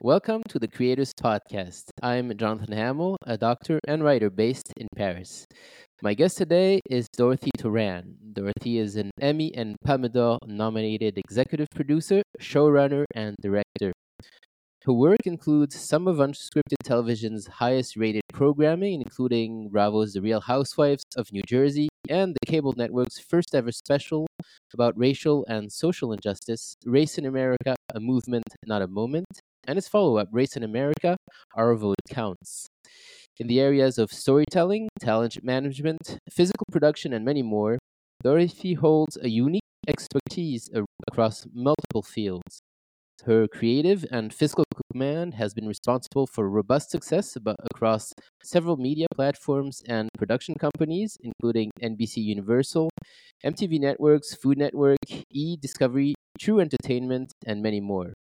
Welcome 0.00 0.42
to 0.48 0.58
the 0.58 0.66
Creators 0.66 1.14
Podcast. 1.14 1.84
I'm 2.02 2.36
Jonathan 2.36 2.76
Hamill, 2.76 3.16
a 3.24 3.38
doctor 3.38 3.78
and 3.86 4.02
writer 4.02 4.28
based 4.28 4.72
in 4.76 4.88
Paris. 4.96 5.46
My 6.02 6.14
guest 6.14 6.36
today 6.36 6.80
is 6.90 7.06
Dorothy 7.16 7.52
Toran. 7.56 8.16
Dorothy 8.32 8.78
is 8.78 8.96
an 8.96 9.12
Emmy 9.20 9.54
and 9.54 9.76
Palme 9.84 10.08
d'Or 10.08 10.40
nominated 10.46 11.16
executive 11.16 11.68
producer, 11.72 12.22
showrunner, 12.40 13.04
and 13.14 13.36
director. 13.40 13.92
Her 14.82 14.92
work 14.92 15.26
includes 15.26 15.80
some 15.80 16.08
of 16.08 16.16
unscripted 16.16 16.82
television's 16.82 17.46
highest 17.46 17.96
rated 17.96 18.22
programming, 18.32 19.00
including 19.00 19.70
Bravo's 19.70 20.12
The 20.12 20.20
Real 20.20 20.40
Housewives 20.40 21.04
of 21.16 21.32
New 21.32 21.42
Jersey 21.46 21.88
and 22.10 22.34
the 22.34 22.46
cable 22.46 22.74
network's 22.76 23.20
first 23.20 23.54
ever 23.54 23.70
special 23.70 24.26
about 24.74 24.98
racial 24.98 25.46
and 25.48 25.72
social 25.72 26.12
injustice, 26.12 26.74
Race 26.84 27.16
in 27.16 27.26
America, 27.26 27.76
a 27.94 28.00
movement, 28.00 28.44
not 28.66 28.82
a 28.82 28.88
moment, 28.88 29.26
and 29.66 29.78
its 29.78 29.88
follow 29.88 30.18
up, 30.18 30.28
Race 30.32 30.56
in 30.56 30.62
America, 30.62 31.16
Our 31.56 31.74
Vote 31.74 31.96
Counts. 32.08 32.68
In 33.38 33.46
the 33.46 33.60
areas 33.60 33.98
of 33.98 34.12
storytelling, 34.12 34.88
talent 35.00 35.42
management, 35.42 36.18
physical 36.30 36.66
production, 36.70 37.12
and 37.12 37.24
many 37.24 37.42
more, 37.42 37.78
Dorothy 38.22 38.74
holds 38.74 39.18
a 39.20 39.28
unique 39.28 39.62
expertise 39.88 40.70
across 41.08 41.46
multiple 41.52 42.02
fields. 42.02 42.60
Her 43.24 43.48
creative 43.48 44.04
and 44.10 44.34
fiscal 44.34 44.64
command 44.92 45.34
has 45.34 45.54
been 45.54 45.66
responsible 45.66 46.26
for 46.26 46.48
robust 46.48 46.90
success 46.90 47.36
across 47.72 48.12
several 48.42 48.76
media 48.76 49.06
platforms 49.14 49.82
and 49.88 50.10
production 50.18 50.54
companies, 50.56 51.16
including 51.22 51.70
NBC 51.82 52.18
Universal, 52.18 52.90
MTV 53.44 53.80
Networks, 53.80 54.34
Food 54.34 54.58
Network, 54.58 54.98
E! 55.30 55.56
Discovery, 55.56 56.14
True 56.38 56.60
Entertainment, 56.60 57.32
and 57.46 57.62
many 57.62 57.80
more. 57.80 58.12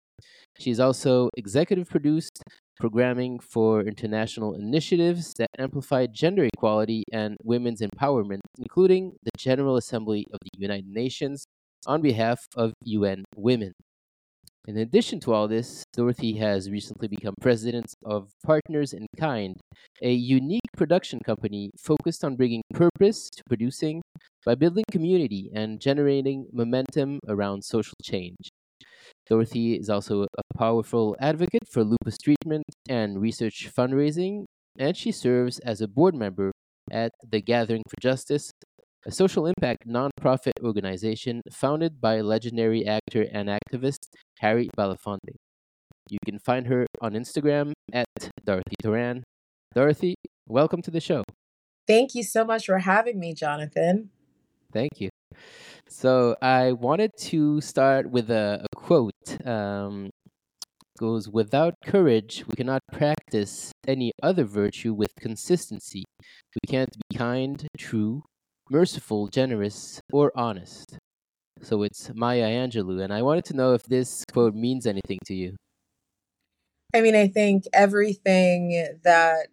She's 0.59 0.79
also 0.79 1.29
executive 1.35 1.89
produced 1.89 2.43
programming 2.79 3.39
for 3.39 3.81
international 3.81 4.55
initiatives 4.55 5.33
that 5.37 5.49
amplify 5.57 6.07
gender 6.07 6.47
equality 6.53 7.03
and 7.11 7.37
women's 7.43 7.81
empowerment, 7.81 8.41
including 8.57 9.13
the 9.23 9.31
General 9.37 9.77
Assembly 9.77 10.25
of 10.33 10.39
the 10.41 10.49
United 10.57 10.87
Nations 10.87 11.45
on 11.85 12.01
behalf 12.01 12.45
of 12.55 12.73
UN 12.83 13.23
Women. 13.35 13.73
In 14.65 14.77
addition 14.77 15.19
to 15.21 15.33
all 15.33 15.49
this, 15.49 15.83
Dorothy 15.91 16.37
has 16.37 16.69
recently 16.71 17.09
become 17.09 17.35
president 17.41 17.93
of 18.05 18.31
Partners 18.45 18.93
in 18.93 19.07
Kind, 19.19 19.57
a 20.01 20.13
unique 20.13 20.71
production 20.77 21.19
company 21.25 21.69
focused 21.77 22.23
on 22.23 22.37
bringing 22.37 22.61
purpose 22.73 23.29
to 23.29 23.43
producing 23.49 24.01
by 24.45 24.55
building 24.55 24.85
community 24.89 25.49
and 25.53 25.81
generating 25.81 26.47
momentum 26.53 27.19
around 27.27 27.65
social 27.65 27.95
change. 28.01 28.49
Dorothy 29.27 29.75
is 29.75 29.89
also 29.89 30.23
a 30.23 30.57
powerful 30.57 31.15
advocate 31.19 31.67
for 31.71 31.83
lupus 31.83 32.17
treatment 32.17 32.65
and 32.89 33.21
research 33.21 33.69
fundraising, 33.75 34.45
and 34.77 34.97
she 34.97 35.11
serves 35.11 35.59
as 35.59 35.79
a 35.81 35.87
board 35.87 36.13
member 36.13 36.51
at 36.91 37.11
the 37.25 37.41
Gathering 37.41 37.83
for 37.87 38.01
Justice, 38.01 38.51
a 39.05 39.11
social 39.11 39.45
impact 39.45 39.87
nonprofit 39.87 40.53
organization 40.61 41.41
founded 41.51 42.01
by 42.01 42.19
legendary 42.19 42.85
actor 42.85 43.25
and 43.31 43.49
activist 43.49 44.07
Harry 44.39 44.69
Belafonte. 44.77 45.35
You 46.09 46.19
can 46.25 46.39
find 46.39 46.67
her 46.67 46.85
on 47.01 47.13
Instagram 47.13 47.71
at 47.93 48.07
Dorothy 48.43 48.75
Toran. 48.83 49.23
Dorothy, 49.73 50.15
welcome 50.47 50.81
to 50.81 50.91
the 50.91 50.99
show. 50.99 51.23
Thank 51.87 52.13
you 52.13 52.23
so 52.23 52.43
much 52.43 52.65
for 52.65 52.79
having 52.79 53.19
me, 53.19 53.33
Jonathan. 53.33 54.09
Thank 54.71 54.99
you. 54.99 55.09
So 55.89 56.35
I 56.41 56.71
wanted 56.73 57.11
to 57.29 57.61
start 57.61 58.09
with 58.09 58.29
a, 58.31 58.65
a 58.71 58.72
quote. 58.83 59.47
Um, 59.47 60.09
goes 60.99 61.27
without 61.27 61.73
courage 61.83 62.45
we 62.47 62.53
cannot 62.55 62.79
practice 62.91 63.71
any 63.87 64.11
other 64.21 64.43
virtue 64.43 64.93
with 64.93 65.09
consistency 65.19 66.03
we 66.53 66.67
can't 66.69 66.95
be 67.09 67.17
kind 67.17 67.65
true 67.79 68.21
merciful, 68.69 69.27
generous, 69.27 70.01
or 70.11 70.31
honest. 70.35 70.97
So 71.61 71.83
it's 71.83 72.11
Maya 72.13 72.47
Angelou, 72.47 73.01
and 73.01 73.13
I 73.13 73.21
wanted 73.21 73.45
to 73.45 73.55
know 73.55 73.73
if 73.73 73.83
this 73.83 74.25
quote 74.31 74.55
means 74.55 74.85
anything 74.85 75.19
to 75.25 75.33
you. 75.33 75.55
I 76.93 77.01
mean, 77.01 77.15
I 77.15 77.27
think 77.27 77.65
everything 77.73 78.99
that 79.03 79.47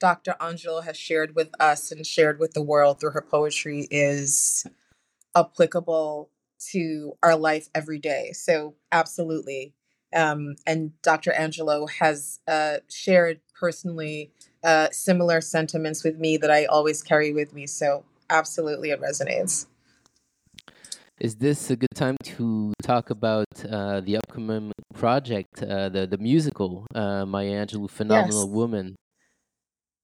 Dr. 0.00 0.36
Angelou 0.40 0.84
has 0.84 0.96
shared 0.96 1.34
with 1.34 1.50
us 1.58 1.90
and 1.90 2.06
shared 2.06 2.38
with 2.38 2.52
the 2.52 2.62
world 2.62 3.00
through 3.00 3.10
her 3.10 3.26
poetry 3.28 3.88
is 3.90 4.66
applicable 5.34 6.30
to 6.72 7.16
our 7.22 7.36
life 7.36 7.68
every 7.74 7.98
day. 7.98 8.32
So, 8.32 8.74
absolutely. 8.92 9.74
Um, 10.14 10.56
and 10.66 10.92
Dr. 11.02 11.32
Angelou 11.32 11.90
has 11.90 12.40
uh, 12.48 12.78
shared 12.88 13.40
personally 13.58 14.30
uh, 14.64 14.88
similar 14.90 15.40
sentiments 15.40 16.04
with 16.04 16.18
me 16.18 16.36
that 16.38 16.50
I 16.50 16.64
always 16.66 17.02
carry 17.02 17.32
with 17.32 17.52
me. 17.52 17.66
So, 17.66 18.04
absolutely 18.30 18.90
it 18.90 19.00
resonates. 19.00 19.66
Is 21.18 21.36
this 21.36 21.70
a 21.70 21.76
good 21.76 21.94
time 21.94 22.16
to 22.36 22.74
talk 22.82 23.08
about 23.08 23.46
uh, 23.70 24.00
the 24.00 24.18
upcoming 24.18 24.70
project, 24.94 25.62
uh, 25.62 25.88
the 25.88 26.06
the 26.06 26.18
musical, 26.18 26.86
uh, 26.94 27.24
Maya 27.24 27.64
Angelou, 27.64 27.88
Phenomenal 27.88 28.42
yes. 28.42 28.50
Woman? 28.50 28.96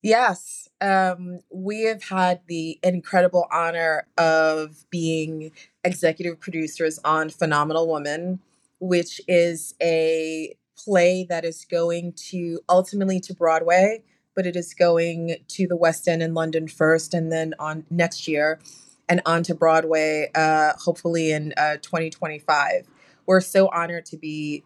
Yes, 0.02 0.68
um, 0.80 1.40
we 1.52 1.84
have 1.84 2.02
had 2.04 2.40
the 2.48 2.78
incredible 2.82 3.46
honor 3.52 4.08
of 4.18 4.84
being 4.90 5.52
executive 5.84 6.40
producers 6.40 6.98
on 7.04 7.30
Phenomenal 7.30 7.88
Woman, 7.88 8.40
which 8.80 9.20
is 9.28 9.74
a 9.82 10.54
play 10.76 11.24
that 11.28 11.44
is 11.44 11.64
going 11.64 12.12
to 12.14 12.60
ultimately 12.68 13.20
to 13.20 13.34
Broadway 13.34 14.02
but 14.34 14.46
it 14.46 14.56
is 14.56 14.74
going 14.74 15.36
to 15.48 15.66
the 15.66 15.76
West 15.76 16.08
End 16.08 16.22
in 16.22 16.34
London 16.34 16.68
first, 16.68 17.14
and 17.14 17.30
then 17.30 17.54
on 17.58 17.84
next 17.90 18.26
year, 18.26 18.58
and 19.08 19.20
on 19.26 19.42
to 19.44 19.54
Broadway, 19.54 20.30
uh, 20.34 20.72
hopefully 20.78 21.32
in 21.32 21.52
uh, 21.56 21.76
2025. 21.82 22.86
We're 23.26 23.40
so 23.40 23.68
honored 23.68 24.06
to 24.06 24.16
be 24.16 24.64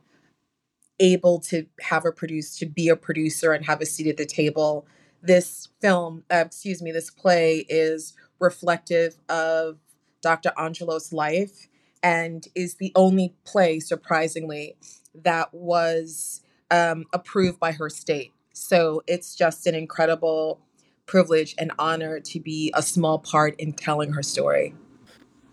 able 0.99 1.41
to 1.41 1.67
have 1.81 2.05
a 2.07 2.13
produce 2.13 2.57
to 2.59 2.67
be 2.67 2.89
a 2.89 2.97
producer 2.97 3.53
and 3.53 3.67
have 3.67 3.81
a 3.81 3.87
seat 3.87 4.07
at 4.07 4.17
the 4.17 4.25
table. 4.25 4.87
This 5.23 5.69
film, 5.81 6.25
uh, 6.33 6.45
excuse 6.47 6.81
me, 6.81 6.93
this 6.93 7.11
play 7.11 7.67
is 7.69 8.15
reflective 8.39 9.17
of 9.29 9.79
Dr. 10.23 10.53
Angelou's 10.57 11.13
life 11.13 11.69
and 12.03 12.47
is 12.55 12.75
the 12.75 12.93
only 12.95 13.35
play, 13.45 13.81
surprisingly, 13.81 14.77
that 15.15 15.53
was 15.53 16.43
um, 16.71 17.05
approved 17.13 17.59
by 17.59 17.73
her 17.73 17.89
state. 17.89 18.33
So 18.53 19.03
it's 19.07 19.35
just 19.35 19.67
an 19.67 19.75
incredible 19.75 20.61
privilege 21.07 21.55
and 21.59 21.73
honor 21.79 22.21
to 22.21 22.41
be 22.41 22.73
a 22.75 22.83
small 22.83 23.19
part 23.19 23.55
in 23.59 23.73
telling 23.73 24.13
her 24.13 24.23
story. 24.23 24.75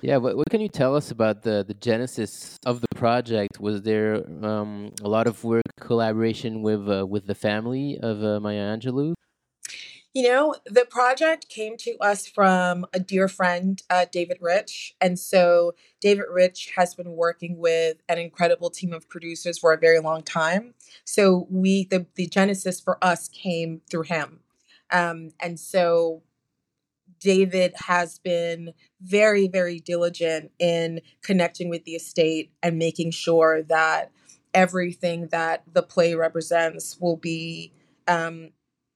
Yeah, 0.01 0.17
what, 0.17 0.35
what 0.35 0.49
can 0.49 0.59
you 0.59 0.67
tell 0.67 0.95
us 0.97 1.11
about 1.11 1.43
the, 1.43 1.63
the 1.65 1.75
genesis 1.75 2.57
of 2.65 2.81
the 2.81 2.87
project? 2.95 3.59
Was 3.59 3.83
there 3.83 4.25
um, 4.45 4.91
a 5.01 5.07
lot 5.07 5.27
of 5.27 5.43
work, 5.45 5.63
collaboration 5.79 6.61
with 6.61 6.89
uh, 6.89 7.05
with 7.07 7.25
the 7.25 7.35
family 7.35 7.97
of 8.01 8.21
uh, 8.21 8.39
Maya 8.41 8.75
Angelou? 8.75 9.13
You 10.13 10.29
know, 10.29 10.55
the 10.67 10.85
project 10.85 11.49
came 11.49 11.75
to 11.77 11.97
us 11.97 12.27
from 12.27 12.85
a 12.93 12.99
dear 12.99 13.27
friend, 13.27 13.81
uh, 13.89 14.05
David 14.11 14.37
Rich. 14.41 14.95
And 15.01 15.17
so 15.17 15.73
David 15.99 16.25
Rich 16.31 16.73
has 16.75 16.93
been 16.93 17.13
working 17.13 17.57
with 17.57 17.97
an 18.07 18.19
incredible 18.19 18.69
team 18.69 18.93
of 18.93 19.09
producers 19.09 19.57
for 19.57 19.73
a 19.73 19.77
very 19.77 19.99
long 19.99 20.21
time. 20.21 20.75
So 21.03 21.47
we, 21.49 21.85
the, 21.85 22.05
the 22.13 22.27
genesis 22.27 22.79
for 22.79 23.03
us 23.03 23.27
came 23.27 23.81
through 23.89 24.03
him. 24.03 24.41
Um, 24.91 25.31
and 25.39 25.59
so 25.59 26.21
David 27.19 27.73
has 27.87 28.19
been 28.19 28.73
very, 29.01 29.47
very 29.47 29.79
diligent 29.79 30.51
in 30.59 31.01
connecting 31.23 31.69
with 31.69 31.85
the 31.85 31.95
estate 31.95 32.51
and 32.61 32.77
making 32.77 33.11
sure 33.11 33.63
that 33.63 34.11
everything 34.53 35.29
that 35.31 35.63
the 35.73 35.81
play 35.81 36.13
represents 36.13 36.99
will 36.99 37.17
be 37.17 37.73
um, 38.07 38.49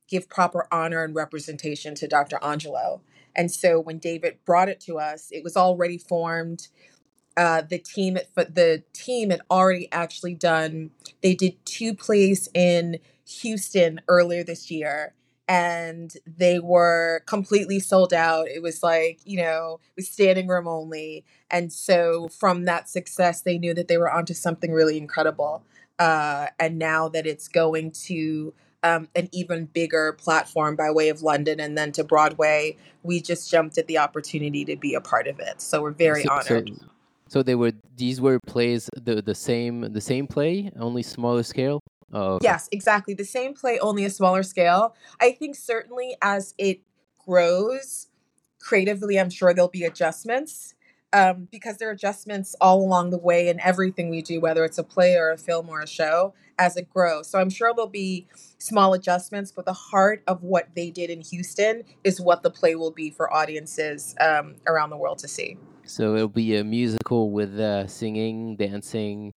give 0.07 0.29
proper 0.29 0.67
honor 0.71 1.03
and 1.03 1.15
representation 1.15 1.95
to 1.95 2.07
Dr. 2.07 2.37
Angelou. 2.41 3.01
And 3.35 3.51
so 3.51 3.79
when 3.79 3.99
David 3.99 4.39
brought 4.45 4.69
it 4.69 4.79
to 4.81 4.97
us, 4.97 5.29
it 5.31 5.43
was 5.43 5.55
already 5.55 5.97
formed. 5.97 6.67
Uh, 7.37 7.61
the 7.61 7.77
team 7.77 8.17
at 8.17 8.55
the 8.55 8.83
team 8.93 9.29
had 9.29 9.41
already 9.51 9.91
actually 9.91 10.33
done. 10.33 10.91
They 11.21 11.35
did 11.35 11.63
two 11.65 11.93
plays 11.93 12.49
in 12.53 12.97
Houston 13.41 14.01
earlier 14.07 14.43
this 14.43 14.71
year, 14.71 15.13
and 15.47 16.11
they 16.25 16.59
were 16.59 17.21
completely 17.27 17.79
sold 17.79 18.11
out. 18.11 18.47
It 18.47 18.63
was 18.63 18.81
like 18.81 19.19
you 19.23 19.37
know, 19.37 19.79
it 19.91 20.01
was 20.01 20.09
standing 20.09 20.47
room 20.47 20.67
only. 20.67 21.25
And 21.51 21.71
so 21.71 22.27
from 22.29 22.65
that 22.65 22.89
success, 22.89 23.41
they 23.41 23.59
knew 23.59 23.75
that 23.75 23.87
they 23.87 23.97
were 23.99 24.11
onto 24.11 24.33
something 24.33 24.71
really 24.71 24.97
incredible. 24.97 25.63
Uh, 25.99 26.47
and 26.59 26.79
now 26.79 27.07
that 27.09 27.27
it's 27.27 27.47
going 27.47 27.91
to 27.91 28.53
um, 28.83 29.09
an 29.15 29.29
even 29.31 29.65
bigger 29.65 30.13
platform 30.13 30.75
by 30.75 30.91
way 30.91 31.09
of 31.09 31.21
London 31.21 31.59
and 31.59 31.77
then 31.77 31.91
to 31.93 32.03
Broadway. 32.03 32.77
We 33.03 33.21
just 33.21 33.49
jumped 33.49 33.77
at 33.77 33.87
the 33.87 33.97
opportunity 33.97 34.65
to 34.65 34.75
be 34.75 34.93
a 34.93 35.01
part 35.01 35.27
of 35.27 35.39
it. 35.39 35.61
So 35.61 35.81
we're 35.81 35.91
very 35.91 36.23
so, 36.23 36.29
honored. 36.31 36.69
So, 36.69 36.85
so 37.29 37.43
they 37.43 37.55
were 37.55 37.73
these 37.95 38.21
were 38.21 38.39
plays 38.39 38.89
the 38.95 39.21
the 39.21 39.35
same 39.35 39.93
the 39.93 40.01
same 40.01 40.27
play, 40.27 40.71
only 40.79 41.03
smaller 41.03 41.43
scale? 41.43 41.81
Oh, 42.13 42.35
okay. 42.35 42.45
Yes, 42.45 42.69
exactly. 42.71 43.13
The 43.13 43.25
same 43.25 43.53
play, 43.53 43.79
only 43.79 44.05
a 44.05 44.09
smaller 44.09 44.43
scale. 44.43 44.95
I 45.19 45.31
think 45.31 45.55
certainly 45.55 46.15
as 46.21 46.53
it 46.57 46.79
grows 47.25 48.07
creatively, 48.59 49.19
I'm 49.19 49.29
sure 49.29 49.53
there'll 49.53 49.69
be 49.69 49.83
adjustments 49.83 50.73
um, 51.17 51.47
because 51.51 51.77
there 51.77 51.89
are 51.89 51.93
adjustments 51.93 52.55
all 52.61 52.79
along 52.79 53.09
the 53.09 53.17
way 53.17 53.47
in 53.47 53.59
everything 53.61 54.09
we 54.09 54.21
do, 54.21 54.39
whether 54.39 54.63
it's 54.63 54.77
a 54.77 54.83
play 54.83 55.15
or 55.15 55.31
a 55.31 55.37
film 55.37 55.67
or 55.67 55.81
a 55.81 55.87
show, 55.87 56.33
as 56.59 56.77
it 56.77 56.89
grows. 56.89 57.27
So 57.27 57.39
I'm 57.39 57.49
sure 57.49 57.73
there'll 57.75 57.89
be 57.89 58.27
small 58.59 58.93
adjustments, 58.93 59.51
but 59.51 59.65
the 59.65 59.73
heart 59.73 60.23
of 60.27 60.43
what 60.43 60.69
they 60.75 60.91
did 60.91 61.09
in 61.09 61.21
Houston 61.21 61.83
is 62.03 62.21
what 62.21 62.43
the 62.43 62.51
play 62.51 62.75
will 62.75 62.91
be 62.91 63.09
for 63.09 63.33
audiences 63.33 64.15
um, 64.19 64.55
around 64.67 64.91
the 64.91 64.97
world 64.97 65.17
to 65.19 65.27
see. 65.27 65.57
So 65.85 66.15
it'll 66.15 66.27
be 66.27 66.55
a 66.55 66.63
musical 66.63 67.31
with 67.31 67.59
uh, 67.59 67.87
singing, 67.87 68.55
dancing, 68.55 69.31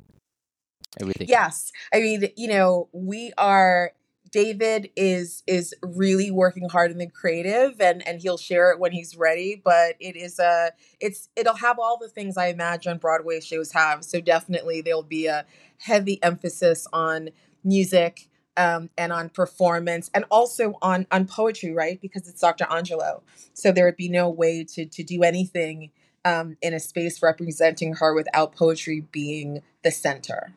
everything. 1.01 1.29
Yes. 1.29 1.73
I 1.95 2.01
mean, 2.01 2.29
you 2.37 2.49
know, 2.49 2.89
we 2.93 3.33
are 3.39 3.93
David 4.33 4.91
is 4.97 5.43
is 5.47 5.75
really 5.83 6.31
working 6.31 6.69
hard 6.69 6.91
in 6.91 6.99
the 6.99 7.09
creative 7.09 7.81
and 7.81 8.07
and 8.07 8.21
he'll 8.21 8.39
share 8.39 8.71
it 8.71 8.79
when 8.79 8.93
he's 8.93 9.17
ready, 9.17 9.61
but 9.63 9.97
it 9.99 10.17
is 10.17 10.39
a 10.39 10.73
it's 11.01 11.29
it'll 11.37 11.57
have 11.57 11.79
all 11.79 11.99
the 11.99 12.09
things 12.09 12.37
I 12.37 12.49
imagine 12.49 12.99
Broadway 12.99 13.41
shows 13.41 13.73
have. 13.73 14.05
So 14.05 14.21
definitely 14.21 14.83
there'll 14.83 15.03
be 15.03 15.27
a 15.27 15.47
heavy 15.79 16.23
emphasis 16.23 16.87
on 16.93 17.31
music 17.65 18.29
um, 18.57 18.91
and 18.97 19.13
on 19.13 19.31
performance 19.31 20.11
and 20.15 20.25
also 20.31 20.75
on 20.81 21.07
on 21.11 21.27
poetry, 21.27 21.73
right? 21.73 22.01
Because 22.01 22.29
it's 22.29 22.41
Dr. 22.41 22.65
Angelou. 22.67 23.23
So 23.53 23.73
there 23.73 23.85
would 23.85 23.97
be 23.97 24.09
no 24.09 24.29
way 24.29 24.65
to 24.75 24.87
to 24.87 25.03
do 25.03 25.23
anything 25.25 25.91
um, 26.25 26.57
in 26.63 26.75
a 26.75 26.81
space 26.81 27.23
representing 27.23 27.95
her 27.95 28.15
without 28.15 28.55
poetry 28.55 29.07
being 29.11 29.63
the 29.83 29.91
center 29.91 30.53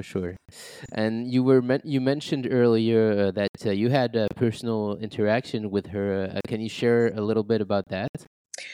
for 0.00 0.18
sure. 0.18 0.36
And 0.92 1.30
you 1.30 1.42
were 1.42 1.60
men- 1.60 1.82
you 1.84 2.00
mentioned 2.00 2.48
earlier 2.50 3.26
uh, 3.26 3.30
that 3.32 3.66
uh, 3.66 3.70
you 3.70 3.90
had 3.90 4.16
a 4.16 4.28
personal 4.34 4.96
interaction 4.96 5.70
with 5.70 5.88
her. 5.88 6.32
Uh, 6.34 6.40
can 6.48 6.60
you 6.60 6.68
share 6.68 7.08
a 7.08 7.20
little 7.20 7.44
bit 7.44 7.60
about 7.60 7.88
that? 7.88 8.08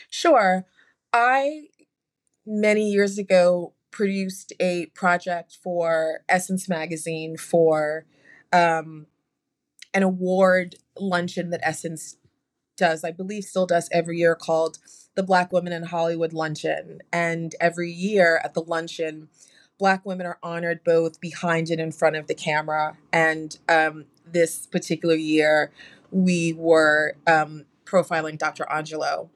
Sure. 0.09 0.67
I 1.13 1.69
many 2.47 2.91
years 2.91 3.19
ago 3.19 3.75
produced 3.91 4.53
a 4.61 4.87
project 4.95 5.59
for 5.63 6.21
Essence 6.29 6.69
magazine 6.69 7.37
for 7.37 8.07
um, 8.53 9.07
an 9.95 10.03
award 10.03 10.77
luncheon 10.99 11.51
that 11.51 11.61
Essence 11.63 12.17
does, 12.77 13.03
I 13.05 13.11
believe 13.11 13.45
still 13.45 13.67
does 13.67 13.89
every 13.91 14.19
year 14.19 14.37
called 14.37 14.79
the 15.15 15.23
Black 15.23 15.51
Women 15.51 15.73
in 15.73 15.85
Hollywood 15.85 16.33
Luncheon. 16.33 17.01
And 17.13 17.55
every 17.59 17.91
year 17.91 18.41
at 18.45 18.55
the 18.55 18.61
luncheon, 18.61 19.29
Black 19.79 20.05
women 20.07 20.27
are 20.27 20.39
honored 20.43 20.83
both 20.85 21.21
behind 21.21 21.69
and 21.71 21.81
in 21.81 21.93
front 21.93 22.17
of 22.17 22.27
the 22.27 22.35
camera. 22.35 22.97
And 23.13 23.59
um, 23.69 24.07
this 24.27 24.67
particular 24.67 25.15
year, 25.15 25.71
we 26.11 26.53
were 26.55 27.17
um, 27.27 27.67
profiling 27.85 28.39
Dr. 28.39 28.65
Angelou. 28.71 29.29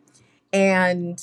And 0.52 1.22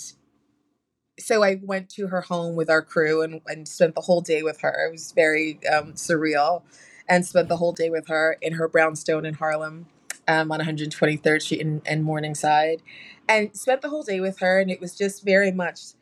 so 1.20 1.44
I 1.44 1.60
went 1.62 1.90
to 1.92 2.08
her 2.08 2.22
home 2.22 2.56
with 2.56 2.70
our 2.70 2.82
crew 2.82 3.22
and, 3.22 3.42
and 3.48 3.68
spent 3.68 3.96
the 3.96 4.02
whole 4.02 4.22
day 4.22 4.44
with 4.44 4.62
her. 4.62 4.88
It 4.88 4.92
was 4.92 5.12
very 5.12 5.60
um, 5.72 5.94
surreal 5.94 6.62
and 7.10 7.26
spent 7.26 7.50
the 7.50 7.58
whole 7.58 7.72
day 7.72 7.90
with 7.90 8.08
her 8.08 8.38
in 8.42 8.54
her 8.54 8.68
brownstone 8.68 9.26
in 9.26 9.36
Harlem 9.36 9.88
um, 10.28 10.52
on 10.52 10.60
123rd 10.60 11.42
Street 11.42 11.62
in, 11.62 11.82
in 11.86 12.04
Morningside 12.04 12.82
and 13.28 13.56
spent 13.56 13.82
the 13.82 13.90
whole 13.90 14.04
day 14.04 14.20
with 14.20 14.40
her. 14.40 14.60
And 14.60 14.70
it 14.70 14.80
was 14.80 14.96
just 14.96 15.24
very 15.24 15.52
much 15.52 15.94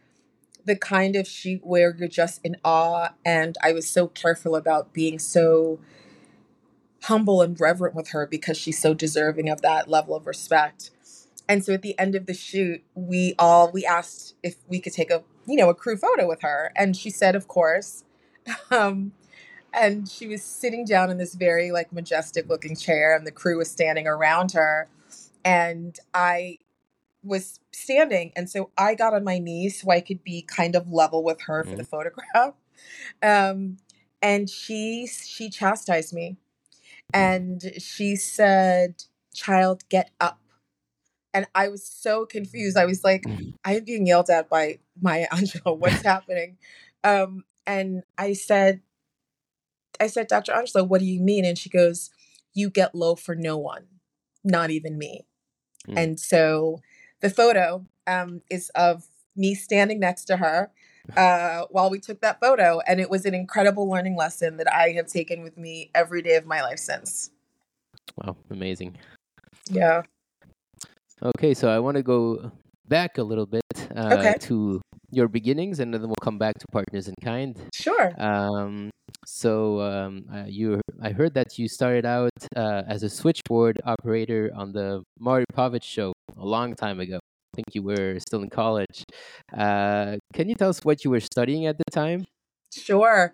the 0.66 0.76
kind 0.76 1.16
of 1.16 1.28
shoot 1.28 1.62
where 1.64 1.96
you're 1.96 2.08
just 2.08 2.42
in 2.44 2.58
awe. 2.64 3.10
And 3.24 3.58
I 3.64 3.72
was 3.72 3.90
so 3.90 4.08
careful 4.08 4.56
about 4.56 4.94
being 4.94 5.20
so 5.20 5.80
humble 7.04 7.42
and 7.42 7.60
reverent 7.60 7.96
with 7.96 8.10
her 8.10 8.26
because 8.26 8.58
she's 8.58 8.82
so 8.82 8.94
deserving 8.94 9.50
of 9.50 9.62
that 9.62 9.88
level 9.88 10.16
of 10.16 10.26
respect. 10.26 10.92
And 11.48 11.64
so 11.64 11.74
at 11.74 11.84
the 11.84 11.98
end 12.00 12.16
of 12.16 12.26
the 12.26 12.34
shoot, 12.34 12.84
we 12.96 13.36
all 13.38 13.72
we 13.72 13.86
asked 13.86 14.36
if 14.42 14.56
we 14.68 14.80
could 14.80 14.94
take 14.94 15.12
a 15.12 15.24
you 15.46 15.56
know 15.56 15.70
a 15.70 15.76
crew 15.76 15.96
photo 15.96 16.28
with 16.28 16.42
her, 16.42 16.72
and 16.76 16.98
she 16.98 17.10
said, 17.10 17.36
of 17.36 17.48
course. 17.48 18.04
Um, 18.70 19.14
and 19.74 20.08
she 20.08 20.28
was 20.28 20.44
sitting 20.44 20.86
down 20.86 21.10
in 21.10 21.18
this 21.18 21.34
very 21.34 21.72
like 21.72 21.92
majestic 21.92 22.48
looking 22.48 22.76
chair, 22.76 23.16
and 23.16 23.26
the 23.26 23.32
crew 23.32 23.58
was 23.58 23.70
standing 23.70 24.08
around 24.08 24.52
her. 24.54 24.88
And 25.44 25.98
I 26.14 26.60
was 27.24 27.60
standing 27.76 28.32
and 28.36 28.50
so 28.50 28.70
i 28.78 28.96
got 28.96 29.14
on 29.14 29.24
my 29.24 29.38
knees 29.40 29.82
so 29.82 29.92
i 29.92 30.00
could 30.02 30.24
be 30.24 30.42
kind 30.42 30.76
of 30.76 30.88
level 30.92 31.24
with 31.24 31.42
her 31.42 31.64
for 31.64 31.76
the 31.76 31.84
Mhm. 31.84 31.88
photograph. 31.88 32.54
Um 33.22 33.78
and 34.22 34.50
she 34.50 35.08
she 35.08 35.50
chastised 35.50 36.14
me. 36.14 36.38
And 37.14 37.74
she 37.80 38.16
said 38.16 39.04
child 39.34 39.84
get 39.90 40.12
up. 40.20 40.40
And 41.34 41.48
i 41.56 41.68
was 41.68 41.86
so 41.88 42.26
confused. 42.26 42.78
I 42.78 42.86
was 42.86 43.04
like 43.04 43.24
Mhm. 43.26 43.54
i'm 43.66 43.84
being 43.84 44.06
yelled 44.08 44.30
at 44.30 44.50
by 44.50 44.80
maya 45.02 45.28
angelou. 45.32 45.78
What's 45.84 46.04
happening? 46.04 46.58
Um 47.04 47.46
and 47.68 48.04
i 48.18 48.34
said 48.34 48.82
i 50.00 50.08
said 50.08 50.28
dr 50.28 50.52
angelou 50.52 50.88
what 50.88 51.00
do 51.00 51.06
you 51.06 51.22
mean? 51.22 51.46
And 51.46 51.58
she 51.58 51.70
goes 51.70 52.10
you 52.54 52.70
get 52.70 52.96
low 52.96 53.16
for 53.16 53.36
no 53.36 53.58
one 53.58 53.86
not 54.44 54.70
even 54.72 54.98
me. 54.98 55.26
Mm. 55.88 55.98
and 55.98 56.20
so 56.20 56.82
the 57.26 57.34
photo 57.34 57.84
um, 58.06 58.42
is 58.52 58.70
of 58.76 59.06
me 59.36 59.56
standing 59.56 60.00
next 60.00 60.26
to 60.26 60.38
her 60.38 60.72
uh, 61.18 61.64
while 61.72 61.90
we 61.90 62.00
took 62.00 62.22
that 62.22 62.40
photo. 62.40 62.80
And 62.88 63.00
it 63.00 63.10
was 63.10 63.26
an 63.26 63.34
incredible 63.34 63.90
learning 63.90 64.16
lesson 64.16 64.58
that 64.58 64.72
I 64.72 64.90
have 64.92 65.08
taken 65.08 65.42
with 65.42 65.58
me 65.58 65.90
every 65.96 66.22
day 66.22 66.36
of 66.36 66.46
my 66.46 66.62
life 66.62 66.80
since. 66.80 67.32
Wow, 68.18 68.38
amazing. 68.52 68.98
Yeah. 69.70 70.04
Okay, 71.24 71.54
so 71.56 71.70
I 71.70 71.80
want 71.80 71.98
to 71.98 72.04
go 72.04 72.52
back 72.88 73.18
a 73.18 73.24
little 73.24 73.48
bit 73.48 73.64
uh, 73.96 74.18
Okay. 74.20 74.36
to 74.42 74.82
your 75.10 75.28
beginnings, 75.28 75.80
and 75.80 75.94
then 75.94 76.02
we'll 76.02 76.22
come 76.22 76.38
back 76.38 76.56
to 76.60 76.66
Partners 76.72 77.08
in 77.08 77.16
Kind. 77.24 77.60
Sure. 77.74 78.14
Um, 78.20 78.92
so 79.26 79.82
um, 79.82 80.26
uh, 80.32 80.44
you, 80.46 80.80
I 81.02 81.12
heard 81.12 81.34
that 81.34 81.58
you 81.58 81.68
started 81.68 82.06
out 82.06 82.32
uh, 82.56 82.84
as 82.88 83.02
a 83.02 83.10
switchboard 83.10 83.82
operator 83.86 84.52
on 84.56 84.72
the 84.72 85.04
Maury 85.20 85.46
Povich 85.58 85.84
show 85.84 86.14
a 86.38 86.46
long 86.46 86.76
time 86.76 87.00
ago. 87.00 87.18
I 87.18 87.56
think 87.56 87.68
you 87.74 87.84
were 87.84 88.20
still 88.20 88.42
in 88.42 88.50
college. 88.50 89.04
Uh, 89.56 90.18
can 90.34 90.50
you 90.50 90.56
tell 90.56 90.70
us 90.70 90.82
what 90.84 91.04
you 91.06 91.12
were 91.12 91.20
studying 91.22 91.66
at 91.66 91.78
the 91.78 91.86
time? 91.92 92.26
Sure. 92.74 93.34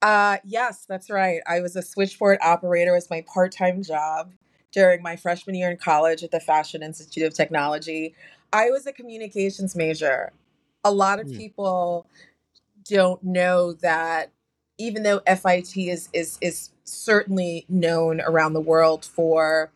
Uh, 0.00 0.38
yes, 0.44 0.84
that's 0.88 1.08
right. 1.10 1.40
I 1.46 1.60
was 1.60 1.76
a 1.76 1.82
switchboard 1.82 2.38
operator 2.42 2.96
as 2.96 3.08
my 3.08 3.24
part-time 3.32 3.82
job 3.84 4.32
during 4.72 5.02
my 5.02 5.14
freshman 5.14 5.54
year 5.54 5.70
in 5.70 5.76
college 5.76 6.24
at 6.24 6.32
the 6.32 6.40
Fashion 6.40 6.82
Institute 6.82 7.22
of 7.24 7.34
Technology. 7.34 8.14
I 8.52 8.70
was 8.70 8.86
a 8.86 8.92
communications 8.92 9.76
major. 9.76 10.32
A 10.82 10.90
lot 10.90 11.20
of 11.20 11.28
Hmm. 11.28 11.36
people 11.36 12.06
don't 12.84 13.22
know 13.22 13.74
that 13.74 14.32
even 14.78 15.04
though 15.04 15.20
FIT 15.26 15.88
is 15.88 16.08
is 16.12 16.38
is 16.40 16.70
certainly 16.82 17.64
known 17.68 18.20
around 18.20 18.54
the 18.54 18.60
world 18.60 19.04
for 19.04 19.70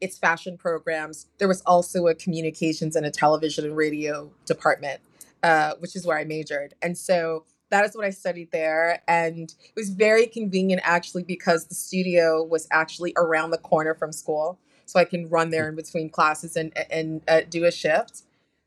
its 0.00 0.18
fashion 0.18 0.56
programs, 0.56 1.26
there 1.38 1.48
was 1.48 1.62
also 1.62 2.06
a 2.06 2.14
communications 2.14 2.96
and 2.96 3.06
a 3.06 3.10
television 3.10 3.64
and 3.64 3.76
radio 3.76 4.30
department, 4.46 5.00
uh, 5.42 5.74
which 5.78 5.96
is 5.96 6.06
where 6.06 6.18
I 6.18 6.24
majored. 6.24 6.74
And 6.82 6.96
so 6.96 7.44
that 7.70 7.84
is 7.84 7.94
what 7.94 8.04
I 8.04 8.10
studied 8.10 8.50
there. 8.50 9.02
And 9.06 9.54
it 9.64 9.72
was 9.76 9.90
very 9.90 10.26
convenient 10.26 10.82
actually 10.84 11.22
because 11.22 11.66
the 11.66 11.74
studio 11.74 12.42
was 12.42 12.66
actually 12.70 13.12
around 13.16 13.50
the 13.50 13.58
corner 13.58 13.94
from 13.94 14.12
school. 14.12 14.58
So 14.86 14.98
I 14.98 15.04
can 15.04 15.28
run 15.28 15.50
there 15.50 15.68
in 15.68 15.76
between 15.76 16.10
classes 16.10 16.56
and 16.56 16.76
and 16.90 17.22
uh, 17.28 17.42
do 17.48 17.64
a 17.64 17.70
shift. 17.70 18.22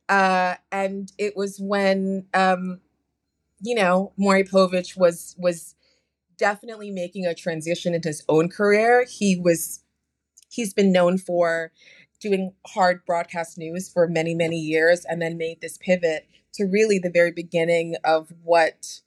Uh, 0.08 0.56
and 0.72 1.12
it 1.18 1.36
was 1.36 1.60
when 1.60 2.26
um, 2.34 2.80
you 3.64 3.76
know, 3.76 4.12
Maury 4.18 4.44
Povich 4.44 4.98
was 4.98 5.36
was 5.38 5.76
definitely 6.38 6.92
making 6.92 7.26
a 7.26 7.34
transition 7.34 7.94
in 7.94 8.02
his 8.04 8.24
own 8.28 8.50
career. 8.50 9.06
He 9.06 9.38
was 9.38 9.83
he's 10.54 10.74
been 10.74 10.92
known 10.92 11.18
for 11.18 11.72
doing 12.20 12.54
hard 12.68 13.06
broadcast 13.06 13.58
news 13.58 13.90
for 13.90 14.08
many 14.08 14.34
many 14.36 14.58
years 14.58 15.06
and 15.06 15.22
then 15.22 15.38
made 15.38 15.62
this 15.62 15.78
pivot 15.78 16.28
to 16.54 16.66
really 16.66 17.00
the 17.00 17.10
very 17.10 17.32
beginning 17.32 17.96
of 18.04 18.32
what 18.44 19.02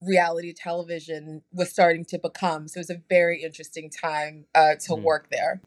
reality 0.00 0.52
television 0.52 1.42
was 1.52 1.70
starting 1.70 2.04
to 2.04 2.18
become 2.18 2.68
so 2.68 2.78
it 2.78 2.80
was 2.82 2.90
a 2.90 3.02
very 3.08 3.42
interesting 3.42 3.90
time 3.90 4.44
uh, 4.54 4.74
to 4.78 4.94
Hmm. 4.94 5.02
work 5.02 5.28
there 5.30 5.60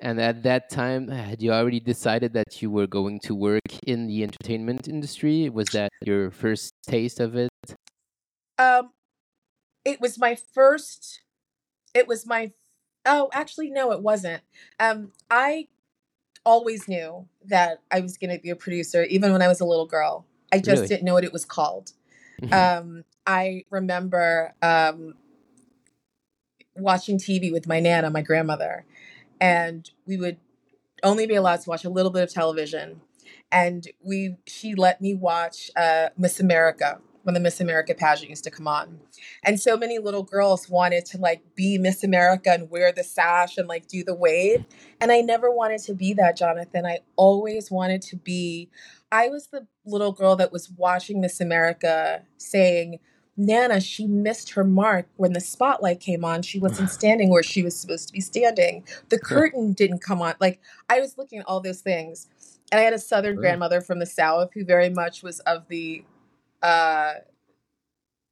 And 0.00 0.20
at 0.20 0.42
that 0.42 0.68
time, 0.70 1.08
had 1.08 1.42
you 1.42 1.52
already 1.52 1.80
decided 1.80 2.34
that 2.34 2.60
you 2.60 2.70
were 2.70 2.86
going 2.86 3.18
to 3.20 3.34
work 3.34 3.62
in 3.86 4.06
the 4.06 4.22
entertainment 4.22 4.88
industry? 4.88 5.48
Was 5.48 5.70
that 5.70 5.90
your 6.04 6.30
first 6.30 6.72
taste 6.86 7.18
of 7.20 7.34
it? 7.36 7.50
um 8.58 8.90
it 9.84 10.00
was 10.00 10.18
my 10.18 10.34
first 10.34 11.22
it 11.94 12.06
was 12.08 12.26
my 12.26 12.52
oh 13.06 13.30
actually 13.32 13.70
no 13.70 13.92
it 13.92 14.02
wasn't 14.02 14.42
um 14.80 15.12
i 15.30 15.68
always 16.44 16.88
knew 16.88 17.26
that 17.44 17.80
i 17.90 18.00
was 18.00 18.16
going 18.16 18.30
to 18.34 18.40
be 18.40 18.50
a 18.50 18.56
producer 18.56 19.04
even 19.04 19.32
when 19.32 19.42
i 19.42 19.48
was 19.48 19.60
a 19.60 19.64
little 19.64 19.86
girl 19.86 20.26
i 20.52 20.58
just 20.58 20.68
Really? 20.68 20.88
didn't 20.88 21.04
know 21.04 21.14
what 21.14 21.24
it 21.24 21.32
was 21.32 21.44
called 21.44 21.92
Mhm. 22.42 22.52
um 22.52 23.04
i 23.26 23.64
remember 23.70 24.54
um 24.62 25.14
watching 26.76 27.18
TV 27.18 27.52
with 27.52 27.66
my 27.66 27.80
nana, 27.80 28.10
my 28.10 28.22
grandmother, 28.22 28.84
and 29.40 29.90
we 30.06 30.16
would 30.16 30.38
only 31.02 31.26
be 31.26 31.34
allowed 31.34 31.60
to 31.62 31.70
watch 31.70 31.84
a 31.84 31.90
little 31.90 32.10
bit 32.12 32.22
of 32.22 32.32
television. 32.32 33.00
And 33.52 33.88
we 34.04 34.36
she 34.46 34.74
let 34.74 35.00
me 35.00 35.14
watch 35.14 35.70
uh, 35.76 36.10
Miss 36.16 36.40
America 36.40 37.00
when 37.26 37.34
the 37.34 37.40
Miss 37.40 37.60
America 37.60 37.92
pageant 37.92 38.30
used 38.30 38.44
to 38.44 38.52
come 38.52 38.68
on. 38.68 39.00
And 39.42 39.60
so 39.60 39.76
many 39.76 39.98
little 39.98 40.22
girls 40.22 40.68
wanted 40.68 41.04
to 41.06 41.18
like 41.18 41.42
be 41.56 41.76
Miss 41.76 42.04
America 42.04 42.52
and 42.52 42.70
wear 42.70 42.92
the 42.92 43.02
sash 43.02 43.58
and 43.58 43.66
like 43.66 43.88
do 43.88 44.04
the 44.04 44.14
wave. 44.14 44.64
And 45.00 45.10
I 45.10 45.22
never 45.22 45.50
wanted 45.50 45.80
to 45.82 45.94
be 45.94 46.14
that, 46.14 46.36
Jonathan. 46.36 46.86
I 46.86 47.00
always 47.16 47.68
wanted 47.68 48.00
to 48.02 48.16
be, 48.16 48.70
I 49.10 49.26
was 49.26 49.48
the 49.48 49.66
little 49.84 50.12
girl 50.12 50.36
that 50.36 50.52
was 50.52 50.70
watching 50.70 51.20
Miss 51.20 51.40
America 51.40 52.22
saying, 52.36 53.00
Nana, 53.36 53.80
she 53.80 54.06
missed 54.06 54.52
her 54.52 54.62
mark 54.62 55.08
when 55.16 55.32
the 55.32 55.40
spotlight 55.40 55.98
came 55.98 56.24
on. 56.24 56.42
She 56.42 56.60
wasn't 56.60 56.90
standing 56.90 57.28
where 57.28 57.42
she 57.42 57.64
was 57.64 57.74
supposed 57.74 58.06
to 58.06 58.12
be 58.12 58.20
standing. 58.20 58.84
The 59.08 59.18
curtain 59.18 59.72
didn't 59.72 59.98
come 59.98 60.22
on. 60.22 60.34
Like 60.40 60.60
I 60.88 61.00
was 61.00 61.18
looking 61.18 61.40
at 61.40 61.46
all 61.48 61.58
those 61.58 61.80
things. 61.80 62.28
And 62.70 62.80
I 62.80 62.84
had 62.84 62.94
a 62.94 62.98
southern 62.98 63.36
grandmother 63.36 63.80
from 63.80 63.98
the 63.98 64.06
South 64.06 64.50
who 64.54 64.64
very 64.64 64.90
much 64.90 65.22
was 65.22 65.40
of 65.40 65.68
the 65.68 66.04
uh, 66.66 67.14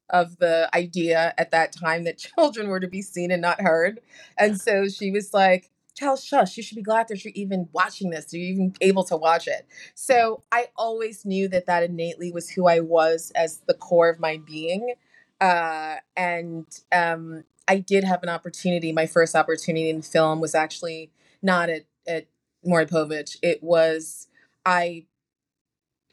of 0.09 0.37
the 0.37 0.69
idea 0.75 1.33
at 1.37 1.51
that 1.51 1.71
time 1.71 2.03
that 2.03 2.17
children 2.35 2.67
were 2.67 2.81
to 2.81 2.87
be 2.87 3.01
seen 3.01 3.31
and 3.31 3.41
not 3.41 3.61
heard. 3.61 4.01
And 4.37 4.59
so 4.59 4.87
she 4.89 5.09
was 5.11 5.33
like, 5.33 5.71
Child, 5.95 6.19
shush, 6.19 6.57
you 6.57 6.63
should 6.63 6.75
be 6.75 6.81
glad 6.81 7.07
that 7.07 7.23
you're 7.23 7.31
even 7.35 7.69
watching 7.71 8.09
this, 8.09 8.33
you're 8.33 8.43
even 8.43 8.73
able 8.81 9.05
to 9.05 9.15
watch 9.15 9.47
it. 9.47 9.65
So 9.93 10.43
I 10.51 10.67
always 10.75 11.23
knew 11.23 11.47
that 11.47 11.67
that 11.67 11.83
innately 11.83 12.33
was 12.33 12.49
who 12.49 12.67
I 12.67 12.81
was 12.81 13.31
as 13.33 13.61
the 13.65 13.73
core 13.73 14.09
of 14.09 14.19
my 14.19 14.41
being. 14.45 14.95
Uh, 15.39 15.95
and 16.17 16.65
um, 16.91 17.45
I 17.69 17.77
did 17.79 18.03
have 18.03 18.23
an 18.23 18.29
opportunity. 18.29 18.91
My 18.91 19.05
first 19.05 19.37
opportunity 19.37 19.89
in 19.89 20.01
film 20.01 20.41
was 20.41 20.53
actually 20.53 21.11
not 21.41 21.69
at, 21.69 21.83
at 22.05 22.25
Maury 22.61 22.87
Povich. 22.87 23.37
It 23.41 23.63
was, 23.63 24.27
I 24.65 25.05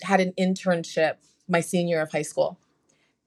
had 0.03 0.21
an 0.21 0.33
internship 0.39 1.17
my 1.53 1.61
senior 1.61 1.97
year 1.97 2.03
of 2.03 2.11
high 2.11 2.23
school. 2.23 2.59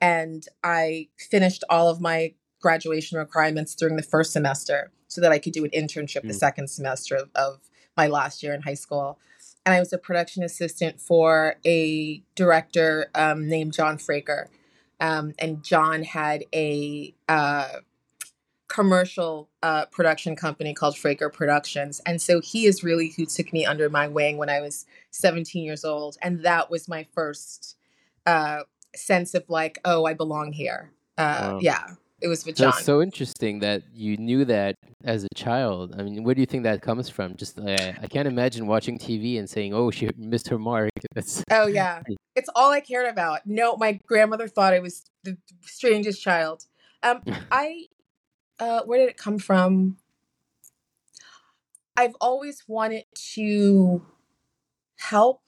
And 0.01 0.46
I 0.63 1.08
finished 1.17 1.63
all 1.70 1.88
of 1.88 2.01
my 2.01 2.34
graduation 2.60 3.17
requirements 3.17 3.75
during 3.75 3.96
the 3.96 4.03
first 4.03 4.34
semester 4.34 4.91
so 5.08 5.22
that 5.22 5.32
I 5.32 5.39
could 5.39 5.53
do 5.53 5.63
an 5.63 5.72
internship 5.72 6.24
mm. 6.24 6.27
the 6.27 6.34
second 6.34 6.70
semester 6.70 7.15
of, 7.15 7.29
of 7.36 7.60
my 7.96 8.08
last 8.08 8.44
year 8.44 8.53
in 8.53 8.63
high 8.63 8.74
school. 8.74 9.20
And 9.65 9.74
I 9.74 9.79
was 9.79 9.94
a 9.94 9.98
production 9.98 10.44
assistant 10.44 11.00
for 11.00 11.55
a 11.65 12.22
director 12.36 13.08
um, 13.15 13.48
named 13.48 13.74
John 13.74 13.98
Fraker. 13.98 14.48
Um, 15.00 15.34
and 15.39 15.63
John 15.63 16.03
had 16.03 16.44
a 16.53 17.13
uh, 17.29 17.67
commercial 18.67 19.50
uh, 19.62 19.86
production 19.86 20.36
company 20.36 20.74
called 20.74 20.96
Fraker 20.96 21.32
Productions. 21.32 22.01
And 22.05 22.22
so 22.22 22.41
he 22.41 22.65
is 22.65 22.84
really 22.84 23.13
who 23.15 23.25
took 23.25 23.53
me 23.53 23.65
under 23.65 23.89
my 23.89 24.08
wing 24.08 24.38
when 24.38 24.50
I 24.50 24.62
was 24.62 24.86
17 25.12 25.63
years 25.63 25.86
old. 25.86 26.17
And 26.22 26.44
that 26.44 26.70
was 26.70 26.88
my 26.88 27.05
first 27.13 27.75
uh, 28.25 28.62
sense 28.96 29.34
of 29.34 29.44
like, 29.50 29.79
oh, 29.86 30.05
I 30.05 30.13
belong 30.13 30.53
here. 30.53 30.91
Uh, 31.17 31.51
wow. 31.53 31.60
Yeah, 31.62 31.88
it 32.22 32.27
was 32.27 32.46
with 32.46 32.58
John. 32.58 32.72
That's 32.72 32.86
so 32.86 33.01
interesting 33.01 33.60
that 33.60 33.84
you 33.94 34.17
knew 34.17 34.46
that 34.46 34.75
as 35.03 35.24
a 35.24 35.27
child. 35.36 35.96
I 35.98 36.03
mean, 36.03 36.24
where 36.24 36.36
do 36.36 36.41
you 36.41 36.46
think 36.46 36.63
that 36.63 36.82
comes 36.82 37.10
from? 37.10 37.36
Just 37.36 37.60
uh, 37.60 37.94
I 38.01 38.08
can't 38.08 38.27
imagine 38.27 38.67
watching 38.67 38.98
TV 38.98 39.38
and 39.39 39.50
saying, 39.50 39.74
"Oh, 39.74 39.91
she 39.91 40.10
missed 40.17 40.48
her 40.50 40.58
mark." 40.58 40.91
That's 41.15 41.44
oh 41.51 41.67
yeah, 41.67 42.01
it's 42.36 42.50
all 42.55 42.72
I 42.72 42.82
cared 42.82 43.08
about. 43.08 43.41
No, 43.46 43.77
my 43.77 44.00
grandmother 44.05 44.48
thought 44.48 44.74
I 44.74 44.79
was 44.79 45.05
the 45.24 45.38
strangest 45.62 46.22
child. 46.22 46.65
Um, 47.03 47.22
I, 47.51 47.86
uh, 48.60 48.82
where 48.84 49.00
did 49.00 49.10
it 49.10 49.17
come 49.17 49.38
from? 49.38 49.98
I've 51.96 52.15
always 52.20 52.63
wanted 52.67 53.05
to 53.34 54.05
help 54.98 55.41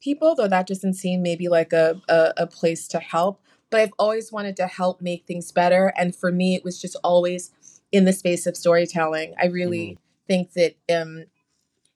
people, 0.00 0.34
though 0.34 0.48
that 0.48 0.66
doesn't 0.66 0.94
seem 0.94 1.22
maybe 1.22 1.48
like 1.48 1.72
a, 1.72 2.00
a, 2.08 2.32
a 2.38 2.46
place 2.46 2.88
to 2.88 2.98
help. 2.98 3.40
But 3.70 3.80
I've 3.80 3.92
always 3.98 4.32
wanted 4.32 4.56
to 4.56 4.66
help 4.66 5.00
make 5.00 5.26
things 5.26 5.52
better. 5.52 5.92
And 5.96 6.14
for 6.14 6.32
me, 6.32 6.54
it 6.54 6.64
was 6.64 6.80
just 6.80 6.96
always 7.04 7.52
in 7.92 8.04
the 8.04 8.12
space 8.12 8.46
of 8.46 8.56
storytelling. 8.56 9.34
I 9.40 9.46
really 9.46 9.92
mm-hmm. 9.92 10.00
think 10.26 10.52
that 10.54 10.76
um, 10.92 11.26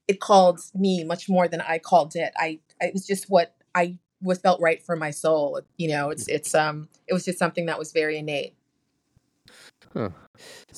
it 0.08 0.20
called 0.20 0.61
me 0.75 1.04
much 1.04 1.28
more 1.28 1.49
than 1.49 1.61
I 1.61 1.78
called 1.78 2.14
it. 2.16 2.32
I 2.37 2.61
it 2.80 2.92
was 2.92 3.06
just 3.06 3.30
what 3.30 3.54
I 3.75 3.99
was 4.23 4.38
felt 4.38 4.61
right 4.61 4.82
for 4.82 4.96
my 4.96 5.11
soul. 5.11 5.61
You 5.76 5.88
know, 5.88 6.11
it's 6.11 6.28
it's 6.28 6.54
um 6.54 6.88
it 7.06 7.14
was 7.14 7.25
just 7.25 7.38
something 7.38 7.66
that 7.66 7.78
was 7.78 7.92
very 7.92 8.18
innate. 8.18 8.54
Huh. 9.92 10.11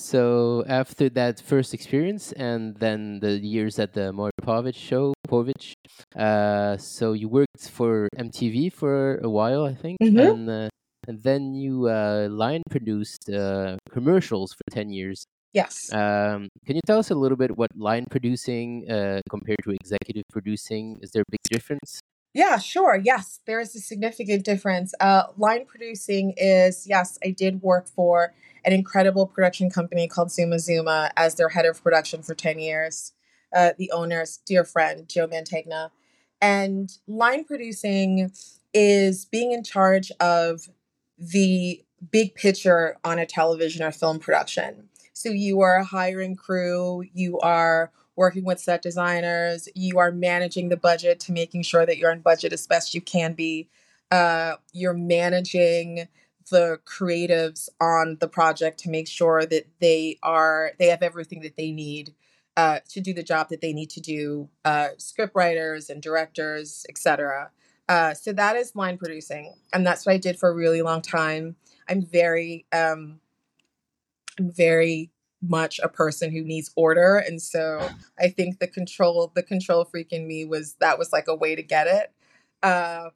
So 0.06 0.64
after 0.68 1.08
that 1.18 1.40
first 1.40 1.74
experience, 1.74 2.30
and 2.30 2.76
then 2.76 3.18
the 3.18 3.32
years 3.42 3.76
at 3.80 3.92
the 3.92 4.12
Maury 4.12 4.30
Povich 4.40 4.76
show, 4.76 5.14
Povich, 5.26 5.72
uh, 6.14 6.76
so 6.76 7.12
you 7.12 7.28
worked 7.28 7.68
for 7.68 8.08
MTV 8.16 8.72
for 8.72 9.18
a 9.18 9.28
while, 9.28 9.64
I 9.64 9.74
think, 9.74 9.98
mm-hmm. 10.00 10.18
and 10.18 10.48
uh, 10.48 10.68
and 11.08 11.20
then 11.24 11.54
you 11.54 11.88
uh, 11.88 12.28
line 12.30 12.62
produced 12.70 13.28
uh, 13.28 13.78
commercials 13.90 14.54
for 14.54 14.62
ten 14.70 14.90
years. 14.90 15.24
Yes. 15.52 15.92
Um, 15.92 16.50
can 16.66 16.76
you 16.76 16.82
tell 16.86 17.00
us 17.00 17.10
a 17.10 17.16
little 17.16 17.36
bit 17.36 17.58
what 17.58 17.70
line 17.74 18.06
producing 18.08 18.88
uh, 18.88 19.22
compared 19.28 19.58
to 19.64 19.70
executive 19.72 20.22
producing? 20.30 21.00
Is 21.02 21.10
there 21.10 21.22
a 21.26 21.30
big 21.32 21.42
difference? 21.50 21.98
Yeah, 22.36 22.58
sure. 22.58 23.00
Yes, 23.02 23.40
there 23.46 23.60
is 23.60 23.74
a 23.74 23.80
significant 23.80 24.44
difference. 24.44 24.92
Uh, 25.00 25.22
line 25.38 25.64
producing 25.64 26.34
is 26.36 26.86
yes, 26.86 27.18
I 27.24 27.30
did 27.30 27.62
work 27.62 27.88
for 27.88 28.34
an 28.62 28.74
incredible 28.74 29.26
production 29.26 29.70
company 29.70 30.06
called 30.06 30.30
Zuma 30.30 30.58
Zuma 30.58 31.12
as 31.16 31.36
their 31.36 31.48
head 31.48 31.64
of 31.64 31.82
production 31.82 32.22
for 32.22 32.34
10 32.34 32.58
years. 32.58 33.14
Uh, 33.56 33.70
the 33.78 33.90
owner's 33.90 34.36
dear 34.44 34.64
friend, 34.64 35.08
Joe 35.08 35.26
Mantegna. 35.26 35.92
And 36.42 36.92
line 37.06 37.44
producing 37.44 38.30
is 38.74 39.24
being 39.24 39.52
in 39.52 39.64
charge 39.64 40.12
of 40.20 40.68
the 41.16 41.82
big 42.10 42.34
picture 42.34 42.98
on 43.02 43.18
a 43.18 43.24
television 43.24 43.82
or 43.82 43.92
film 43.92 44.18
production. 44.18 44.90
So 45.14 45.30
you 45.30 45.62
are 45.62 45.82
hiring 45.82 46.36
crew, 46.36 47.02
you 47.14 47.38
are 47.38 47.90
working 48.16 48.44
with 48.44 48.58
set 48.58 48.82
designers, 48.82 49.68
you 49.74 49.98
are 49.98 50.10
managing 50.10 50.68
the 50.68 50.76
budget 50.76 51.20
to 51.20 51.32
making 51.32 51.62
sure 51.62 51.86
that 51.86 51.98
you're 51.98 52.10
on 52.10 52.20
budget 52.20 52.52
as 52.52 52.66
best 52.66 52.94
you 52.94 53.00
can 53.00 53.34
be. 53.34 53.68
Uh, 54.10 54.54
you're 54.72 54.94
managing 54.94 56.08
the 56.50 56.78
creatives 56.86 57.68
on 57.80 58.16
the 58.20 58.28
project 58.28 58.78
to 58.78 58.90
make 58.90 59.08
sure 59.08 59.44
that 59.46 59.66
they 59.80 60.18
are 60.22 60.72
they 60.78 60.86
have 60.86 61.02
everything 61.02 61.40
that 61.40 61.56
they 61.56 61.70
need 61.72 62.14
uh, 62.56 62.78
to 62.88 63.00
do 63.00 63.12
the 63.12 63.22
job 63.22 63.48
that 63.48 63.60
they 63.60 63.72
need 63.72 63.90
to 63.90 64.00
do 64.00 64.48
uh, 64.64 64.88
script 64.96 65.34
writers 65.34 65.90
and 65.90 66.02
directors 66.02 66.86
etc 66.88 67.50
uh, 67.88 68.14
so 68.14 68.32
that 68.32 68.56
is 68.56 68.76
line 68.76 68.96
producing 68.96 69.54
and 69.72 69.86
that's 69.86 70.06
what 70.06 70.12
i 70.12 70.18
did 70.18 70.38
for 70.38 70.48
a 70.48 70.54
really 70.54 70.82
long 70.82 71.02
time. 71.02 71.56
I'm 71.88 72.02
very 72.02 72.66
um, 72.72 73.20
i'm 74.38 74.50
very 74.50 75.10
much 75.42 75.78
a 75.82 75.88
person 75.88 76.30
who 76.32 76.42
needs 76.42 76.70
order 76.76 77.16
and 77.16 77.40
so 77.40 77.88
i 78.18 78.28
think 78.28 78.58
the 78.58 78.66
control 78.66 79.32
the 79.34 79.42
control 79.42 79.84
freak 79.84 80.12
in 80.12 80.26
me 80.26 80.44
was 80.44 80.74
that 80.80 80.98
was 80.98 81.12
like 81.12 81.28
a 81.28 81.34
way 81.34 81.54
to 81.54 81.62
get 81.62 81.86
it 81.86 82.12
uh, 82.62 83.10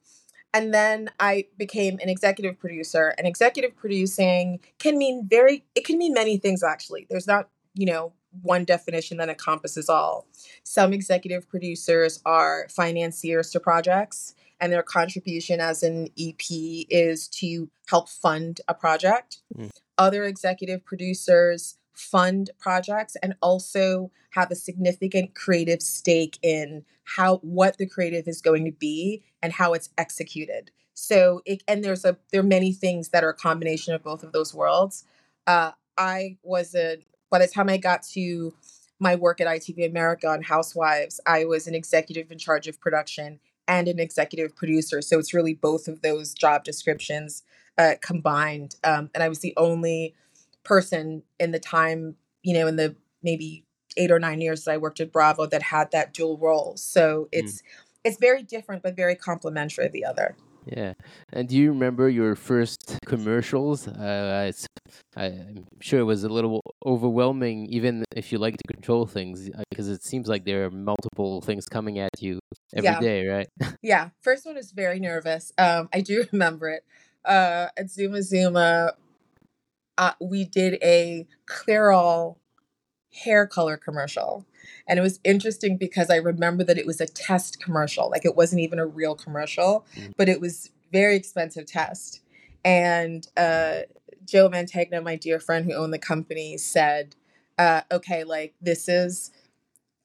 and 0.52 0.74
then 0.74 1.10
I 1.20 1.46
became 1.56 1.98
an 2.02 2.08
executive 2.08 2.58
producer. 2.58 3.14
And 3.18 3.26
executive 3.26 3.76
producing 3.76 4.60
can 4.78 4.98
mean 4.98 5.26
very, 5.28 5.64
it 5.74 5.84
can 5.84 5.98
mean 5.98 6.12
many 6.12 6.38
things 6.38 6.62
actually. 6.62 7.06
There's 7.08 7.26
not, 7.26 7.48
you 7.74 7.86
know, 7.86 8.12
one 8.42 8.64
definition 8.64 9.16
that 9.18 9.28
encompasses 9.28 9.88
all. 9.88 10.26
Some 10.62 10.92
executive 10.92 11.48
producers 11.48 12.20
are 12.24 12.66
financiers 12.68 13.50
to 13.50 13.60
projects, 13.60 14.34
and 14.60 14.72
their 14.72 14.82
contribution 14.82 15.60
as 15.60 15.82
an 15.82 16.08
EP 16.18 16.40
is 16.48 17.26
to 17.28 17.68
help 17.88 18.08
fund 18.08 18.60
a 18.68 18.74
project. 18.74 19.38
Mm. 19.56 19.70
Other 19.98 20.24
executive 20.24 20.84
producers 20.84 21.76
fund 22.00 22.50
projects 22.59 23.16
and 23.23 23.35
also 23.42 24.11
have 24.30 24.50
a 24.50 24.54
significant 24.54 25.35
creative 25.35 25.83
stake 25.83 26.38
in 26.42 26.85
how 27.04 27.37
what 27.38 27.78
the 27.78 27.87
creative 27.87 28.26
is 28.28 28.40
going 28.40 28.64
to 28.64 28.73
be 28.73 29.23
and 29.42 29.52
how 29.52 29.73
it's 29.73 29.90
executed. 29.99 30.71
So 30.95 31.42
it, 31.45 31.62
and 31.66 31.83
there's 31.83 32.04
a 32.04 32.16
there 32.30 32.40
are 32.40 32.45
many 32.45 32.73
things 32.73 33.09
that 33.11 33.25
are 33.25 33.30
a 33.30 33.35
combination 33.35 33.95
of 33.95 34.02
both 34.02 34.23
of 34.23 34.33
those 34.33 34.54
worlds. 34.54 35.04
Uh, 35.47 35.73
i 35.97 36.37
was 36.42 36.75
a 36.75 36.99
by 37.30 37.38
the 37.38 37.49
time 37.49 37.69
i 37.69 37.76
got 37.76 38.02
to 38.02 38.54
my 39.00 39.16
work 39.16 39.40
at 39.40 39.49
itv 39.49 39.85
america 39.85 40.28
on 40.28 40.40
housewives 40.40 41.21
i 41.26 41.45
was 41.45 41.66
an 41.66 41.75
executive 41.75 42.30
in 42.30 42.38
charge 42.38 42.69
of 42.69 42.80
production 42.80 43.40
and 43.71 43.87
an 43.87 44.00
executive 44.00 44.57
producer. 44.57 45.00
So 45.00 45.19
it's 45.21 45.33
really 45.33 45.54
both 45.54 45.87
of 45.87 46.02
those 46.02 46.35
job 46.35 46.64
descriptions 46.64 47.45
uh, 47.78 47.95
combined. 48.02 48.75
Um, 48.83 49.11
and 49.14 49.23
i 49.23 49.28
was 49.28 49.38
the 49.38 49.54
only 49.57 50.14
person 50.64 51.22
in 51.38 51.50
the 51.50 51.58
time, 51.58 52.16
you 52.42 52.54
know, 52.54 52.66
in 52.66 52.76
the 52.76 52.96
maybe 53.22 53.64
eight 53.96 54.10
or 54.10 54.18
nine 54.18 54.40
years 54.40 54.64
that 54.64 54.72
I 54.72 54.76
worked 54.76 55.00
at 55.00 55.12
Bravo 55.12 55.46
that 55.46 55.62
had 55.62 55.90
that 55.92 56.14
dual 56.14 56.38
role. 56.38 56.76
So 56.76 57.24
mm. 57.24 57.28
it's 57.32 57.62
mm. 57.62 57.64
it's 58.04 58.18
very 58.18 58.42
different 58.42 58.82
but 58.82 58.96
very 58.96 59.14
complementary 59.14 59.86
of 59.86 59.92
the 59.92 60.04
other. 60.04 60.36
Yeah. 60.66 60.94
And 61.32 61.48
do 61.48 61.56
you 61.56 61.72
remember 61.72 62.08
your 62.08 62.34
first 62.36 62.98
commercials? 63.06 63.88
Uh, 63.88 64.52
I, 65.16 65.24
am 65.24 65.66
sure 65.80 66.00
it 66.00 66.04
was 66.04 66.24
a 66.24 66.28
little 66.28 66.60
overwhelming, 66.84 67.66
even 67.66 68.04
if 68.14 68.32
you 68.32 68.38
like 68.38 68.56
to 68.56 68.74
control 68.74 69.06
things, 69.06 69.50
because 69.70 69.88
uh, 69.88 69.92
it 69.92 70.02
seems 70.02 70.28
like 70.28 70.44
there 70.44 70.64
are 70.64 70.70
multiple 70.70 71.40
things 71.40 71.66
coming 71.66 71.98
at 71.98 72.10
you 72.20 72.40
every 72.74 72.90
yeah. 72.90 73.00
day, 73.00 73.26
right? 73.26 73.48
yeah. 73.82 74.10
First 74.20 74.46
one 74.46 74.56
is 74.56 74.72
very 74.72 75.00
nervous. 75.00 75.52
Um, 75.58 75.88
I 75.92 76.00
do 76.00 76.26
remember 76.32 76.68
it. 76.68 76.84
Uh, 77.24 77.68
at 77.76 77.90
Zuma 77.90 78.22
Zuma, 78.22 78.92
uh, 80.00 80.12
we 80.19 80.45
did 80.45 80.78
a 80.83 81.26
Clairol 81.47 82.37
hair 83.12 83.47
color 83.47 83.76
commercial. 83.76 84.47
And 84.88 84.99
it 84.99 85.02
was 85.02 85.21
interesting 85.25 85.76
because 85.76 86.09
I 86.09 86.16
remember 86.16 86.64
that 86.64 86.78
it 86.78 86.87
was 86.87 87.02
a 87.02 87.07
test 87.07 87.62
commercial. 87.62 88.09
Like 88.11 88.25
it 88.25 88.35
wasn't 88.35 88.62
even 88.62 88.78
a 88.78 88.87
real 88.87 89.14
commercial, 89.14 89.85
mm. 89.95 90.12
but 90.16 90.28
it 90.28 90.40
was 90.40 90.71
very 90.90 91.16
expensive 91.16 91.66
test. 91.66 92.23
And 92.64 93.28
uh, 93.37 93.80
Joe 94.25 94.49
Mantegna, 94.49 95.02
my 95.02 95.16
dear 95.16 95.38
friend 95.38 95.66
who 95.66 95.75
owned 95.75 95.92
the 95.92 95.99
company, 95.99 96.57
said, 96.57 97.14
uh, 97.59 97.83
okay, 97.92 98.25
like 98.25 98.54
this 98.61 98.88
is 98.88 99.30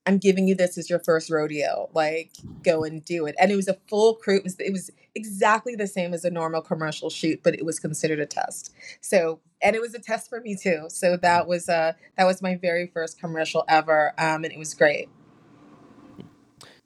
I'm 0.06 0.18
giving 0.18 0.48
you 0.48 0.56
this 0.56 0.78
as 0.78 0.90
your 0.90 1.00
first 1.00 1.30
rodeo. 1.30 1.90
Like, 1.94 2.32
go 2.64 2.84
and 2.84 3.04
do 3.04 3.26
it. 3.26 3.36
And 3.40 3.52
it 3.52 3.56
was 3.56 3.68
a 3.68 3.78
full 3.88 4.16
crew. 4.16 4.38
It 4.38 4.44
was, 4.44 4.60
it 4.60 4.72
was 4.72 4.92
exactly 5.16 5.76
the 5.76 5.88
same 5.88 6.14
as 6.14 6.26
a 6.26 6.30
normal 6.30 6.62
commercial 6.62 7.10
shoot, 7.10 7.42
but 7.44 7.56
it 7.56 7.66
was 7.66 7.80
considered 7.80 8.20
a 8.20 8.26
test. 8.26 8.74
So, 9.02 9.40
and 9.62 9.76
it 9.76 9.82
was 9.82 9.96
a 9.96 10.00
test 10.00 10.30
for 10.30 10.42
me 10.42 10.56
too. 10.56 10.86
So 10.90 11.18
that 11.18 11.48
was 11.48 11.70
uh 11.70 11.94
that 12.18 12.26
was 12.26 12.42
my 12.42 12.56
very 12.56 12.88
first 12.88 13.20
commercial 13.20 13.64
ever, 13.68 14.14
um, 14.18 14.44
and 14.44 14.54
it 14.54 14.60
was 14.60 14.74
great. 14.74 15.10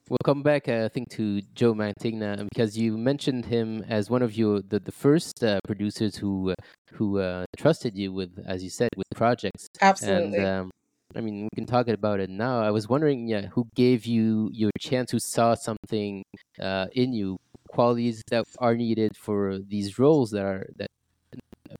We'll 0.09 0.17
come 0.25 0.41
back, 0.41 0.67
uh, 0.67 0.85
I 0.85 0.87
think, 0.87 1.09
to 1.11 1.41
Joe 1.53 1.75
Mantegna 1.75 2.47
because 2.49 2.75
you 2.75 2.97
mentioned 2.97 3.45
him 3.45 3.85
as 3.87 4.09
one 4.09 4.23
of 4.23 4.35
your 4.35 4.61
the, 4.61 4.79
the 4.79 4.91
first 4.91 5.43
uh, 5.43 5.59
producers 5.67 6.15
who 6.15 6.51
uh, 6.51 6.55
who 6.93 7.19
uh, 7.19 7.45
trusted 7.57 7.95
you 7.95 8.11
with, 8.11 8.31
as 8.45 8.63
you 8.63 8.69
said, 8.69 8.89
with 8.97 9.05
projects. 9.13 9.67
Absolutely. 9.81 10.37
And 10.39 10.47
um, 10.47 10.71
I 11.15 11.21
mean, 11.21 11.43
we 11.43 11.49
can 11.55 11.65
talk 11.65 11.87
about 11.87 12.19
it 12.19 12.29
now. 12.29 12.61
I 12.61 12.71
was 12.71 12.87
wondering, 12.87 13.27
yeah, 13.27 13.47
who 13.47 13.67
gave 13.75 14.05
you 14.05 14.49
your 14.53 14.71
chance, 14.79 15.11
who 15.11 15.19
saw 15.19 15.55
something 15.55 16.23
uh, 16.59 16.87
in 16.93 17.13
you, 17.13 17.37
qualities 17.69 18.21
that 18.29 18.45
are 18.59 18.75
needed 18.75 19.17
for 19.17 19.57
these 19.57 19.97
roles 19.97 20.31
that 20.31 20.43
are 20.43 20.67
that 20.77 20.87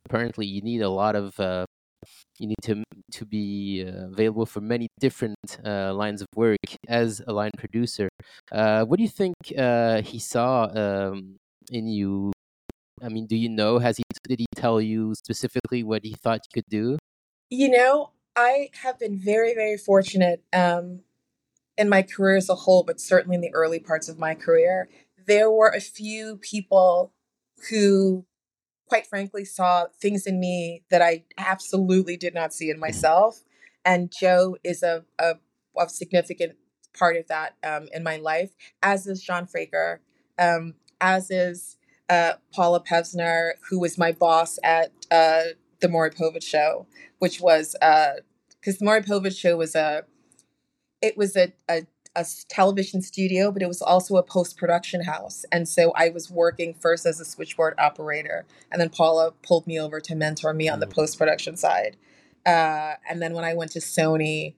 apparently 0.05 0.45
you 0.45 0.61
need 0.61 0.81
a 0.81 0.89
lot 0.89 1.15
of. 1.15 1.39
Uh, 1.39 1.65
you 2.39 2.47
need 2.47 2.61
to 2.63 2.83
to 3.11 3.25
be 3.25 3.85
uh, 3.85 4.07
available 4.07 4.45
for 4.45 4.61
many 4.61 4.87
different 4.99 5.37
uh, 5.65 5.93
lines 5.93 6.21
of 6.21 6.27
work 6.35 6.57
as 6.87 7.21
a 7.27 7.33
line 7.33 7.51
producer. 7.57 8.07
Uh, 8.51 8.85
what 8.85 8.97
do 8.97 9.03
you 9.03 9.09
think 9.09 9.35
uh, 9.57 10.01
he 10.01 10.17
saw 10.19 10.69
um, 10.73 11.35
in 11.71 11.87
you? 11.87 12.31
I 13.03 13.09
mean, 13.09 13.27
do 13.27 13.35
you 13.35 13.49
know? 13.49 13.79
Has 13.79 13.97
he 13.97 14.03
did 14.27 14.39
he 14.39 14.45
tell 14.55 14.79
you 14.79 15.13
specifically 15.15 15.83
what 15.83 16.03
he 16.03 16.13
thought 16.13 16.41
you 16.45 16.61
could 16.61 16.69
do? 16.69 16.97
You 17.49 17.69
know, 17.69 18.11
I 18.35 18.69
have 18.83 18.99
been 18.99 19.17
very, 19.17 19.53
very 19.53 19.77
fortunate 19.77 20.43
um, 20.53 21.01
in 21.77 21.89
my 21.89 22.01
career 22.01 22.37
as 22.37 22.49
a 22.49 22.55
whole, 22.55 22.83
but 22.83 22.99
certainly 22.99 23.35
in 23.35 23.41
the 23.41 23.53
early 23.53 23.79
parts 23.79 24.09
of 24.09 24.19
my 24.19 24.35
career. 24.35 24.89
There 25.27 25.51
were 25.51 25.69
a 25.69 25.81
few 25.81 26.37
people 26.37 27.13
who, 27.69 28.25
quite 28.87 29.07
frankly, 29.07 29.45
saw 29.45 29.87
things 30.01 30.25
in 30.25 30.39
me 30.39 30.83
that 30.89 31.01
I 31.01 31.25
absolutely 31.37 32.17
did 32.17 32.33
not 32.33 32.53
see 32.53 32.69
in 32.69 32.75
mm-hmm. 32.75 32.81
myself. 32.81 33.43
And 33.85 34.11
Joe 34.17 34.57
is 34.63 34.83
a, 34.83 35.05
a, 35.19 35.35
a 35.77 35.89
significant 35.89 36.55
part 36.97 37.17
of 37.17 37.27
that 37.27 37.55
um, 37.63 37.87
in 37.93 38.03
my 38.03 38.17
life, 38.17 38.51
as 38.83 39.07
is 39.07 39.21
John 39.21 39.47
Fraker, 39.47 39.99
um, 40.37 40.75
as 40.99 41.31
is 41.31 41.77
uh, 42.09 42.33
Paula 42.53 42.83
Pevsner, 42.83 43.53
who 43.69 43.79
was 43.79 43.97
my 43.97 44.11
boss 44.11 44.59
at 44.63 44.91
uh, 45.11 45.43
the 45.81 45.89
Maury 45.89 46.11
Povich 46.11 46.43
show, 46.43 46.87
which 47.19 47.39
was 47.41 47.75
uh, 47.81 48.13
because 48.59 48.79
the 48.79 48.85
Maury 48.85 49.01
Povich 49.01 49.37
show 49.37 49.57
was 49.57 49.75
a 49.75 50.03
it 51.01 51.17
was 51.17 51.35
a, 51.35 51.53
a, 51.69 51.85
a 52.15 52.25
television 52.49 53.01
studio, 53.01 53.51
but 53.51 53.61
it 53.61 53.67
was 53.67 53.81
also 53.81 54.17
a 54.17 54.23
post 54.23 54.57
production 54.57 55.03
house. 55.03 55.45
And 55.51 55.67
so 55.67 55.93
I 55.95 56.09
was 56.09 56.29
working 56.29 56.73
first 56.73 57.05
as 57.05 57.19
a 57.19 57.25
switchboard 57.25 57.75
operator, 57.77 58.45
and 58.71 58.81
then 58.81 58.89
Paula 58.89 59.31
pulled 59.43 59.65
me 59.67 59.79
over 59.79 59.99
to 60.01 60.15
mentor 60.15 60.53
me 60.53 60.67
on 60.67 60.79
the 60.79 60.87
mm. 60.87 60.93
post 60.93 61.17
production 61.17 61.55
side. 61.55 61.97
Uh, 62.45 62.95
and 63.09 63.21
then 63.21 63.33
when 63.33 63.43
I 63.43 63.53
went 63.53 63.71
to 63.71 63.79
Sony 63.79 64.55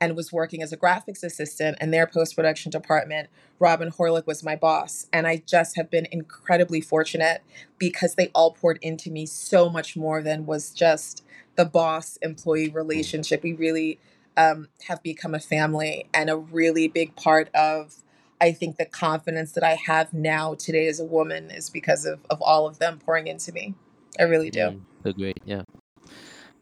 and 0.00 0.16
was 0.16 0.32
working 0.32 0.62
as 0.62 0.72
a 0.72 0.76
graphics 0.76 1.22
assistant 1.22 1.76
in 1.80 1.90
their 1.90 2.06
post 2.06 2.34
production 2.34 2.70
department, 2.70 3.28
Robin 3.58 3.90
Horlick 3.90 4.26
was 4.26 4.42
my 4.42 4.56
boss. 4.56 5.06
And 5.12 5.26
I 5.26 5.42
just 5.46 5.76
have 5.76 5.90
been 5.90 6.06
incredibly 6.10 6.80
fortunate 6.80 7.42
because 7.78 8.14
they 8.14 8.28
all 8.28 8.52
poured 8.52 8.78
into 8.80 9.10
me 9.10 9.26
so 9.26 9.68
much 9.68 9.96
more 9.96 10.22
than 10.22 10.46
was 10.46 10.70
just 10.70 11.22
the 11.56 11.64
boss 11.64 12.16
employee 12.22 12.70
relationship. 12.70 13.42
We 13.42 13.52
really 13.52 13.98
um, 14.36 14.68
have 14.88 15.02
become 15.02 15.34
a 15.34 15.40
family 15.40 16.06
and 16.14 16.30
a 16.30 16.36
really 16.36 16.88
big 16.88 17.14
part 17.16 17.54
of 17.54 17.96
I 18.40 18.52
think 18.52 18.78
the 18.78 18.86
confidence 18.86 19.52
that 19.52 19.62
I 19.62 19.76
have 19.86 20.14
now 20.14 20.54
today 20.54 20.86
as 20.86 20.98
a 20.98 21.04
woman 21.04 21.50
is 21.50 21.68
because 21.68 22.06
of, 22.06 22.20
of 22.30 22.40
all 22.40 22.66
of 22.66 22.78
them 22.78 22.98
pouring 22.98 23.26
into 23.26 23.52
me. 23.52 23.74
I 24.18 24.22
really 24.22 24.50
do. 24.50 24.60
Mm, 24.60 24.80
so 25.04 25.12
great, 25.12 25.38
yeah. 25.44 25.62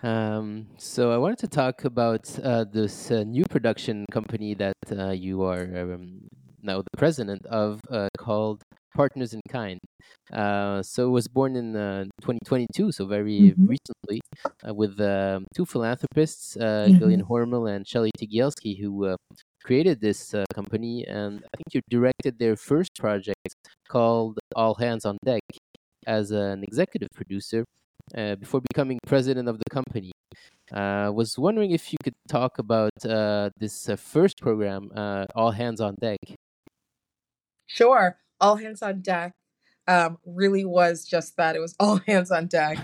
Um, 0.02 0.66
so 0.76 1.10
I 1.10 1.18
wanted 1.18 1.38
to 1.38 1.48
talk 1.48 1.84
about 1.84 2.38
uh, 2.42 2.64
this 2.64 3.10
uh, 3.10 3.24
new 3.24 3.44
production 3.44 4.04
company 4.12 4.54
that 4.54 4.76
uh, 4.92 5.10
you 5.10 5.42
are 5.42 5.62
um, 5.76 6.28
now 6.62 6.78
the 6.78 6.96
president 6.96 7.44
of, 7.46 7.80
uh, 7.90 8.08
called 8.16 8.62
Partners 8.94 9.34
in 9.34 9.40
Kind. 9.48 9.80
Uh, 10.32 10.82
so 10.82 11.06
it 11.06 11.10
was 11.10 11.26
born 11.26 11.56
in 11.56 11.74
uh, 11.74 12.04
2022, 12.20 12.92
so 12.92 13.06
very 13.06 13.40
mm-hmm. 13.40 13.66
recently, 13.66 14.20
uh, 14.66 14.74
with 14.74 15.00
um, 15.00 15.46
two 15.54 15.64
philanthropists, 15.64 16.56
uh, 16.56 16.86
mm-hmm. 16.88 16.98
Gillian 16.98 17.24
Hormel 17.24 17.74
and 17.74 17.86
Shelly 17.86 18.10
Tygielski, 18.18 18.80
who 18.80 19.06
uh, 19.06 19.16
created 19.64 20.00
this 20.00 20.34
uh, 20.34 20.44
company. 20.54 21.04
And 21.06 21.42
I 21.52 21.56
think 21.56 21.74
you 21.74 21.80
directed 21.88 22.38
their 22.38 22.56
first 22.56 22.90
project 22.98 23.54
called 23.88 24.38
All 24.54 24.74
Hands 24.74 25.04
on 25.04 25.16
Deck 25.24 25.42
as 26.06 26.30
an 26.30 26.62
executive 26.62 27.08
producer 27.14 27.64
Uh, 28.16 28.36
before 28.36 28.60
becoming 28.72 28.98
president 29.06 29.48
of 29.48 29.58
the 29.58 29.70
company. 29.70 30.12
I 30.72 31.10
was 31.10 31.38
wondering 31.38 31.72
if 31.72 31.92
you 31.92 31.98
could 32.02 32.14
talk 32.28 32.58
about 32.58 32.92
uh, 33.04 33.50
this 33.58 33.88
first 33.96 34.38
program, 34.40 34.90
All 35.34 35.50
Hands 35.50 35.80
on 35.80 35.94
Deck. 36.00 36.18
Sure 37.66 38.16
all 38.40 38.56
hands 38.56 38.82
on 38.82 39.00
deck 39.00 39.34
um, 39.86 40.18
really 40.24 40.64
was 40.64 41.04
just 41.04 41.36
that. 41.36 41.56
It 41.56 41.60
was 41.60 41.74
all 41.80 42.00
hands 42.06 42.30
on 42.30 42.46
deck. 42.46 42.78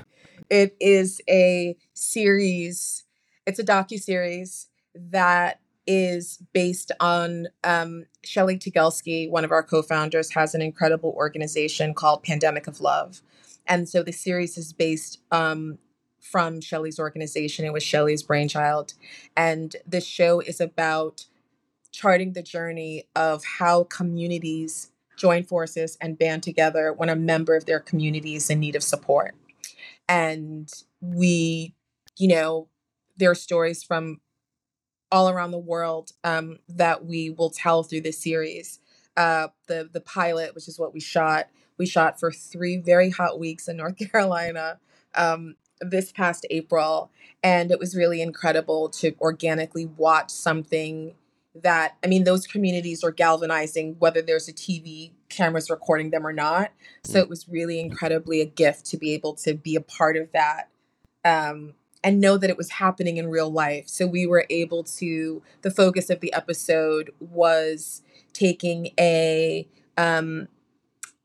It 0.50 0.76
is 0.80 1.20
a 1.28 1.76
series. 1.94 3.04
It's 3.46 3.58
a 3.58 3.64
docu 3.64 4.00
series 4.00 4.68
that 4.94 5.60
is 5.86 6.42
based 6.54 6.92
on 6.98 7.48
um, 7.62 8.06
Shelly 8.24 8.56
Tygielski, 8.56 9.28
one 9.28 9.44
of 9.44 9.52
our 9.52 9.62
co-founders, 9.62 10.32
has 10.32 10.54
an 10.54 10.62
incredible 10.62 11.10
organization 11.10 11.92
called 11.92 12.22
Pandemic 12.22 12.66
of 12.66 12.80
Love, 12.80 13.20
and 13.66 13.88
so 13.88 14.02
the 14.02 14.12
series 14.12 14.56
is 14.58 14.72
based 14.72 15.20
um, 15.30 15.78
from 16.20 16.60
Shelly's 16.60 16.98
organization. 16.98 17.64
It 17.64 17.72
was 17.72 17.82
Shelly's 17.82 18.22
brainchild, 18.22 18.94
and 19.36 19.76
the 19.86 20.00
show 20.00 20.40
is 20.40 20.60
about 20.60 21.26
charting 21.92 22.32
the 22.32 22.42
journey 22.42 23.04
of 23.14 23.44
how 23.58 23.84
communities 23.84 24.90
join 25.16 25.44
forces 25.44 25.96
and 26.00 26.18
band 26.18 26.42
together 26.42 26.92
when 26.92 27.08
a 27.08 27.16
member 27.16 27.54
of 27.54 27.66
their 27.66 27.78
community 27.80 28.34
is 28.34 28.50
in 28.50 28.58
need 28.60 28.74
of 28.74 28.82
support. 28.82 29.34
And 30.08 30.68
we, 31.00 31.74
you 32.18 32.28
know, 32.28 32.68
there 33.16 33.30
are 33.30 33.36
stories 33.36 33.82
from 33.82 34.20
all 35.12 35.28
around 35.28 35.52
the 35.52 35.58
world 35.58 36.10
um, 36.24 36.58
that 36.68 37.04
we 37.04 37.30
will 37.30 37.50
tell 37.50 37.84
through 37.84 38.00
this 38.00 38.18
series. 38.18 38.80
Uh, 39.16 39.48
the 39.68 39.88
the 39.92 40.00
pilot, 40.00 40.54
which 40.56 40.66
is 40.66 40.78
what 40.78 40.92
we 40.92 40.98
shot, 40.98 41.46
we 41.78 41.86
shot 41.86 42.18
for 42.18 42.30
three 42.30 42.76
very 42.76 43.10
hot 43.10 43.38
weeks 43.38 43.68
in 43.68 43.76
North 43.76 43.96
Carolina 44.12 44.78
um, 45.14 45.56
this 45.80 46.12
past 46.12 46.46
April, 46.50 47.10
and 47.42 47.70
it 47.70 47.78
was 47.78 47.96
really 47.96 48.20
incredible 48.20 48.88
to 48.90 49.14
organically 49.20 49.86
watch 49.86 50.30
something 50.30 51.14
that 51.62 51.96
I 52.02 52.08
mean 52.08 52.24
those 52.24 52.46
communities 52.46 53.04
are 53.04 53.12
galvanizing 53.12 53.96
whether 54.00 54.20
there's 54.20 54.48
a 54.48 54.52
TV 54.52 55.12
cameras 55.28 55.70
recording 55.70 56.10
them 56.10 56.26
or 56.26 56.32
not. 56.32 56.72
So 57.04 57.18
mm. 57.18 57.22
it 57.22 57.28
was 57.28 57.48
really 57.48 57.78
incredibly 57.78 58.40
a 58.40 58.44
gift 58.44 58.86
to 58.86 58.96
be 58.96 59.12
able 59.14 59.34
to 59.36 59.54
be 59.54 59.76
a 59.76 59.80
part 59.80 60.16
of 60.16 60.32
that 60.32 60.68
um, 61.24 61.74
and 62.02 62.20
know 62.20 62.36
that 62.36 62.50
it 62.50 62.56
was 62.56 62.70
happening 62.70 63.16
in 63.16 63.28
real 63.28 63.50
life. 63.50 63.88
So 63.88 64.06
we 64.06 64.26
were 64.26 64.46
able 64.50 64.84
to 64.84 65.42
the 65.62 65.70
focus 65.70 66.10
of 66.10 66.20
the 66.20 66.32
episode 66.32 67.10
was 67.20 68.02
taking 68.32 68.90
a 68.98 69.68
um, 69.96 70.48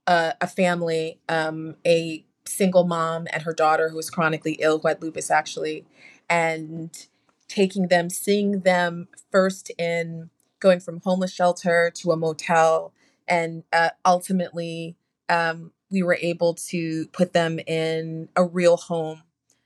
a, 0.10 0.34
a 0.41 0.48
family, 0.48 1.19
um, 1.30 1.76
a 1.86 2.26
single 2.45 2.84
mom 2.84 3.28
and 3.32 3.43
her 3.43 3.54
daughter 3.54 3.89
who 3.89 3.95
was 3.95 4.10
chronically 4.10 4.58
ill, 4.60 4.80
who 4.80 4.88
had 4.88 5.02
lupus 5.02 5.30
actually, 5.30 5.86
and 6.30 7.08
taking 7.48 7.88
them, 7.88 8.10
seeing 8.10 8.62
them 8.62 9.08
first 9.32 9.72
in 9.78 10.32
going 10.60 10.80
from 10.80 11.00
homeless 11.02 11.32
shelter 11.32 11.91
to 11.95 12.12
a 12.12 12.17
motel, 12.17 12.91
and 13.28 13.63
uh, 13.72 13.91
ultimately 14.04 14.95
um, 15.30 15.72
we 15.91 16.02
were 16.02 16.17
able 16.22 16.56
to 16.56 17.08
put 17.10 17.34
them 17.34 17.60
in 17.60 18.30
a 18.36 18.43
real 18.43 18.78
home 18.78 19.22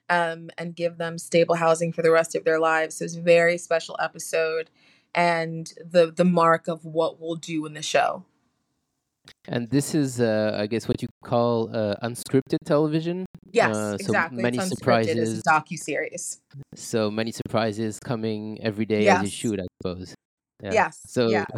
um, 0.10 0.50
and 0.58 0.76
give 0.76 0.98
them 0.98 1.18
stable 1.18 1.56
housing 1.56 1.94
for 1.94 2.02
the 2.02 2.12
rest 2.12 2.36
of 2.36 2.44
their 2.44 2.60
lives. 2.60 2.96
So 2.96 3.06
it's 3.06 3.16
a 3.16 3.22
very 3.22 3.58
special 3.58 3.98
episode 4.02 4.70
and 5.16 5.72
the 5.80 6.12
the 6.12 6.26
mark 6.26 6.68
of 6.68 6.84
what 6.86 7.20
we'll 7.20 7.36
do 7.36 7.66
in 7.66 7.74
the 7.74 7.82
show. 7.82 8.26
And 9.48 9.70
this 9.70 9.94
is, 9.94 10.22
uh, 10.22 10.56
I 10.58 10.68
guess, 10.68 10.88
what 10.88 11.02
you 11.02 11.08
call 11.24 11.70
uh, 11.76 11.96
unscripted 12.02 12.60
television. 12.66 13.26
Yes, 13.52 13.76
Uh, 13.76 13.92
so 13.92 13.96
exactly. 13.96 14.42
many 14.42 14.58
it's 14.58 14.68
unscripted. 14.68 14.78
surprises. 14.78 15.40
It's 15.40 15.48
docu 15.48 15.78
series. 15.78 16.42
So 16.76 17.12
many 17.12 17.32
surprises 17.32 18.00
coming 18.00 18.60
every 18.62 18.86
day 18.86 19.08
as 19.08 19.22
you 19.24 19.30
shoot, 19.30 19.60
I 19.60 19.66
suppose. 19.82 20.16
Yeah. 20.62 20.72
Yes. 20.74 21.02
So 21.08 21.28
yes. 21.38 21.50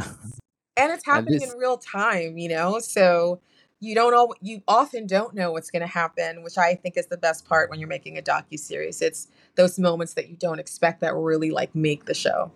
And 0.78 0.92
it's 0.92 1.04
and 1.08 1.16
happening 1.16 1.40
this, 1.40 1.54
in 1.54 1.60
real 1.60 1.78
time, 1.78 2.38
you 2.38 2.50
know. 2.50 2.80
So 2.80 3.40
you 3.80 3.94
don't 3.94 4.14
all 4.16 4.34
you 4.42 4.62
often 4.68 5.06
don't 5.06 5.36
know 5.36 5.52
what's 5.52 5.70
going 5.70 5.82
to 5.82 5.88
happen, 5.88 6.44
which 6.44 6.58
I 6.58 6.76
think 6.76 6.98
is 6.98 7.08
the 7.08 7.18
best 7.18 7.48
part 7.48 7.70
when 7.70 7.80
you're 7.80 7.88
making 7.88 8.18
a 8.18 8.22
docu 8.22 8.58
series. 8.58 9.02
It's 9.02 9.28
those 9.56 9.78
moments 9.78 10.16
that 10.16 10.28
you 10.28 10.36
don't 10.36 10.60
expect 10.60 11.02
that 11.02 11.14
really 11.16 11.52
like 11.52 11.74
make 11.76 12.06
the 12.06 12.14
show. 12.16 12.52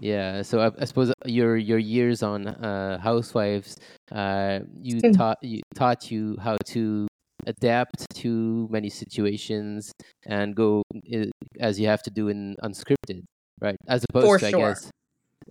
Yeah. 0.00 0.42
So 0.42 0.60
I, 0.60 0.70
I 0.80 0.84
suppose 0.84 1.12
your 1.24 1.56
your 1.56 1.78
years 1.78 2.22
on 2.22 2.46
uh, 2.46 2.98
Housewives, 2.98 3.76
uh, 4.12 4.60
you 4.74 5.00
Mm. 5.02 5.16
taught 5.16 5.38
you 5.42 5.62
taught 5.74 6.10
you 6.10 6.36
how 6.40 6.56
to 6.66 7.06
adapt 7.46 8.06
to 8.14 8.68
many 8.70 8.88
situations 8.88 9.92
and 10.26 10.54
go 10.56 10.82
uh, 11.14 11.26
as 11.60 11.78
you 11.78 11.86
have 11.86 12.02
to 12.02 12.10
do 12.10 12.28
in 12.28 12.56
unscripted, 12.62 13.22
right? 13.60 13.76
As 13.86 14.04
opposed 14.08 14.30
For 14.30 14.38
to, 14.38 14.46
I 14.46 14.52
guess, 14.52 14.90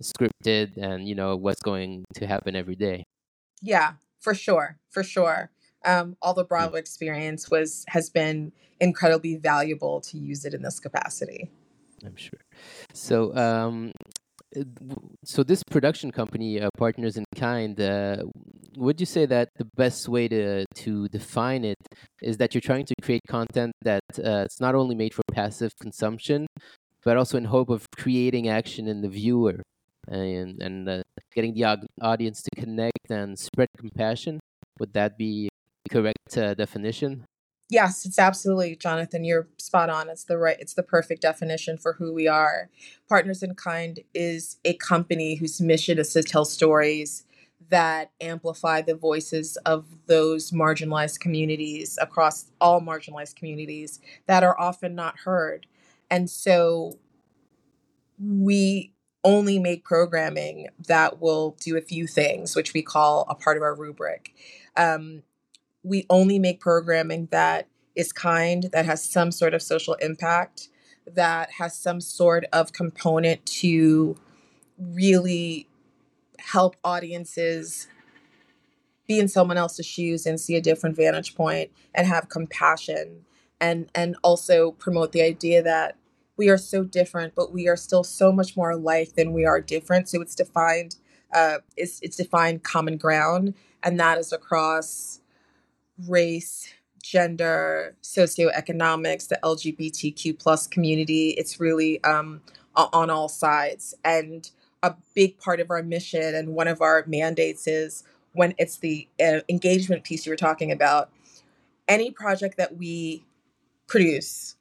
scripted 0.00 0.76
and 0.76 1.08
you 1.08 1.14
know 1.14 1.36
what's 1.36 1.60
going 1.62 2.04
to 2.14 2.26
happen 2.26 2.56
every 2.56 2.76
day. 2.76 3.04
Yeah, 3.62 3.94
for 4.20 4.34
sure, 4.34 4.78
for 4.90 5.02
sure. 5.02 5.50
Um, 5.84 6.16
all 6.22 6.34
the 6.34 6.44
Mm. 6.44 6.48
Bravo 6.48 6.76
experience 6.76 7.50
was 7.50 7.84
has 7.88 8.10
been 8.10 8.52
incredibly 8.80 9.36
valuable 9.36 10.00
to 10.00 10.18
use 10.18 10.44
it 10.44 10.54
in 10.54 10.62
this 10.62 10.80
capacity. 10.80 11.50
I'm 12.04 12.16
sure. 12.16 12.40
So, 12.92 13.34
um, 13.36 13.92
so 15.24 15.42
this 15.42 15.62
production 15.62 16.10
company, 16.10 16.60
uh, 16.60 16.68
Partners 16.76 17.16
in 17.16 17.24
Kind, 17.36 17.80
uh, 17.80 18.16
would 18.76 19.00
you 19.00 19.06
say 19.06 19.26
that 19.26 19.48
the 19.56 19.66
best 19.76 20.08
way 20.08 20.28
to 20.28 20.64
to 20.74 21.08
define 21.08 21.64
it 21.64 21.78
is 22.22 22.36
that 22.38 22.54
you're 22.54 22.60
trying 22.60 22.86
to 22.86 22.94
create 23.02 23.22
content 23.28 23.72
that 23.82 24.02
uh, 24.18 24.44
it's 24.46 24.60
not 24.60 24.74
only 24.74 24.94
made 24.94 25.14
for 25.14 25.22
passive 25.32 25.72
consumption, 25.80 26.46
but 27.04 27.16
also 27.16 27.36
in 27.38 27.44
hope 27.44 27.70
of 27.70 27.86
creating 27.96 28.48
action 28.48 28.88
in 28.88 29.00
the 29.02 29.08
viewer 29.08 29.62
and 30.08 30.62
and 30.62 30.88
uh, 30.88 31.02
getting 31.34 31.54
the 31.54 31.64
audience 32.02 32.42
to 32.42 32.50
connect 32.60 33.10
and 33.10 33.38
spread 33.38 33.68
compassion? 33.78 34.40
Would 34.78 34.92
that 34.94 35.16
be 35.16 35.48
the 35.84 35.90
correct 35.90 36.38
uh, 36.38 36.54
definition? 36.54 37.24
Yes, 37.70 38.04
it's 38.04 38.18
absolutely, 38.18 38.76
Jonathan. 38.76 39.24
You're 39.24 39.48
spot 39.58 39.88
on. 39.88 40.08
It's 40.10 40.24
the 40.24 40.36
right. 40.36 40.56
It's 40.60 40.74
the 40.74 40.82
perfect 40.82 41.22
definition 41.22 41.78
for 41.78 41.94
who 41.94 42.12
we 42.12 42.28
are. 42.28 42.68
Partners 43.08 43.42
in 43.42 43.54
Kind 43.54 44.00
is 44.12 44.58
a 44.64 44.74
company 44.74 45.36
whose 45.36 45.60
mission 45.60 45.98
is 45.98 46.12
to 46.12 46.22
tell 46.22 46.44
stories 46.44 47.24
that 47.70 48.10
amplify 48.20 48.82
the 48.82 48.94
voices 48.94 49.56
of 49.64 49.86
those 50.06 50.50
marginalized 50.50 51.20
communities 51.20 51.98
across 52.00 52.50
all 52.60 52.82
marginalized 52.82 53.36
communities 53.36 53.98
that 54.26 54.42
are 54.44 54.58
often 54.60 54.94
not 54.94 55.20
heard. 55.20 55.66
And 56.10 56.28
so 56.28 56.98
we 58.18 58.92
only 59.24 59.58
make 59.58 59.84
programming 59.84 60.68
that 60.86 61.20
will 61.20 61.56
do 61.60 61.76
a 61.76 61.80
few 61.80 62.06
things, 62.06 62.54
which 62.54 62.74
we 62.74 62.82
call 62.82 63.26
a 63.28 63.34
part 63.34 63.56
of 63.56 63.62
our 63.62 63.74
rubric. 63.74 64.34
Um, 64.76 65.22
we 65.84 66.06
only 66.10 66.38
make 66.38 66.58
programming 66.58 67.28
that 67.30 67.68
is 67.94 68.12
kind, 68.12 68.64
that 68.72 68.86
has 68.86 69.08
some 69.08 69.30
sort 69.30 69.54
of 69.54 69.62
social 69.62 69.94
impact, 69.94 70.68
that 71.06 71.52
has 71.58 71.76
some 71.76 72.00
sort 72.00 72.44
of 72.52 72.72
component 72.72 73.44
to 73.46 74.16
really 74.78 75.68
help 76.38 76.76
audiences 76.82 77.86
be 79.06 79.18
in 79.18 79.28
someone 79.28 79.58
else's 79.58 79.86
shoes 79.86 80.26
and 80.26 80.40
see 80.40 80.56
a 80.56 80.60
different 80.60 80.96
vantage 80.96 81.34
point 81.34 81.70
and 81.94 82.06
have 82.06 82.28
compassion 82.28 83.24
and 83.60 83.88
and 83.94 84.16
also 84.22 84.72
promote 84.72 85.12
the 85.12 85.22
idea 85.22 85.62
that 85.62 85.96
we 86.36 86.48
are 86.48 86.58
so 86.58 86.82
different 86.82 87.34
but 87.34 87.52
we 87.52 87.68
are 87.68 87.76
still 87.76 88.02
so 88.02 88.32
much 88.32 88.56
more 88.56 88.70
alike 88.70 89.14
than 89.14 89.32
we 89.32 89.44
are 89.44 89.60
different. 89.60 90.08
So 90.08 90.20
it's 90.20 90.34
defined 90.34 90.96
uh 91.32 91.58
it's 91.76 92.00
it's 92.02 92.16
defined 92.16 92.62
common 92.62 92.96
ground 92.96 93.54
and 93.82 94.00
that 94.00 94.18
is 94.18 94.32
across 94.32 95.20
race 96.06 96.72
gender 97.02 97.94
socioeconomics 98.02 99.28
the 99.28 99.38
lgbtq 99.42 100.38
plus 100.38 100.66
community 100.66 101.30
it's 101.30 101.60
really 101.60 102.02
um 102.04 102.40
on 102.76 103.10
all 103.10 103.28
sides 103.28 103.94
and 104.04 104.50
a 104.82 104.94
big 105.14 105.38
part 105.38 105.60
of 105.60 105.70
our 105.70 105.82
mission 105.82 106.34
and 106.34 106.48
one 106.48 106.66
of 106.66 106.80
our 106.80 107.04
mandates 107.06 107.66
is 107.66 108.04
when 108.32 108.54
it's 108.58 108.78
the 108.78 109.06
uh, 109.24 109.40
engagement 109.48 110.02
piece 110.02 110.26
you 110.26 110.32
were 110.32 110.36
talking 110.36 110.72
about 110.72 111.10
any 111.88 112.10
project 112.10 112.56
that 112.56 112.76
we 112.76 113.24
produce 113.86 114.56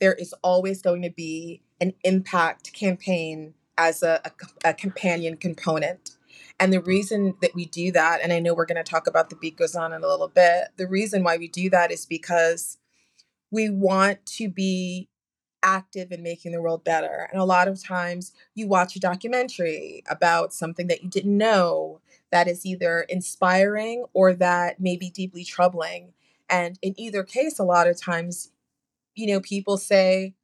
there 0.00 0.14
is 0.14 0.34
always 0.42 0.82
going 0.82 1.02
to 1.02 1.10
be 1.10 1.60
an 1.80 1.94
impact 2.04 2.72
campaign 2.72 3.54
as 3.76 4.02
a 4.02 4.20
companion 4.76 5.36
component. 5.36 6.17
And 6.60 6.72
the 6.72 6.80
reason 6.80 7.36
that 7.40 7.54
we 7.54 7.66
do 7.66 7.92
that, 7.92 8.20
and 8.20 8.32
I 8.32 8.40
know 8.40 8.52
we're 8.52 8.66
going 8.66 8.82
to 8.82 8.90
talk 8.90 9.06
about 9.06 9.30
the 9.30 9.36
beat 9.36 9.56
goes 9.56 9.76
on 9.76 9.92
in 9.92 10.02
a 10.02 10.08
little 10.08 10.28
bit, 10.28 10.68
the 10.76 10.88
reason 10.88 11.22
why 11.22 11.36
we 11.36 11.46
do 11.46 11.70
that 11.70 11.92
is 11.92 12.04
because 12.04 12.78
we 13.50 13.70
want 13.70 14.24
to 14.26 14.48
be 14.48 15.08
active 15.62 16.12
in 16.12 16.22
making 16.22 16.52
the 16.52 16.60
world 16.60 16.84
better. 16.84 17.28
And 17.32 17.40
a 17.40 17.44
lot 17.44 17.68
of 17.68 17.82
times 17.82 18.32
you 18.54 18.66
watch 18.66 18.96
a 18.96 19.00
documentary 19.00 20.02
about 20.08 20.52
something 20.52 20.86
that 20.88 21.02
you 21.02 21.08
didn't 21.08 21.36
know 21.36 22.00
that 22.30 22.48
is 22.48 22.66
either 22.66 23.00
inspiring 23.08 24.04
or 24.12 24.34
that 24.34 24.80
may 24.80 24.96
be 24.96 25.10
deeply 25.10 25.44
troubling. 25.44 26.12
And 26.48 26.78
in 26.82 26.98
either 26.98 27.22
case, 27.22 27.58
a 27.58 27.64
lot 27.64 27.88
of 27.88 28.00
times, 28.00 28.50
you 29.14 29.26
know, 29.26 29.40
people 29.40 29.76
say, 29.76 30.34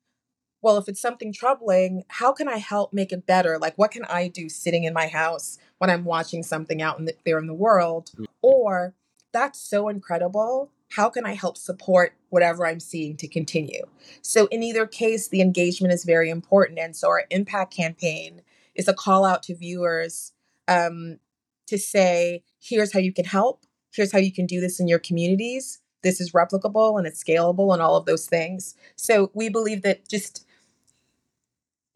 well, 0.63 0.79
if 0.79 0.89
it's 0.89 1.01
something 1.01 1.33
troubling, 1.33 2.05
how 2.09 2.33
can 2.33 2.49
I 2.49 2.57
help 2.57 2.93
make 2.93 3.13
it 3.13 3.27
better? 3.27 3.59
Like, 3.59 3.77
what 3.77 3.91
can 3.91 4.05
I 4.07 4.29
do 4.29 4.49
sitting 4.49 4.85
in 4.85 4.95
my 4.95 5.09
house 5.09 5.59
when 5.79 5.91
I'm 5.91 6.05
watching 6.05 6.43
something 6.43 6.81
out 6.83 6.99
in 6.99 7.07
the, 7.07 7.15
there 7.25 7.39
in 7.39 7.47
the 7.47 7.55
world? 7.55 8.11
Or 8.43 8.95
that's 9.33 9.59
so 9.59 9.89
incredible. 9.89 10.71
How 10.93 11.11
can 11.11 11.27
I 11.27 11.35
help 11.35 11.57
support 11.57 12.15
whatever 12.31 12.67
I'm 12.67 12.81
seeing 12.81 13.17
to 13.17 13.29
continue? 13.29 13.83
So, 14.23 14.47
in 14.47 14.63
either 14.63 14.87
case, 14.87 15.29
the 15.29 15.41
engagement 15.41 15.93
is 15.93 16.05
very 16.05 16.31
important. 16.31 16.79
And 16.79 16.95
so, 16.95 17.09
our 17.09 17.25
impact 17.31 17.75
campaign 17.75 18.43
is 18.75 18.87
a 18.87 18.95
call 18.95 19.25
out 19.25 19.43
to 19.45 19.57
viewers 19.57 20.33
um, 20.69 21.19
to 21.67 21.79
say, 21.79 22.45
here's 22.61 22.93
how 22.93 23.01
you 23.01 23.13
can 23.13 23.25
help. 23.25 23.65
Here's 23.93 24.13
how 24.13 24.19
you 24.19 24.33
can 24.33 24.47
do 24.47 24.61
this 24.61 24.79
in 24.79 24.89
your 24.89 24.99
communities. 24.99 25.81
This 26.03 26.21
is 26.21 26.33
replicable 26.33 26.97
and 26.99 27.07
it's 27.07 27.23
scalable 27.23 27.73
and 27.73 27.83
all 27.83 27.97
of 27.97 28.07
those 28.07 28.27
things. 28.27 28.77
So, 28.95 29.33
we 29.35 29.49
believe 29.49 29.83
that 29.83 30.09
just 30.09 30.47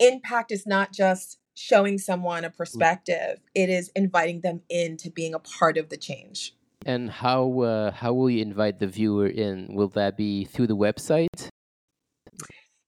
impact 0.01 0.51
is 0.51 0.67
not 0.67 0.93
just 0.93 1.39
showing 1.59 1.99
someone 1.99 2.45
a 2.45 2.51
perspective, 2.51 3.41
it 3.55 3.69
is 3.69 3.91
inviting 3.97 4.41
them 4.43 4.63
into 4.69 5.11
being 5.11 5.35
a 5.35 5.39
part 5.39 5.77
of 5.77 5.89
the 5.89 5.97
change. 5.97 6.55
And 6.87 7.11
how 7.11 7.61
uh, 7.61 7.91
how 7.91 8.13
will 8.15 8.31
you 8.31 8.41
invite 8.41 8.79
the 8.79 8.87
viewer 8.87 9.27
in? 9.27 9.75
Will 9.75 9.89
that 9.89 10.17
be 10.17 10.45
through 10.45 10.69
the 10.69 10.77
website? 10.77 11.51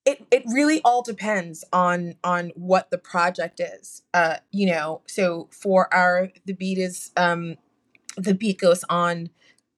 it 0.06 0.26
it 0.30 0.42
really 0.46 0.80
all 0.82 1.02
depends 1.02 1.64
on 1.72 2.14
on 2.24 2.52
what 2.54 2.90
the 2.90 2.96
project 2.96 3.60
is 3.60 4.02
uh 4.14 4.36
you 4.50 4.66
know 4.66 5.02
so 5.06 5.46
for 5.50 5.92
our 5.92 6.30
the 6.46 6.54
beat 6.54 6.78
is 6.78 7.10
um 7.16 7.56
the 8.16 8.34
beat 8.34 8.58
goes 8.58 8.82
on 8.88 9.28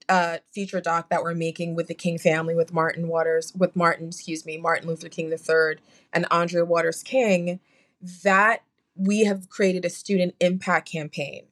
uh 0.07 0.37
feature 0.53 0.79
doc 0.79 1.09
that 1.09 1.21
we're 1.21 1.35
making 1.35 1.75
with 1.75 1.87
the 1.87 1.93
king 1.93 2.17
family 2.17 2.55
with 2.55 2.71
martin 2.71 3.09
waters 3.09 3.51
with 3.53 3.75
martin 3.75 4.07
excuse 4.07 4.45
me 4.45 4.57
martin 4.57 4.87
luther 4.87 5.09
king 5.09 5.29
III 5.29 5.75
and 6.13 6.25
andrea 6.31 6.63
waters 6.63 7.03
king 7.03 7.59
that 8.23 8.63
we 8.95 9.23
have 9.25 9.49
created 9.49 9.85
a 9.85 9.89
student 9.89 10.35
impact 10.39 10.91
campaign. 10.91 11.47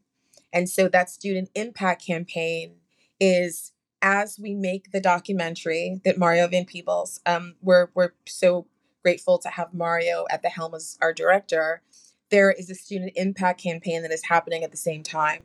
And 0.53 0.69
so 0.69 0.87
that 0.89 1.09
student 1.09 1.49
impact 1.55 2.05
campaign 2.05 2.75
is 3.19 3.71
as 4.01 4.39
we 4.39 4.53
make 4.53 4.91
the 4.91 4.99
documentary 4.99 6.01
that 6.03 6.17
Mario 6.17 6.47
Van 6.47 6.65
Peebles, 6.65 7.21
um, 7.25 7.55
we're 7.61 7.89
we're 7.93 8.13
so 8.27 8.67
grateful 9.03 9.37
to 9.39 9.49
have 9.49 9.73
Mario 9.73 10.25
at 10.29 10.41
the 10.41 10.49
helm 10.49 10.73
as 10.73 10.97
our 11.01 11.13
director. 11.13 11.81
There 12.29 12.51
is 12.51 12.69
a 12.69 12.75
student 12.75 13.13
impact 13.15 13.61
campaign 13.61 14.01
that 14.01 14.11
is 14.11 14.25
happening 14.25 14.63
at 14.63 14.71
the 14.71 14.77
same 14.77 15.03
time, 15.03 15.43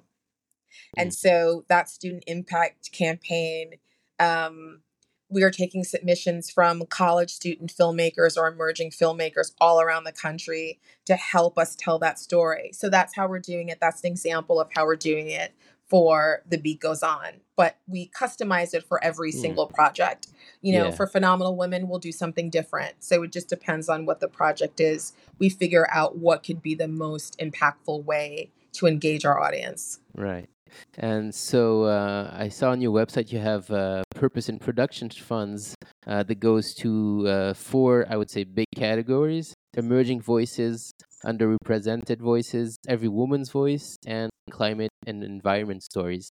and 0.96 1.12
so 1.12 1.64
that 1.68 1.88
student 1.88 2.24
impact 2.26 2.92
campaign, 2.92 3.74
um, 4.18 4.80
we 5.28 5.42
are 5.42 5.50
taking 5.50 5.82
submissions 5.84 6.50
from 6.50 6.84
college 6.86 7.30
student 7.30 7.72
filmmakers 7.76 8.36
or 8.36 8.46
emerging 8.46 8.90
filmmakers 8.90 9.52
all 9.60 9.80
around 9.80 10.04
the 10.04 10.12
country 10.12 10.78
to 11.04 11.16
help 11.16 11.58
us 11.58 11.74
tell 11.76 11.98
that 11.98 12.18
story. 12.18 12.70
So 12.72 12.88
that's 12.88 13.14
how 13.16 13.26
we're 13.26 13.40
doing 13.40 13.68
it. 13.68 13.78
That's 13.80 14.02
an 14.02 14.06
example 14.10 14.60
of 14.60 14.68
how 14.74 14.84
we're 14.84 14.96
doing 14.96 15.28
it 15.28 15.52
for 15.88 16.42
The 16.48 16.58
Beat 16.58 16.80
Goes 16.80 17.02
On, 17.02 17.28
but 17.56 17.76
we 17.86 18.08
customize 18.08 18.74
it 18.74 18.84
for 18.88 19.02
every 19.04 19.30
Mm. 19.32 19.40
single 19.40 19.66
project. 19.66 20.26
You 20.60 20.72
know, 20.78 20.84
Yeah. 20.86 20.90
for 20.90 21.06
Phenomenal 21.06 21.56
Women, 21.56 21.88
we'll 21.88 22.00
do 22.00 22.10
something 22.12 22.50
different. 22.50 22.96
So 23.04 23.22
it 23.22 23.30
just 23.30 23.48
depends 23.48 23.88
on 23.88 24.04
what 24.04 24.18
the 24.18 24.26
project 24.28 24.80
is. 24.80 25.12
We 25.38 25.48
figure 25.48 25.86
out 25.92 26.18
what 26.18 26.42
could 26.44 26.60
be 26.60 26.74
the 26.74 26.88
most 26.88 27.38
impactful 27.38 28.04
way 28.04 28.50
to 28.72 28.86
engage 28.86 29.24
our 29.24 29.40
audience. 29.40 30.00
Right. 30.14 30.48
And 30.98 31.34
so 31.34 31.84
uh, 31.84 32.30
I 32.32 32.48
saw 32.48 32.70
on 32.70 32.80
your 32.80 32.92
website 32.92 33.32
you 33.32 33.38
have 33.38 33.70
uh, 33.70 34.02
purpose 34.14 34.48
and 34.48 34.60
production 34.60 35.10
funds 35.10 35.74
uh, 36.06 36.22
that 36.24 36.40
goes 36.40 36.74
to 36.74 37.26
uh, 37.28 37.54
four, 37.54 38.06
I 38.08 38.16
would 38.16 38.30
say, 38.30 38.44
big 38.44 38.66
categories: 38.76 39.54
emerging 39.76 40.20
voices, 40.22 40.92
underrepresented 41.24 42.20
voices, 42.20 42.76
every 42.88 43.08
woman's 43.08 43.50
voice, 43.50 43.96
and 44.06 44.30
climate 44.50 44.90
and 45.06 45.22
environment 45.22 45.82
stories. 45.82 46.30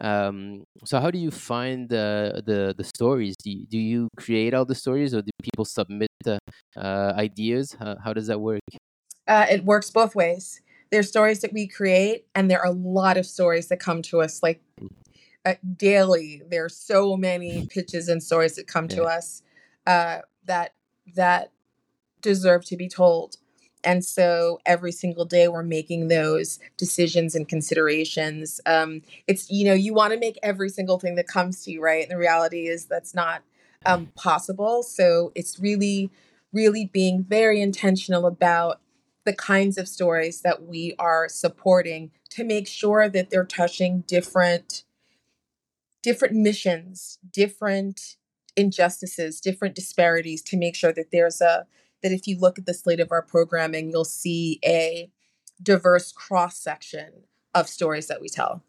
Um, 0.00 0.64
so 0.84 1.00
how 1.00 1.10
do 1.10 1.18
you 1.18 1.30
find 1.30 1.88
the 1.88 2.42
the, 2.44 2.74
the 2.76 2.84
stories? 2.84 3.36
Do 3.42 3.50
you, 3.50 3.66
do 3.66 3.78
you 3.78 4.08
create 4.16 4.54
all 4.54 4.64
the 4.64 4.74
stories, 4.74 5.14
or 5.14 5.22
do 5.22 5.30
people 5.42 5.64
submit 5.64 6.08
uh, 6.26 6.38
ideas? 7.16 7.76
How, 7.78 7.96
how 8.04 8.12
does 8.12 8.26
that 8.26 8.40
work? 8.40 8.60
Uh, 9.28 9.46
it 9.50 9.64
works 9.64 9.90
both 9.90 10.14
ways. 10.14 10.60
There's 10.92 11.08
stories 11.08 11.40
that 11.40 11.54
we 11.54 11.66
create, 11.66 12.26
and 12.34 12.50
there 12.50 12.60
are 12.60 12.66
a 12.66 12.70
lot 12.70 13.16
of 13.16 13.24
stories 13.24 13.68
that 13.68 13.80
come 13.80 14.02
to 14.02 14.20
us 14.20 14.42
like 14.42 14.62
uh, 15.46 15.54
daily. 15.74 16.42
There 16.50 16.66
are 16.66 16.68
so 16.68 17.16
many 17.16 17.66
pitches 17.70 18.08
and 18.08 18.22
stories 18.22 18.56
that 18.56 18.66
come 18.66 18.88
to 18.88 19.04
us 19.04 19.42
uh, 19.86 20.18
that 20.44 20.74
that 21.14 21.50
deserve 22.20 22.66
to 22.66 22.76
be 22.76 22.88
told. 22.88 23.36
And 23.82 24.04
so 24.04 24.60
every 24.66 24.92
single 24.92 25.24
day 25.24 25.48
we're 25.48 25.62
making 25.62 26.08
those 26.08 26.60
decisions 26.76 27.34
and 27.34 27.48
considerations. 27.48 28.60
Um, 28.66 29.00
it's 29.26 29.50
you 29.50 29.64
know 29.64 29.74
you 29.74 29.94
want 29.94 30.12
to 30.12 30.20
make 30.20 30.38
every 30.42 30.68
single 30.68 30.98
thing 30.98 31.14
that 31.14 31.26
comes 31.26 31.64
to 31.64 31.72
you 31.72 31.82
right, 31.82 32.02
and 32.02 32.10
the 32.10 32.18
reality 32.18 32.68
is 32.68 32.84
that's 32.84 33.14
not 33.14 33.42
um, 33.86 34.12
possible. 34.14 34.82
So 34.82 35.32
it's 35.34 35.58
really, 35.58 36.10
really 36.52 36.84
being 36.92 37.24
very 37.24 37.62
intentional 37.62 38.26
about 38.26 38.81
the 39.24 39.32
kinds 39.32 39.78
of 39.78 39.88
stories 39.88 40.40
that 40.42 40.62
we 40.64 40.94
are 40.98 41.28
supporting 41.28 42.10
to 42.30 42.44
make 42.44 42.66
sure 42.66 43.08
that 43.08 43.30
they're 43.30 43.44
touching 43.44 44.02
different 44.06 44.84
different 46.02 46.34
missions, 46.34 47.18
different 47.30 48.16
injustices, 48.56 49.40
different 49.40 49.74
disparities 49.74 50.42
to 50.42 50.56
make 50.56 50.74
sure 50.74 50.92
that 50.92 51.10
there's 51.12 51.40
a 51.40 51.66
that 52.02 52.12
if 52.12 52.26
you 52.26 52.36
look 52.38 52.58
at 52.58 52.66
the 52.66 52.74
slate 52.74 53.00
of 53.00 53.12
our 53.12 53.22
programming, 53.22 53.90
you'll 53.90 54.04
see 54.04 54.58
a 54.64 55.10
diverse 55.62 56.10
cross 56.10 56.58
section 56.58 57.12
of 57.54 57.68
stories 57.68 58.08
that 58.08 58.20
we 58.20 58.28
tell. 58.28 58.62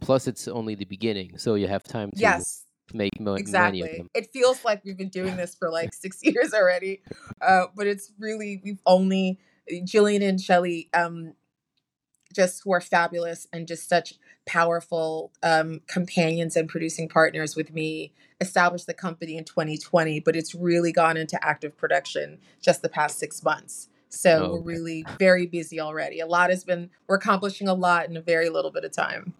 Plus, 0.00 0.26
it's 0.26 0.48
only 0.48 0.74
the 0.74 0.86
beginning, 0.86 1.36
so 1.36 1.54
you 1.54 1.68
have 1.68 1.82
time 1.82 2.10
to 2.12 2.20
Yes, 2.20 2.64
make 2.94 3.20
mo- 3.20 3.34
exactly. 3.34 3.98
them. 3.98 4.08
It 4.14 4.30
feels 4.32 4.64
like 4.64 4.82
we've 4.84 4.96
been 4.96 5.10
doing 5.10 5.36
this 5.36 5.54
for 5.54 5.70
like 5.70 5.92
six 5.92 6.20
years 6.22 6.54
already, 6.54 7.02
uh, 7.42 7.66
but 7.76 7.86
it's 7.86 8.12
really 8.18 8.62
we've 8.64 8.80
only 8.86 9.38
Gillian 9.84 10.22
and 10.22 10.40
Shelly 10.40 10.88
um, 10.94 11.34
just 12.34 12.64
were 12.64 12.80
fabulous 12.80 13.46
and 13.52 13.66
just 13.66 13.88
such 13.88 14.14
powerful 14.46 15.32
um, 15.42 15.80
companions 15.86 16.56
and 16.56 16.68
producing 16.68 17.08
partners 17.08 17.56
with 17.56 17.72
me. 17.72 18.12
Established 18.40 18.86
the 18.86 18.94
company 18.94 19.36
in 19.36 19.44
2020, 19.44 20.20
but 20.20 20.34
it's 20.34 20.54
really 20.54 20.92
gone 20.92 21.16
into 21.16 21.38
active 21.44 21.76
production 21.76 22.38
just 22.62 22.80
the 22.82 22.88
past 22.88 23.18
six 23.18 23.42
months. 23.42 23.88
So 24.08 24.44
Oh, 24.44 24.52
we're 24.54 24.62
really 24.62 25.04
very 25.18 25.46
busy 25.46 25.78
already. 25.78 26.20
A 26.20 26.26
lot 26.26 26.50
has 26.50 26.64
been 26.64 26.90
we're 27.06 27.16
accomplishing 27.16 27.68
a 27.68 27.74
lot 27.74 28.08
in 28.08 28.16
a 28.16 28.20
very 28.20 28.48
little 28.48 28.70
bit 28.70 28.84
of 28.84 28.92
time. 28.92 29.34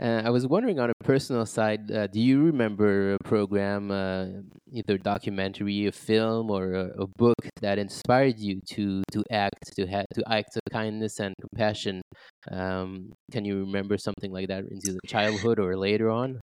Uh, 0.00 0.22
I 0.24 0.30
was 0.30 0.46
wondering 0.46 0.78
on 0.78 0.90
a 0.90 1.04
personal 1.04 1.46
side, 1.46 1.90
uh, 1.90 2.06
do 2.06 2.20
you 2.20 2.42
remember 2.42 3.14
a 3.14 3.18
program, 3.24 3.90
uh, 3.90 4.26
either 4.72 4.98
documentary, 4.98 5.86
a 5.86 5.92
film, 5.92 6.50
or 6.50 6.74
a, 6.74 7.02
a 7.02 7.06
book 7.18 7.36
that 7.60 7.78
inspired 7.78 8.38
you 8.38 8.60
to 8.70 9.02
to 9.12 9.22
act, 9.30 9.74
to 9.76 9.86
have 9.86 10.06
to 10.14 10.22
act 10.30 10.56
of 10.56 10.62
kindness 10.72 11.20
and 11.20 11.34
compassion? 11.40 12.02
Um, 12.50 13.12
can 13.30 13.44
you 13.44 13.60
remember 13.60 13.98
something 13.98 14.32
like 14.32 14.48
that 14.48 14.64
into 14.70 14.92
the 14.92 15.00
childhood 15.06 15.58
or 15.58 15.76
later 15.76 16.10
on? 16.10 16.40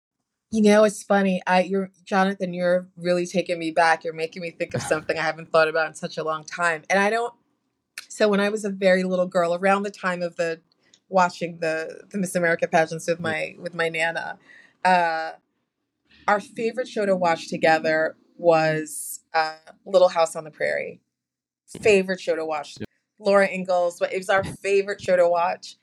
You 0.52 0.62
know, 0.62 0.84
it's 0.84 1.04
funny. 1.04 1.42
I 1.48 1.64
you're 1.64 1.90
Jonathan, 2.06 2.54
you're 2.54 2.88
really 2.96 3.26
taking 3.26 3.58
me 3.58 3.72
back. 3.72 4.04
You're 4.04 4.14
making 4.14 4.42
me 4.42 4.52
think 4.52 4.74
of 4.74 4.82
something 4.92 5.18
I 5.18 5.22
haven't 5.22 5.52
thought 5.52 5.68
about 5.68 5.88
in 5.88 5.96
such 5.96 6.18
a 6.18 6.24
long 6.24 6.44
time. 6.44 6.84
And 6.90 7.00
I 7.00 7.10
don't 7.10 7.34
so 8.08 8.30
when 8.30 8.40
I 8.40 8.50
was 8.50 8.64
a 8.64 8.70
very 8.70 9.04
little 9.04 9.26
girl, 9.26 9.56
around 9.56 9.84
the 9.84 9.92
time 9.92 10.22
of 10.22 10.36
the 10.36 10.62
watching 11.14 11.60
the 11.60 12.02
the 12.10 12.18
Miss 12.18 12.36
America 12.36 12.68
pageants 12.68 13.08
with 13.08 13.20
my 13.20 13.56
with 13.60 13.74
my 13.74 13.88
nana, 13.88 14.38
uh 14.84 15.32
our 16.28 16.40
favorite 16.40 16.88
show 16.88 17.06
to 17.06 17.16
watch 17.16 17.48
together 17.48 18.16
was 18.38 19.22
uh 19.34 19.56
Little 19.86 20.10
House 20.10 20.36
on 20.36 20.44
the 20.44 20.52
Prairie. 20.52 21.00
Favorite 21.82 22.20
show 22.20 22.36
to 22.36 22.46
watch. 22.46 22.76
Yeah. 22.80 22.86
Laura 23.20 23.48
Ingalls, 23.48 24.00
but 24.00 24.12
it 24.12 24.18
was 24.18 24.30
our 24.30 24.44
favorite 24.44 25.02
show 25.02 25.16
to 25.16 25.28
watch. 25.30 25.78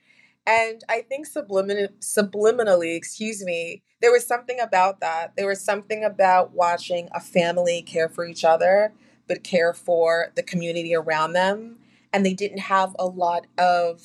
And 0.46 0.82
I 0.88 1.02
think 1.02 1.28
sublimin- 1.28 1.98
subliminally, 2.00 2.96
excuse 2.96 3.44
me, 3.44 3.82
there 4.00 4.10
was 4.10 4.26
something 4.26 4.58
about 4.60 5.00
that. 5.00 5.36
There 5.36 5.46
was 5.46 5.60
something 5.60 6.04
about 6.04 6.52
watching 6.52 7.08
a 7.12 7.20
family 7.20 7.82
care 7.82 8.08
for 8.08 8.26
each 8.26 8.44
other, 8.44 8.92
but 9.28 9.44
care 9.44 9.72
for 9.72 10.32
the 10.34 10.42
community 10.42 10.94
around 10.94 11.32
them. 11.34 11.76
And 12.12 12.26
they 12.26 12.34
didn't 12.34 12.58
have 12.58 12.96
a 12.98 13.06
lot 13.06 13.46
of 13.58 14.02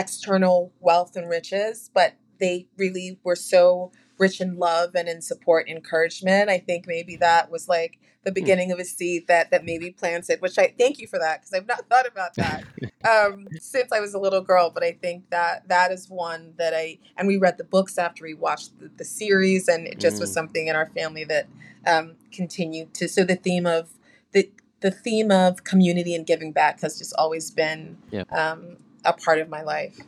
external 0.00 0.72
wealth 0.80 1.16
and 1.16 1.28
riches, 1.28 1.90
but 1.92 2.14
they 2.38 2.66
really 2.76 3.18
were 3.22 3.36
so 3.36 3.92
rich 4.18 4.40
in 4.40 4.56
love 4.56 4.90
and 4.94 5.08
in 5.08 5.20
support 5.22 5.66
and 5.68 5.76
encouragement. 5.76 6.48
I 6.50 6.58
think 6.58 6.86
maybe 6.86 7.16
that 7.16 7.50
was 7.50 7.68
like 7.68 7.98
the 8.24 8.32
beginning 8.32 8.70
of 8.72 8.78
a 8.78 8.84
seed 8.84 9.26
that 9.28 9.50
that 9.50 9.64
maybe 9.64 9.90
planted, 9.90 10.40
which 10.40 10.58
I 10.58 10.74
thank 10.78 10.98
you 10.98 11.06
for 11.06 11.18
that 11.18 11.40
because 11.40 11.54
I've 11.54 11.66
not 11.66 11.86
thought 11.90 12.06
about 12.06 12.34
that 12.44 12.64
um, 13.08 13.48
since 13.58 13.90
I 13.92 14.00
was 14.00 14.12
a 14.14 14.18
little 14.18 14.42
girl. 14.42 14.70
But 14.70 14.82
I 14.84 14.92
think 14.92 15.30
that 15.30 15.68
that 15.68 15.90
is 15.90 16.08
one 16.08 16.54
that 16.58 16.74
I 16.74 16.98
and 17.16 17.26
we 17.28 17.36
read 17.36 17.58
the 17.58 17.64
books 17.64 17.98
after 17.98 18.24
we 18.24 18.34
watched 18.34 18.78
the, 18.78 18.90
the 18.96 19.04
series, 19.04 19.68
and 19.68 19.86
it 19.86 19.98
just 19.98 20.20
was 20.20 20.30
Mm. 20.30 20.34
something 20.34 20.66
in 20.68 20.76
our 20.76 20.86
family 20.86 21.24
that 21.24 21.46
um, 21.86 22.16
continued 22.32 22.94
to. 22.94 23.08
So 23.08 23.24
the 23.24 23.36
theme 23.36 23.66
of 23.66 23.90
the 24.32 24.50
the 24.80 24.90
theme 24.90 25.30
of 25.30 25.64
community 25.64 26.14
and 26.14 26.26
giving 26.26 26.52
back 26.52 26.80
has 26.80 26.98
just 26.98 27.14
always 27.18 27.50
been 27.50 27.98
um, 28.30 28.76
a 29.04 29.12
part 29.12 29.38
of 29.38 29.48
my 29.48 29.62
life. 29.62 29.98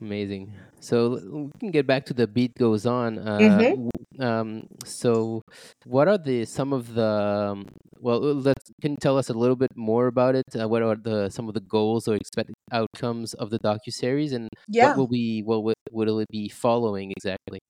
Amazing. 0.00 0.52
So 0.80 1.20
we 1.30 1.50
can 1.60 1.70
get 1.70 1.86
back 1.86 2.04
to 2.06 2.14
the 2.14 2.26
beat 2.26 2.54
goes 2.58 2.86
on. 2.86 3.18
Uh, 3.18 3.62
Mhm. 3.62 3.90
um, 4.18 4.66
so 4.84 5.42
what 5.84 6.08
are 6.08 6.18
the 6.18 6.44
some 6.44 6.72
of 6.72 6.94
the 6.94 7.06
um, 7.52 7.66
well? 8.00 8.20
Let's 8.20 8.70
can 8.80 8.92
you 8.92 8.96
tell 9.00 9.16
us 9.16 9.28
a 9.28 9.32
little 9.34 9.56
bit 9.56 9.70
more 9.76 10.06
about 10.08 10.34
it? 10.34 10.44
Uh, 10.58 10.68
what 10.68 10.82
are 10.82 10.96
the 10.96 11.30
some 11.30 11.48
of 11.48 11.54
the 11.54 11.60
goals 11.60 12.08
or 12.08 12.16
expected 12.16 12.54
outcomes 12.72 13.34
of 13.34 13.50
the 13.50 13.58
docu 13.60 13.92
series, 13.92 14.32
and 14.32 14.48
what 14.78 14.94
Yeah. 14.94 14.96
will 14.96 15.08
be 15.08 15.42
what 15.42 15.62
will, 15.62 15.74
will 15.92 16.18
it 16.18 16.28
be 16.30 16.48
following 16.48 17.12
exactly? 17.12 17.60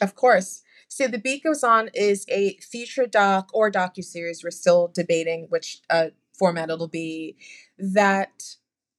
Of 0.00 0.14
course. 0.14 0.62
So 0.88 1.06
The 1.08 1.18
Beat 1.18 1.44
Goes 1.44 1.62
On 1.64 1.88
is 1.94 2.24
a 2.28 2.56
feature 2.58 3.06
doc 3.06 3.50
or 3.52 3.70
docu 3.70 4.04
series. 4.04 4.42
We're 4.44 4.50
still 4.50 4.88
debating 4.88 5.46
which 5.48 5.80
uh, 5.90 6.08
format 6.32 6.70
it'll 6.70 6.88
be 6.88 7.36
that 7.78 8.56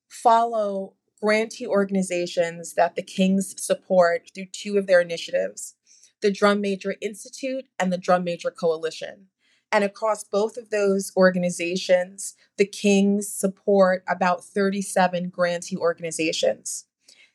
follow 0.10 0.94
grantee 1.22 1.68
organizations 1.68 2.74
that 2.74 2.96
the 2.96 3.02
Kings 3.02 3.56
support 3.62 4.30
through 4.34 4.48
two 4.52 4.78
of 4.78 4.88
their 4.88 5.02
initiatives, 5.02 5.76
the 6.22 6.32
Drum 6.32 6.62
Major 6.62 6.96
Institute 7.02 7.66
and 7.78 7.94
the 7.94 7.98
Drum 7.98 8.24
Major 8.24 8.52
Coalition. 8.52 9.28
And 9.72 9.84
across 9.84 10.24
both 10.24 10.58
of 10.58 10.72
those 10.72 11.12
organizations, 11.16 12.36
the 12.58 12.66
Kings 12.66 13.28
support 13.28 14.04
about 14.08 14.44
37 14.44 15.30
grantee 15.30 15.78
organizations. 15.78 16.86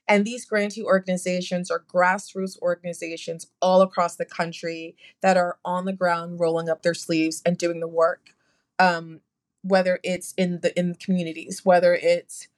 And 0.07 0.25
these 0.25 0.45
grantee 0.45 0.83
organizations 0.83 1.71
are 1.71 1.83
grassroots 1.83 2.61
organizations 2.61 3.47
all 3.63 3.81
across 3.81 4.17
the 4.17 4.27
country 4.27 4.97
that 5.23 5.37
are 5.37 5.59
on 5.65 5.85
the 5.85 5.93
ground, 5.93 6.41
rolling 6.41 6.69
up 6.69 6.83
their 6.83 6.95
sleeves 6.95 7.41
and 7.47 7.57
doing 7.57 7.81
the 7.81 7.89
work. 7.89 8.31
Um, 8.79 9.21
whether 9.63 9.99
it's 10.03 10.35
in 10.37 10.61
the 10.61 10.79
in 10.79 10.95
communities, 10.95 11.65
whether 11.65 11.95
it's 11.95 12.49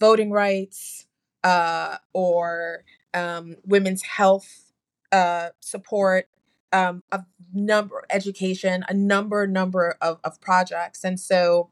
voting 0.00 0.30
rights 0.30 1.06
uh, 1.42 1.98
or 2.12 2.84
um, 3.12 3.56
women's 3.64 4.02
health 4.02 4.72
uh, 5.12 5.50
support, 5.60 6.28
um, 6.72 7.02
a 7.12 7.24
number 7.52 8.02
education, 8.10 8.84
a 8.88 8.94
number 8.94 9.46
number 9.46 9.96
of, 10.00 10.18
of 10.24 10.40
projects, 10.40 11.04
and 11.04 11.20
so 11.20 11.70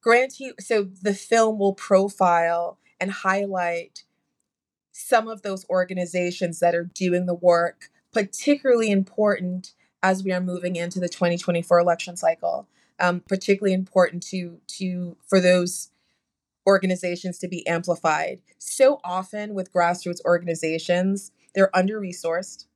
grantee. 0.00 0.52
So 0.60 0.84
the 1.02 1.14
film 1.14 1.58
will 1.58 1.74
profile 1.74 2.78
and 3.00 3.10
highlight 3.10 4.04
some 4.92 5.28
of 5.28 5.42
those 5.42 5.68
organizations 5.68 6.60
that 6.60 6.74
are 6.74 6.84
doing 6.84 7.26
the 7.26 7.34
work, 7.34 7.90
particularly 8.12 8.90
important 8.90 9.72
as 10.02 10.22
we 10.22 10.32
are 10.32 10.40
moving 10.40 10.76
into 10.76 11.00
the 11.00 11.08
2024 11.08 11.78
election 11.78 12.16
cycle. 12.16 12.68
Um, 13.00 13.20
particularly 13.20 13.74
important 13.74 14.24
to 14.24 14.60
to 14.78 15.16
for 15.24 15.40
those 15.40 15.90
organizations 16.68 17.38
to 17.38 17.48
be 17.48 17.66
amplified. 17.66 18.42
So 18.58 19.00
often 19.02 19.54
with 19.54 19.72
grassroots 19.72 20.24
organizations, 20.26 21.32
they're 21.54 21.74
under 21.74 21.98
resourced. 21.98 22.66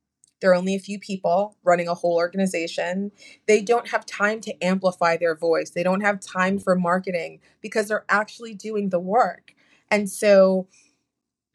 There 0.41 0.49
are 0.51 0.55
only 0.55 0.75
a 0.75 0.79
few 0.79 0.99
people 0.99 1.55
running 1.63 1.87
a 1.87 1.93
whole 1.93 2.17
organization. 2.17 3.11
They 3.47 3.61
don't 3.61 3.89
have 3.89 4.05
time 4.05 4.41
to 4.41 4.63
amplify 4.63 5.15
their 5.15 5.35
voice. 5.35 5.69
They 5.69 5.83
don't 5.83 6.01
have 6.01 6.19
time 6.19 6.57
for 6.59 6.75
marketing 6.75 7.39
because 7.61 7.87
they're 7.87 8.05
actually 8.09 8.55
doing 8.55 8.89
the 8.89 8.99
work. 8.99 9.53
And 9.89 10.09
so 10.09 10.67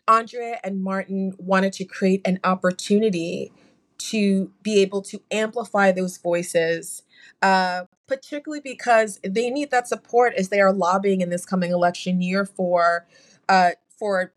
Andrea 0.07 0.59
and 0.63 0.83
Martin 0.83 1.35
wanted 1.39 1.73
to 1.75 1.85
create 1.85 2.23
an 2.25 2.39
opportunity 2.45 3.53
to 3.99 4.53
be 4.63 4.81
able 4.81 5.03
to 5.03 5.21
amplify 5.31 5.91
those 5.91 6.19
voices, 6.19 7.03
uh, 7.43 7.85
particularly 8.07 8.61
because 8.61 9.21
they 9.23 9.51
need 9.51 9.71
that 9.71 9.89
support 9.89 10.35
as 10.35 10.49
they 10.49 10.61
are 10.61 10.73
lobbying 10.73 11.21
in 11.21 11.31
this 11.31 11.45
coming 11.45 11.71
election 11.71 12.21
year 12.21 12.45
for 12.45 13.07
uh, 13.49 13.71
for 13.99 14.33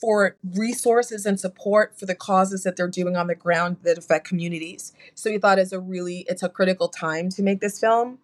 for 0.00 0.36
resources 0.54 1.26
and 1.26 1.40
support 1.40 1.98
for 1.98 2.06
the 2.06 2.14
causes 2.14 2.62
that 2.62 2.76
they're 2.76 2.86
doing 2.88 3.16
on 3.16 3.26
the 3.26 3.34
ground 3.34 3.78
that 3.82 3.98
affect 3.98 4.28
communities. 4.28 4.92
So 5.14 5.30
we 5.30 5.38
thought 5.38 5.58
it's 5.58 5.72
a 5.72 5.80
really 5.80 6.24
it's 6.28 6.42
a 6.42 6.48
critical 6.48 6.88
time 6.88 7.28
to 7.30 7.42
make 7.42 7.60
this 7.60 7.80
film, 7.80 8.18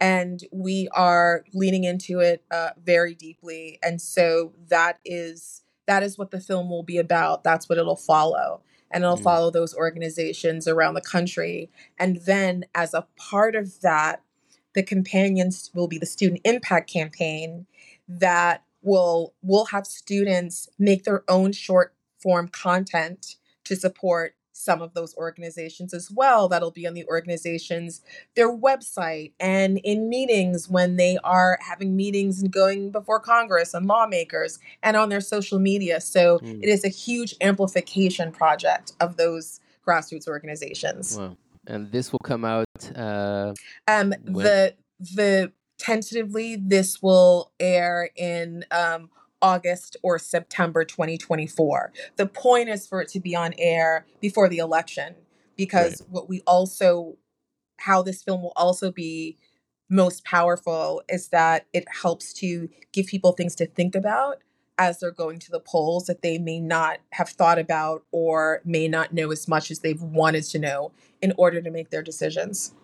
and 0.00 0.42
we 0.52 0.88
are 0.92 1.44
leaning 1.52 1.84
into 1.84 2.20
it 2.20 2.44
uh, 2.50 2.70
very 2.82 3.14
deeply. 3.14 3.78
And 3.82 4.00
so 4.00 4.52
that 4.68 4.98
is 5.04 5.62
that 5.86 6.02
is 6.02 6.18
what 6.18 6.30
the 6.30 6.40
film 6.40 6.70
will 6.70 6.82
be 6.82 6.98
about. 6.98 7.44
That's 7.44 7.68
what 7.68 7.78
it'll 7.78 7.96
follow. 7.96 8.62
And 8.90 9.02
it'll 9.02 9.16
mm. 9.16 9.22
follow 9.22 9.50
those 9.50 9.74
organizations 9.74 10.68
around 10.68 10.94
the 10.94 11.00
country. 11.00 11.70
And 11.98 12.18
then, 12.24 12.64
as 12.74 12.94
a 12.94 13.06
part 13.16 13.56
of 13.56 13.80
that, 13.80 14.22
the 14.74 14.82
companions 14.82 15.70
will 15.74 15.88
be 15.88 15.98
the 15.98 16.06
student 16.06 16.42
impact 16.44 16.90
campaign 16.90 17.66
that 18.08 18.62
will 18.82 19.34
will 19.42 19.66
have 19.66 19.86
students 19.86 20.68
make 20.78 21.04
their 21.04 21.24
own 21.28 21.50
short 21.50 21.94
form 22.22 22.48
content 22.48 23.36
to 23.64 23.74
support 23.74 24.35
some 24.56 24.80
of 24.80 24.94
those 24.94 25.14
organizations 25.16 25.92
as 25.92 26.10
well. 26.10 26.48
That'll 26.48 26.70
be 26.70 26.86
on 26.86 26.94
the 26.94 27.06
organization's 27.06 28.00
their 28.34 28.54
website 28.54 29.32
and 29.38 29.78
in 29.84 30.08
meetings 30.08 30.68
when 30.68 30.96
they 30.96 31.18
are 31.22 31.58
having 31.60 31.94
meetings 31.94 32.40
and 32.40 32.50
going 32.50 32.90
before 32.90 33.20
Congress 33.20 33.74
and 33.74 33.86
lawmakers 33.86 34.58
and 34.82 34.96
on 34.96 35.10
their 35.10 35.20
social 35.20 35.58
media. 35.58 36.00
So 36.00 36.38
mm. 36.38 36.62
it 36.62 36.68
is 36.68 36.84
a 36.84 36.88
huge 36.88 37.34
amplification 37.40 38.32
project 38.32 38.92
of 39.00 39.16
those 39.16 39.60
grassroots 39.86 40.26
organizations. 40.26 41.18
Wow. 41.18 41.36
And 41.66 41.92
this 41.92 42.12
will 42.12 42.20
come 42.20 42.44
out 42.44 42.66
uh, 42.94 43.52
um 43.88 44.14
when? 44.24 44.44
the 44.44 44.74
the 45.00 45.52
tentatively 45.78 46.56
this 46.56 47.02
will 47.02 47.52
air 47.60 48.08
in 48.16 48.64
um 48.70 49.10
August 49.42 49.96
or 50.02 50.18
September 50.18 50.84
2024. 50.84 51.92
The 52.16 52.26
point 52.26 52.68
is 52.68 52.86
for 52.86 53.00
it 53.00 53.08
to 53.08 53.20
be 53.20 53.34
on 53.36 53.54
air 53.58 54.06
before 54.20 54.48
the 54.48 54.58
election 54.58 55.14
because 55.56 56.00
right. 56.00 56.10
what 56.10 56.28
we 56.28 56.42
also, 56.46 57.16
how 57.78 58.02
this 58.02 58.22
film 58.22 58.42
will 58.42 58.52
also 58.56 58.90
be 58.90 59.38
most 59.88 60.24
powerful 60.24 61.02
is 61.08 61.28
that 61.28 61.66
it 61.72 61.84
helps 62.02 62.32
to 62.32 62.68
give 62.92 63.06
people 63.06 63.32
things 63.32 63.54
to 63.56 63.66
think 63.66 63.94
about 63.94 64.38
as 64.78 65.00
they're 65.00 65.10
going 65.10 65.38
to 65.38 65.50
the 65.50 65.60
polls 65.60 66.06
that 66.06 66.22
they 66.22 66.38
may 66.38 66.60
not 66.60 66.98
have 67.12 67.28
thought 67.28 67.58
about 67.58 68.04
or 68.12 68.60
may 68.64 68.88
not 68.88 69.14
know 69.14 69.30
as 69.30 69.48
much 69.48 69.70
as 69.70 69.78
they've 69.78 70.02
wanted 70.02 70.42
to 70.42 70.58
know 70.58 70.92
in 71.22 71.32
order 71.38 71.62
to 71.62 71.70
make 71.70 71.90
their 71.90 72.02
decisions. 72.02 72.74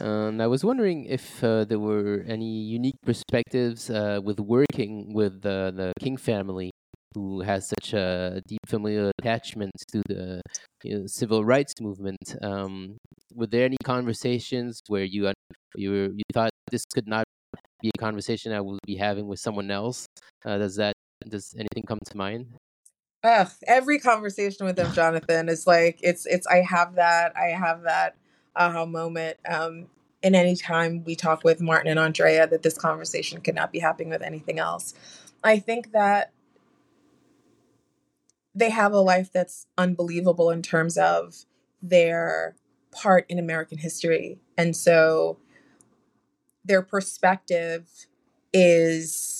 And 0.00 0.42
I 0.42 0.46
was 0.46 0.64
wondering 0.64 1.06
if 1.06 1.42
uh, 1.42 1.64
there 1.64 1.78
were 1.78 2.24
any 2.28 2.62
unique 2.62 3.00
perspectives 3.04 3.90
uh, 3.90 4.20
with 4.22 4.38
working 4.38 5.12
with 5.14 5.42
the 5.42 5.92
King 6.00 6.16
family, 6.16 6.70
who 7.14 7.40
has 7.40 7.68
such 7.68 7.92
a 7.92 8.40
deep 8.46 8.60
familial 8.66 9.10
attachment 9.18 9.72
to 9.92 10.02
the 10.06 10.42
you 10.84 10.98
know, 10.98 11.06
civil 11.06 11.44
rights 11.44 11.74
movement. 11.80 12.36
Um, 12.42 12.98
were 13.34 13.46
there 13.46 13.64
any 13.64 13.76
conversations 13.84 14.80
where 14.88 15.04
you 15.04 15.32
you 15.76 15.90
were, 15.90 16.08
you 16.12 16.24
thought 16.32 16.50
this 16.70 16.84
could 16.94 17.08
not 17.08 17.24
be 17.82 17.90
a 17.94 17.98
conversation 17.98 18.52
I 18.52 18.60
would 18.60 18.78
be 18.86 18.96
having 18.96 19.26
with 19.26 19.40
someone 19.40 19.70
else? 19.70 20.06
Uh, 20.44 20.58
does 20.58 20.76
that 20.76 20.94
does 21.28 21.54
anything 21.54 21.84
come 21.86 21.98
to 22.06 22.16
mind? 22.16 22.46
Ugh, 23.22 23.48
every 23.66 23.98
conversation 23.98 24.64
with 24.64 24.76
them, 24.76 24.92
Jonathan, 24.92 25.48
is 25.48 25.66
like 25.66 25.98
it's 26.02 26.26
it's. 26.26 26.46
I 26.46 26.62
have 26.62 26.94
that. 26.94 27.36
I 27.36 27.48
have 27.48 27.82
that 27.82 28.16
aha 28.56 28.84
moment. 28.86 29.38
Um, 29.48 29.86
and 30.22 30.36
anytime 30.36 31.04
we 31.04 31.16
talk 31.16 31.44
with 31.44 31.60
Martin 31.60 31.90
and 31.90 31.98
Andrea, 31.98 32.46
that 32.46 32.62
this 32.62 32.76
conversation 32.76 33.40
could 33.40 33.54
not 33.54 33.72
be 33.72 33.78
happening 33.78 34.10
with 34.10 34.22
anything 34.22 34.58
else. 34.58 34.94
I 35.42 35.58
think 35.58 35.92
that 35.92 36.32
they 38.54 38.70
have 38.70 38.92
a 38.92 39.00
life 39.00 39.30
that's 39.32 39.66
unbelievable 39.78 40.50
in 40.50 40.60
terms 40.62 40.98
of 40.98 41.46
their 41.80 42.56
part 42.92 43.24
in 43.28 43.38
American 43.38 43.78
history. 43.78 44.40
And 44.58 44.76
so 44.76 45.38
their 46.64 46.82
perspective 46.82 47.88
is 48.52 49.39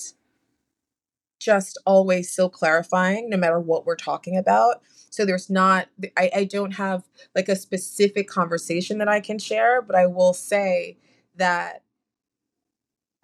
just 1.41 1.79
always 1.87 2.31
so 2.31 2.49
clarifying, 2.49 3.29
no 3.29 3.37
matter 3.37 3.59
what 3.59 3.87
we're 3.87 3.97
talking 3.97 4.37
about. 4.37 4.83
So 5.09 5.25
there's 5.25 5.51
not, 5.51 5.89
I, 6.17 6.31
I 6.35 6.45
don't 6.45 6.73
have 6.73 7.03
like 7.35 7.49
a 7.49 7.57
specific 7.57 8.29
conversation 8.29 8.99
that 8.99 9.09
I 9.09 9.19
can 9.21 9.39
share, 9.39 9.83
but 9.83 9.97
I 9.97 10.07
will 10.07 10.35
say 10.35 10.99
that 11.35 11.83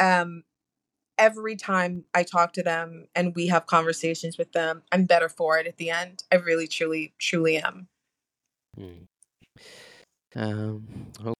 um, 0.00 0.42
every 1.18 1.54
time 1.54 2.04
I 2.14 2.22
talk 2.22 2.52
to 2.54 2.62
them 2.62 3.06
and 3.14 3.36
we 3.36 3.46
have 3.48 3.66
conversations 3.66 4.38
with 4.38 4.52
them, 4.52 4.82
I'm 4.90 5.04
better 5.04 5.28
for 5.28 5.58
it 5.58 5.66
at 5.66 5.76
the 5.76 5.90
end. 5.90 6.24
I 6.32 6.36
really, 6.36 6.66
truly, 6.66 7.12
truly 7.18 7.58
am. 7.58 7.88
Hmm. 8.76 9.04
Um, 10.34 10.86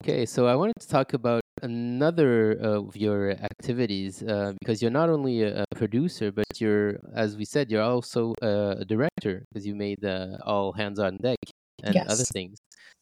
okay, 0.02 0.24
so 0.24 0.46
I 0.46 0.54
wanted 0.54 0.74
to 0.80 0.88
talk 0.88 1.12
about 1.12 1.42
another 1.62 2.52
of 2.52 2.96
your 2.96 3.30
activities 3.30 4.22
uh, 4.22 4.52
because 4.60 4.82
you're 4.82 4.90
not 4.90 5.08
only 5.08 5.42
a, 5.42 5.64
producer, 5.74 6.32
but 6.32 6.46
you're, 6.58 6.98
as 7.14 7.36
we 7.36 7.44
said, 7.44 7.70
you're 7.70 7.82
also 7.82 8.34
a, 8.40 8.84
director 8.86 9.44
because 9.52 9.66
you 9.66 9.74
made 9.74 10.02
uh, 10.04 10.38
All 10.44 10.72
Hands 10.72 10.98
on 10.98 11.18
Deck 11.18 11.38
and 11.82 11.94
yes. 11.94 12.06
other 12.08 12.24
things. 12.24 12.58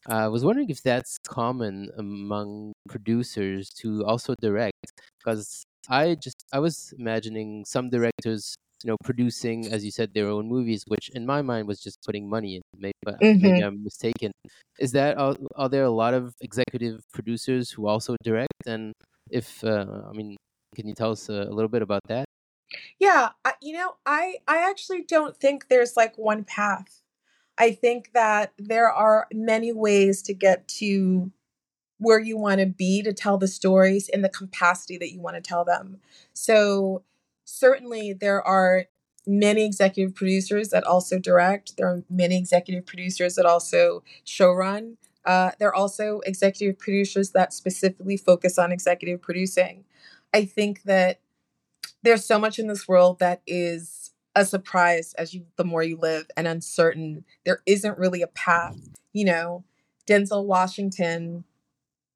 Uh, 0.09 0.25
I 0.25 0.27
was 0.27 0.43
wondering 0.43 0.69
if 0.69 0.81
that's 0.83 1.17
common 1.27 1.89
among 1.97 2.73
producers 2.89 3.69
to 3.81 4.03
also 4.05 4.35
direct 4.41 4.91
because 5.19 5.63
I 5.89 6.15
just 6.15 6.43
I 6.51 6.59
was 6.59 6.93
imagining 6.99 7.65
some 7.65 7.89
directors 7.89 8.55
you 8.83 8.89
know 8.89 8.97
producing 9.03 9.71
as 9.71 9.85
you 9.85 9.91
said 9.91 10.13
their 10.13 10.27
own 10.27 10.47
movies 10.47 10.83
which 10.87 11.09
in 11.13 11.25
my 11.25 11.41
mind 11.41 11.67
was 11.67 11.79
just 11.79 11.97
putting 12.05 12.29
money 12.29 12.55
in 12.57 12.61
maybe, 12.77 12.93
mm-hmm. 13.07 13.41
maybe 13.41 13.61
i'm 13.61 13.83
mistaken. 13.83 14.31
Is 14.79 14.91
that 14.91 15.17
are, 15.17 15.35
are, 15.55 15.69
there 15.69 15.85
a 15.85 15.89
lot 15.89 16.13
of 16.13 16.33
executive 16.41 16.99
producers 17.13 17.71
who 17.71 17.87
also 17.87 18.17
direct? 18.23 18.67
And 18.67 18.93
if 19.31 19.63
uh, 19.63 19.85
i 20.09 20.11
mean 20.11 20.35
can 20.75 20.87
you 20.87 20.93
tell 20.93 21.11
us 21.11 21.29
a, 21.29 21.33
a 21.33 21.53
little 21.53 21.69
bit 21.69 21.81
about 21.81 22.01
that? 22.07 22.25
Yeah 22.99 23.29
I, 23.43 23.53
you 23.61 23.73
know 23.73 23.95
i 24.05 24.35
i 24.47 24.57
actually 24.69 25.03
don't 25.03 25.37
think 25.37 25.67
there's 25.67 25.95
like 25.95 26.17
one 26.17 26.43
path. 26.43 27.01
I 27.57 27.71
think 27.71 28.11
that 28.13 28.51
there 28.59 28.91
are 28.91 29.27
many 29.31 29.71
ways 29.71 30.21
to 30.23 30.33
get 30.33 30.67
to 30.79 31.31
where 31.97 32.19
you 32.19 32.37
want 32.37 32.59
to 32.59 32.65
be 32.65 33.01
to 33.01 33.13
tell 33.13 33.37
the 33.37 33.47
stories 33.47 34.09
in 34.09 34.21
the 34.21 34.29
capacity 34.29 34.97
that 34.97 35.13
you 35.13 35.21
want 35.21 35.35
to 35.37 35.41
tell 35.41 35.63
them. 35.63 36.01
So 36.33 37.03
certainly 37.45 38.13
there 38.13 38.41
are 38.41 38.85
many 39.27 39.65
executive 39.65 40.13
producers 40.13 40.69
that 40.69 40.83
also 40.83 41.17
direct. 41.17 41.77
There 41.77 41.87
are 41.87 42.03
many 42.09 42.37
executive 42.37 42.85
producers 42.85 43.35
that 43.35 43.45
also 43.45 44.03
showrun. 44.25 44.97
Uh, 45.23 45.51
there 45.57 45.69
are 45.69 45.75
also 45.75 46.19
executive 46.25 46.77
producers 46.77 47.31
that 47.31 47.53
specifically 47.53 48.17
focus 48.17 48.59
on 48.59 48.71
executive 48.71 49.21
producing. 49.21 49.85
I 50.33 50.45
think 50.45 50.83
that 50.83 51.21
there's 52.03 52.25
so 52.25 52.37
much 52.37 52.59
in 52.59 52.67
this 52.67 52.87
world 52.87 53.19
that 53.19 53.41
is 53.47 54.11
a 54.35 54.45
surprise 54.45 55.13
as 55.13 55.33
you 55.33 55.45
the 55.55 55.63
more 55.63 55.81
you 55.81 55.97
live 55.97 56.27
and 56.37 56.47
uncertain. 56.47 57.25
There 57.45 57.61
isn't 57.65 57.97
really 57.97 58.21
a 58.21 58.27
path. 58.27 58.77
You 59.13 59.25
know, 59.25 59.63
Denzel 60.07 60.45
Washington 60.45 61.45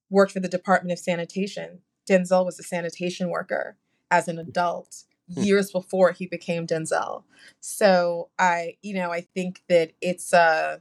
worked 0.09 0.31
for 0.31 0.39
the 0.39 0.47
Department 0.47 0.91
of 0.91 0.99
Sanitation. 0.99 1.79
Denzel 2.07 2.45
was 2.45 2.59
a 2.59 2.63
sanitation 2.63 3.29
worker 3.29 3.77
as 4.11 4.27
an 4.27 4.37
adult. 4.37 5.05
Years 5.35 5.71
before 5.71 6.11
he 6.11 6.25
became 6.25 6.65
Denzel. 6.65 7.23
So 7.59 8.29
I, 8.39 8.77
you 8.81 8.95
know, 8.95 9.11
I 9.11 9.21
think 9.21 9.63
that 9.69 9.91
it's 10.01 10.33
uh, 10.33 10.79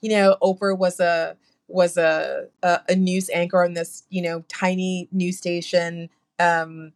you 0.00 0.10
know, 0.10 0.36
Oprah 0.42 0.76
was 0.76 1.00
a 1.00 1.36
was 1.68 1.96
a 1.96 2.46
a, 2.62 2.80
a 2.88 2.96
news 2.96 3.30
anchor 3.30 3.64
on 3.64 3.74
this, 3.74 4.04
you 4.08 4.22
know, 4.22 4.44
tiny 4.48 5.08
news 5.12 5.36
station. 5.36 6.08
Um, 6.38 6.92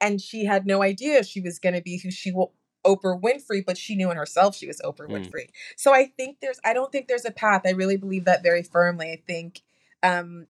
and 0.00 0.20
she 0.20 0.44
had 0.44 0.66
no 0.66 0.82
idea 0.82 1.24
she 1.24 1.40
was 1.40 1.58
going 1.58 1.74
to 1.74 1.82
be 1.82 1.98
who 1.98 2.10
she 2.10 2.30
will 2.30 2.52
Oprah 2.84 3.20
Winfrey, 3.20 3.64
but 3.64 3.78
she 3.78 3.96
knew 3.96 4.10
in 4.10 4.16
herself 4.16 4.54
she 4.54 4.66
was 4.66 4.80
Oprah 4.84 5.08
mm. 5.08 5.12
Winfrey. 5.12 5.48
So 5.76 5.94
I 5.94 6.12
think 6.16 6.38
there's 6.40 6.60
I 6.64 6.74
don't 6.74 6.92
think 6.92 7.08
there's 7.08 7.24
a 7.24 7.30
path. 7.30 7.62
I 7.64 7.70
really 7.70 7.96
believe 7.96 8.26
that 8.26 8.42
very 8.42 8.62
firmly. 8.62 9.10
I 9.10 9.22
think 9.26 9.62
um 10.02 10.46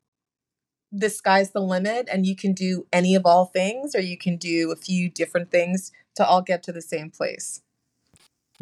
the 0.97 1.11
sky's 1.11 1.51
the 1.51 1.61
limit 1.61 2.09
and 2.11 2.24
you 2.24 2.36
can 2.36 2.53
do 2.53 2.86
any 2.92 3.16
of 3.16 3.26
all 3.26 3.47
things 3.47 3.95
or 3.97 4.01
you 4.01 4.16
can 4.16 4.36
do 4.36 4.70
a 4.70 4.76
few 4.76 5.11
different 5.11 5.51
things 5.51 5.90
to 6.14 6.24
all 6.24 6.40
get 6.40 6.62
to 6.62 6.72
the 6.72 6.80
same 6.80 7.11
place. 7.11 7.62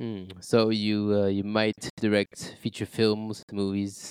Mm. 0.00 0.42
So 0.42 0.70
you 0.70 1.12
uh, 1.14 1.26
you 1.26 1.44
might 1.44 1.90
direct 2.00 2.56
feature 2.60 2.86
films, 2.86 3.42
movies. 3.52 4.10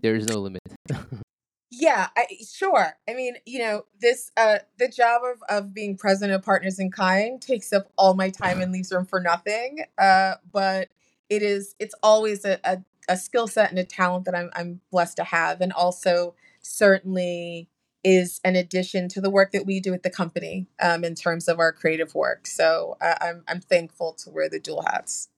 There 0.00 0.14
is 0.14 0.26
no 0.26 0.40
limit. 0.40 0.60
yeah, 1.70 2.08
I, 2.14 2.26
sure. 2.46 2.92
I 3.08 3.14
mean, 3.14 3.36
you 3.46 3.60
know, 3.60 3.86
this 3.98 4.30
uh, 4.36 4.58
the 4.78 4.88
job 4.88 5.22
of 5.24 5.42
of 5.48 5.72
being 5.72 5.96
president 5.96 6.34
of 6.34 6.44
Partners 6.44 6.78
in 6.78 6.90
Kind 6.90 7.40
takes 7.40 7.72
up 7.72 7.88
all 7.96 8.12
my 8.12 8.28
time 8.28 8.60
and 8.60 8.70
leaves 8.70 8.92
room 8.92 9.06
for 9.06 9.20
nothing. 9.20 9.86
Uh, 9.96 10.34
but 10.52 10.90
it 11.30 11.42
is 11.42 11.74
it's 11.78 11.94
always 12.02 12.44
a, 12.44 12.60
a, 12.64 12.82
a 13.08 13.16
skill 13.16 13.46
set 13.46 13.70
and 13.70 13.78
a 13.78 13.84
talent 13.84 14.26
that 14.26 14.34
I'm 14.34 14.50
I'm 14.54 14.82
blessed 14.90 15.16
to 15.16 15.24
have, 15.24 15.62
and 15.62 15.72
also 15.72 16.34
certainly 16.64 17.68
is 18.02 18.40
an 18.44 18.54
addition 18.54 19.08
to 19.08 19.20
the 19.20 19.30
work 19.30 19.52
that 19.52 19.64
we 19.64 19.80
do 19.80 19.94
at 19.94 20.02
the 20.02 20.10
company 20.10 20.66
um, 20.80 21.04
in 21.04 21.14
terms 21.14 21.48
of 21.48 21.58
our 21.58 21.72
creative 21.72 22.14
work. 22.14 22.46
So 22.46 22.96
uh, 23.00 23.14
I'm 23.20 23.44
I'm 23.48 23.60
thankful 23.60 24.12
to 24.24 24.30
wear 24.30 24.48
the 24.48 24.60
dual 24.60 24.82
hats. 24.82 25.28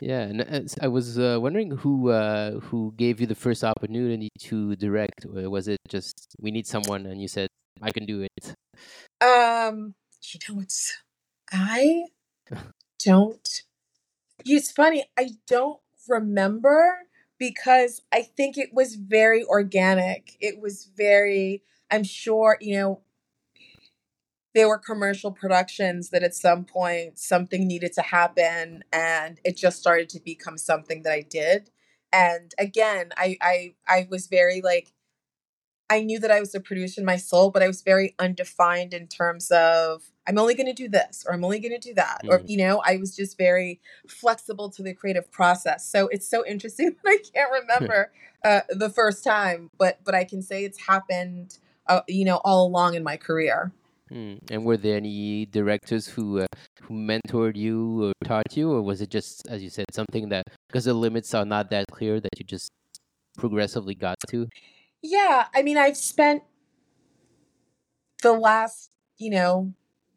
Yeah, 0.00 0.20
and 0.20 0.40
uh, 0.42 0.60
I 0.80 0.88
was 0.88 1.18
uh, 1.18 1.38
wondering 1.40 1.70
who 1.70 2.10
uh, 2.10 2.60
who 2.60 2.92
gave 2.96 3.20
you 3.20 3.26
the 3.26 3.34
first 3.34 3.64
opportunity 3.64 4.28
to 4.40 4.76
direct. 4.76 5.26
Was 5.26 5.68
it 5.68 5.78
just 5.88 6.34
we 6.40 6.50
need 6.50 6.66
someone, 6.66 7.06
and 7.06 7.20
you 7.20 7.28
said 7.28 7.48
I 7.80 7.90
can 7.90 8.04
do 8.04 8.22
it? 8.22 8.54
Um, 9.20 9.94
you 10.22 10.40
know, 10.48 10.60
it's 10.60 10.96
I 11.52 12.04
don't. 13.04 13.62
It's 14.44 14.70
funny. 14.70 15.04
I 15.18 15.30
don't 15.46 15.80
remember 16.08 17.07
because 17.38 18.02
I 18.12 18.22
think 18.22 18.58
it 18.58 18.72
was 18.72 18.96
very 18.96 19.44
organic. 19.44 20.36
It 20.40 20.60
was 20.60 20.90
very 20.96 21.62
I'm 21.90 22.04
sure, 22.04 22.58
you 22.60 22.76
know, 22.76 23.00
there 24.54 24.68
were 24.68 24.78
commercial 24.78 25.30
productions 25.30 26.10
that 26.10 26.22
at 26.22 26.34
some 26.34 26.64
point 26.64 27.18
something 27.18 27.66
needed 27.66 27.92
to 27.92 28.02
happen 28.02 28.82
and 28.92 29.38
it 29.44 29.56
just 29.56 29.78
started 29.78 30.08
to 30.10 30.20
become 30.20 30.56
something 30.58 31.02
that 31.02 31.12
I 31.12 31.20
did. 31.22 31.70
And 32.12 32.54
again, 32.58 33.10
I 33.16 33.36
I 33.42 33.74
I 33.86 34.08
was 34.10 34.26
very 34.26 34.62
like 34.62 34.92
I 35.90 36.02
knew 36.02 36.18
that 36.20 36.30
I 36.30 36.40
was 36.40 36.54
a 36.54 36.60
producer 36.60 37.00
in 37.00 37.04
my 37.06 37.16
soul, 37.16 37.50
but 37.50 37.62
I 37.62 37.66
was 37.66 37.82
very 37.82 38.14
undefined 38.18 38.92
in 38.92 39.06
terms 39.06 39.50
of 39.50 40.10
I'm 40.26 40.38
only 40.38 40.54
going 40.54 40.66
to 40.66 40.74
do 40.74 40.88
this 40.88 41.24
or 41.26 41.32
I'm 41.32 41.44
only 41.44 41.58
going 41.58 41.72
to 41.72 41.88
do 41.88 41.94
that. 41.94 42.20
Mm. 42.24 42.28
Or, 42.28 42.42
you 42.44 42.58
know, 42.58 42.82
I 42.84 42.98
was 42.98 43.16
just 43.16 43.38
very 43.38 43.80
flexible 44.06 44.68
to 44.70 44.82
the 44.82 44.92
creative 44.92 45.30
process. 45.32 45.90
So 45.90 46.08
it's 46.08 46.28
so 46.28 46.44
interesting 46.46 46.94
that 47.04 47.10
I 47.10 47.18
can't 47.34 47.50
remember 47.62 48.12
uh, 48.44 48.60
the 48.68 48.90
first 48.90 49.24
time, 49.24 49.70
but 49.78 49.98
but 50.04 50.14
I 50.14 50.24
can 50.24 50.42
say 50.42 50.64
it's 50.64 50.86
happened 50.86 51.58
uh, 51.88 52.02
you 52.06 52.24
know, 52.24 52.40
all 52.44 52.66
along 52.66 52.94
in 52.94 53.02
my 53.02 53.16
career. 53.16 53.72
Hmm. 54.08 54.36
And 54.50 54.64
were 54.64 54.76
there 54.76 54.96
any 54.96 55.46
directors 55.46 56.06
who 56.06 56.40
uh, 56.40 56.46
who 56.82 56.94
mentored 56.94 57.56
you 57.56 58.04
or 58.04 58.12
taught 58.24 58.56
you, 58.56 58.70
or 58.70 58.82
was 58.82 59.00
it 59.00 59.10
just, 59.10 59.46
as 59.48 59.62
you 59.62 59.68
said, 59.68 59.86
something 59.92 60.28
that 60.30 60.44
because 60.68 60.84
the 60.84 60.94
limits 60.94 61.34
are 61.34 61.44
not 61.44 61.70
that 61.70 61.86
clear 61.90 62.20
that 62.20 62.30
you 62.38 62.44
just 62.44 62.70
progressively 63.36 63.94
got 63.94 64.16
to? 64.28 64.48
Yeah, 65.02 65.46
I 65.54 65.62
mean, 65.62 65.76
I've 65.76 65.96
spent 65.96 66.42
the 68.22 68.32
last, 68.32 68.90
you 69.16 69.30
know, 69.30 69.72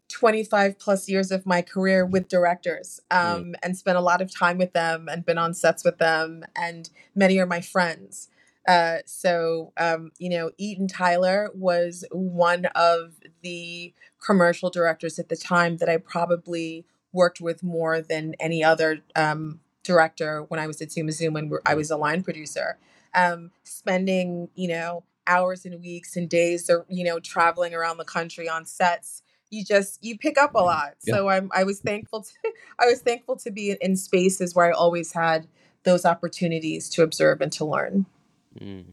25 0.09 0.77
plus 0.77 1.07
years 1.07 1.31
of 1.31 1.45
my 1.45 1.61
career 1.61 2.05
with 2.05 2.27
directors 2.27 2.99
um, 3.09 3.43
mm. 3.43 3.53
and 3.63 3.77
spent 3.77 3.97
a 3.97 4.01
lot 4.01 4.21
of 4.21 4.35
time 4.35 4.57
with 4.57 4.73
them 4.73 5.07
and 5.09 5.25
been 5.25 5.37
on 5.37 5.53
sets 5.53 5.83
with 5.83 5.97
them, 5.97 6.43
and 6.55 6.89
many 7.15 7.39
are 7.39 7.45
my 7.45 7.61
friends. 7.61 8.29
Uh, 8.67 8.97
so, 9.05 9.73
um, 9.77 10.11
you 10.19 10.29
know, 10.29 10.51
Eaton 10.57 10.87
Tyler 10.87 11.49
was 11.55 12.05
one 12.11 12.65
of 12.75 13.15
the 13.41 13.93
commercial 14.23 14.69
directors 14.69 15.17
at 15.17 15.29
the 15.29 15.35
time 15.35 15.77
that 15.77 15.89
I 15.89 15.97
probably 15.97 16.85
worked 17.11 17.41
with 17.41 17.63
more 17.63 18.01
than 18.01 18.35
any 18.39 18.63
other 18.63 18.99
um, 19.15 19.59
director 19.83 20.43
when 20.43 20.59
I 20.59 20.67
was 20.67 20.81
at 20.81 20.91
Zuma 20.91 21.11
Zoom 21.11 21.33
when 21.33 21.51
I 21.65 21.73
was 21.73 21.89
a 21.89 21.97
line 21.97 22.23
producer. 22.23 22.77
Um, 23.13 23.51
spending, 23.63 24.49
you 24.55 24.69
know, 24.69 25.03
hours 25.27 25.65
and 25.65 25.81
weeks 25.81 26.15
and 26.15 26.29
days, 26.29 26.69
or 26.69 26.85
you 26.89 27.03
know, 27.03 27.19
traveling 27.19 27.73
around 27.73 27.97
the 27.97 28.05
country 28.05 28.47
on 28.49 28.65
sets. 28.65 29.23
You 29.49 29.65
just 29.65 30.03
you 30.03 30.17
pick 30.17 30.37
up 30.37 30.55
a 30.55 30.59
lot. 30.59 30.93
Yeah. 31.03 31.15
So 31.15 31.29
I'm 31.29 31.49
I 31.53 31.63
was 31.63 31.79
thankful 31.79 32.21
to 32.23 32.31
I 32.79 32.85
was 32.85 33.01
thankful 33.01 33.35
to 33.37 33.51
be 33.51 33.75
in 33.81 33.95
spaces 33.95 34.55
where 34.55 34.67
I 34.67 34.71
always 34.71 35.13
had 35.13 35.47
those 35.83 36.05
opportunities 36.05 36.89
to 36.89 37.03
observe 37.03 37.41
and 37.41 37.51
to 37.53 37.65
learn. 37.65 38.05
Mm. 38.59 38.85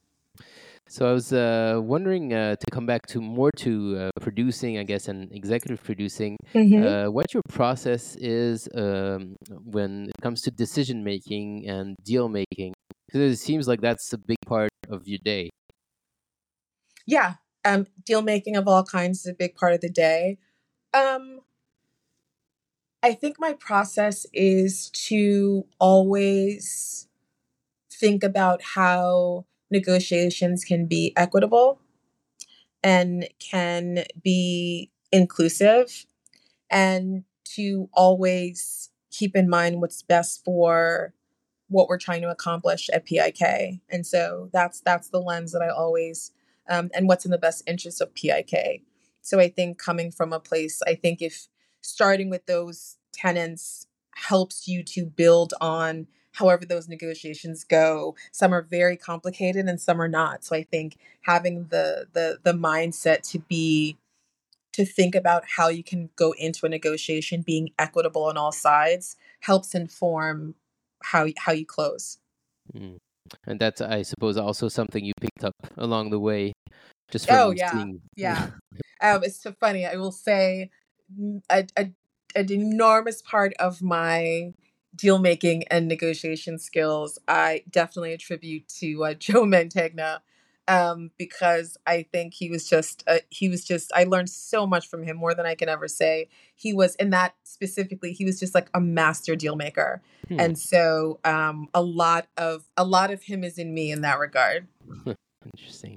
So 0.90 1.06
I 1.08 1.12
was 1.12 1.34
uh, 1.34 1.78
wondering 1.82 2.32
uh, 2.32 2.56
to 2.56 2.66
come 2.72 2.86
back 2.86 3.06
to 3.08 3.20
more 3.20 3.50
to 3.58 3.98
uh, 3.98 4.10
producing, 4.22 4.78
I 4.78 4.84
guess, 4.84 5.08
and 5.08 5.30
executive 5.32 5.84
producing. 5.84 6.38
Mm-hmm. 6.54 6.82
Uh, 6.82 7.10
what 7.10 7.34
your 7.34 7.42
process 7.50 8.16
is 8.16 8.68
um, 8.74 9.36
when 9.50 10.06
it 10.08 10.22
comes 10.22 10.40
to 10.42 10.50
decision 10.50 11.04
making 11.04 11.68
and 11.68 11.94
deal 12.04 12.30
making, 12.30 12.72
because 13.06 13.32
it 13.32 13.36
seems 13.36 13.68
like 13.68 13.82
that's 13.82 14.10
a 14.14 14.18
big 14.18 14.38
part 14.46 14.70
of 14.88 15.06
your 15.06 15.18
day. 15.22 15.50
Yeah, 17.06 17.34
um, 17.66 17.86
deal 18.06 18.22
making 18.22 18.56
of 18.56 18.66
all 18.66 18.82
kinds 18.82 19.20
is 19.20 19.26
a 19.26 19.34
big 19.34 19.54
part 19.54 19.74
of 19.74 19.82
the 19.82 19.90
day. 19.90 20.38
Um, 20.94 21.40
I 23.02 23.12
think 23.12 23.36
my 23.38 23.52
process 23.52 24.26
is 24.32 24.88
to 25.08 25.66
always 25.78 27.08
think 27.90 28.24
about 28.24 28.62
how 28.74 29.44
negotiations 29.70 30.64
can 30.64 30.86
be 30.86 31.12
equitable 31.16 31.80
and 32.82 33.28
can 33.38 34.04
be 34.22 34.90
inclusive 35.12 36.06
and 36.70 37.24
to 37.44 37.88
always 37.92 38.90
keep 39.10 39.34
in 39.34 39.48
mind 39.48 39.80
what's 39.80 40.02
best 40.02 40.44
for 40.44 41.14
what 41.68 41.88
we're 41.88 41.98
trying 41.98 42.22
to 42.22 42.30
accomplish 42.30 42.88
at 42.92 43.04
PIK. 43.04 43.80
And 43.90 44.06
so 44.06 44.48
that's 44.52 44.80
that's 44.80 45.08
the 45.08 45.20
lens 45.20 45.52
that 45.52 45.62
I 45.62 45.68
always 45.68 46.32
um, 46.68 46.90
and 46.94 47.08
what's 47.08 47.24
in 47.24 47.30
the 47.30 47.38
best 47.38 47.62
interest 47.66 48.00
of 48.00 48.14
PIK. 48.14 48.82
So 49.22 49.40
I 49.40 49.48
think 49.48 49.78
coming 49.78 50.10
from 50.10 50.32
a 50.32 50.40
place, 50.40 50.80
I 50.86 50.94
think 50.94 51.20
if 51.20 51.48
starting 51.80 52.30
with 52.30 52.46
those 52.46 52.96
tenants 53.12 53.86
helps 54.14 54.66
you 54.66 54.82
to 54.82 55.06
build 55.06 55.54
on 55.60 56.06
however 56.38 56.64
those 56.64 56.88
negotiations 56.88 57.64
go 57.64 58.14
some 58.32 58.52
are 58.52 58.62
very 58.62 58.96
complicated 58.96 59.66
and 59.66 59.80
some 59.80 60.00
are 60.00 60.08
not. 60.08 60.44
So 60.44 60.56
i 60.56 60.62
think 60.62 60.96
having 61.22 61.66
the 61.68 62.06
the 62.12 62.38
the 62.42 62.52
mindset 62.52 63.28
to 63.30 63.38
be 63.40 63.96
to 64.72 64.84
think 64.84 65.14
about 65.14 65.42
how 65.56 65.68
you 65.68 65.82
can 65.82 66.10
go 66.14 66.32
into 66.38 66.64
a 66.64 66.68
negotiation 66.68 67.42
being 67.42 67.70
equitable 67.78 68.24
on 68.24 68.36
all 68.36 68.52
sides 68.52 69.16
helps 69.40 69.74
inform 69.74 70.54
how 71.02 71.26
how 71.36 71.52
you 71.52 71.66
close. 71.66 72.18
Mm. 72.74 72.98
and 73.46 73.58
that's 73.58 73.80
i 73.80 74.02
suppose 74.02 74.36
also 74.36 74.68
something 74.68 75.02
you 75.02 75.14
picked 75.22 75.42
up 75.42 75.54
along 75.78 76.10
the 76.10 76.18
way 76.20 76.52
just 77.10 77.26
from 77.26 77.36
oh 77.38 77.50
yeah. 77.50 77.72
seeing... 77.72 78.00
yeah. 78.16 78.50
Um, 79.00 79.24
it's 79.24 79.40
so 79.42 79.52
funny 79.52 79.86
i 79.86 79.96
will 79.96 80.12
say 80.12 80.68
a, 81.50 81.66
a, 81.76 81.90
an 82.34 82.52
enormous 82.52 83.22
part 83.22 83.54
of 83.58 83.80
my 83.80 84.52
deal 84.98 85.18
making 85.18 85.64
and 85.68 85.88
negotiation 85.88 86.58
skills, 86.58 87.18
I 87.26 87.62
definitely 87.70 88.12
attribute 88.12 88.68
to 88.80 89.04
uh, 89.04 89.14
Joe 89.18 89.44
Mantegna 89.44 90.18
um, 90.68 91.10
because 91.16 91.78
I 91.86 92.04
think 92.12 92.34
he 92.34 92.50
was 92.50 92.68
just 92.68 93.02
uh, 93.06 93.18
he 93.30 93.48
was 93.48 93.64
just 93.64 93.90
I 93.94 94.04
learned 94.04 94.28
so 94.28 94.66
much 94.66 94.86
from 94.86 95.02
him 95.02 95.16
more 95.16 95.34
than 95.34 95.46
I 95.46 95.54
can 95.54 95.68
ever 95.68 95.88
say. 95.88 96.28
He 96.54 96.74
was 96.74 96.94
in 96.96 97.10
that 97.10 97.34
specifically 97.42 98.12
he 98.12 98.24
was 98.24 98.38
just 98.38 98.54
like 98.54 98.68
a 98.74 98.80
master 98.80 99.34
deal 99.34 99.56
maker, 99.56 100.02
hmm. 100.28 100.38
and 100.38 100.58
so 100.58 101.20
um, 101.24 101.68
a 101.72 101.82
lot 101.82 102.28
of 102.36 102.68
a 102.76 102.84
lot 102.84 103.10
of 103.10 103.22
him 103.22 103.42
is 103.42 103.58
in 103.58 103.72
me 103.72 103.90
in 103.90 104.02
that 104.02 104.18
regard. 104.18 104.68
Interesting. 105.44 105.96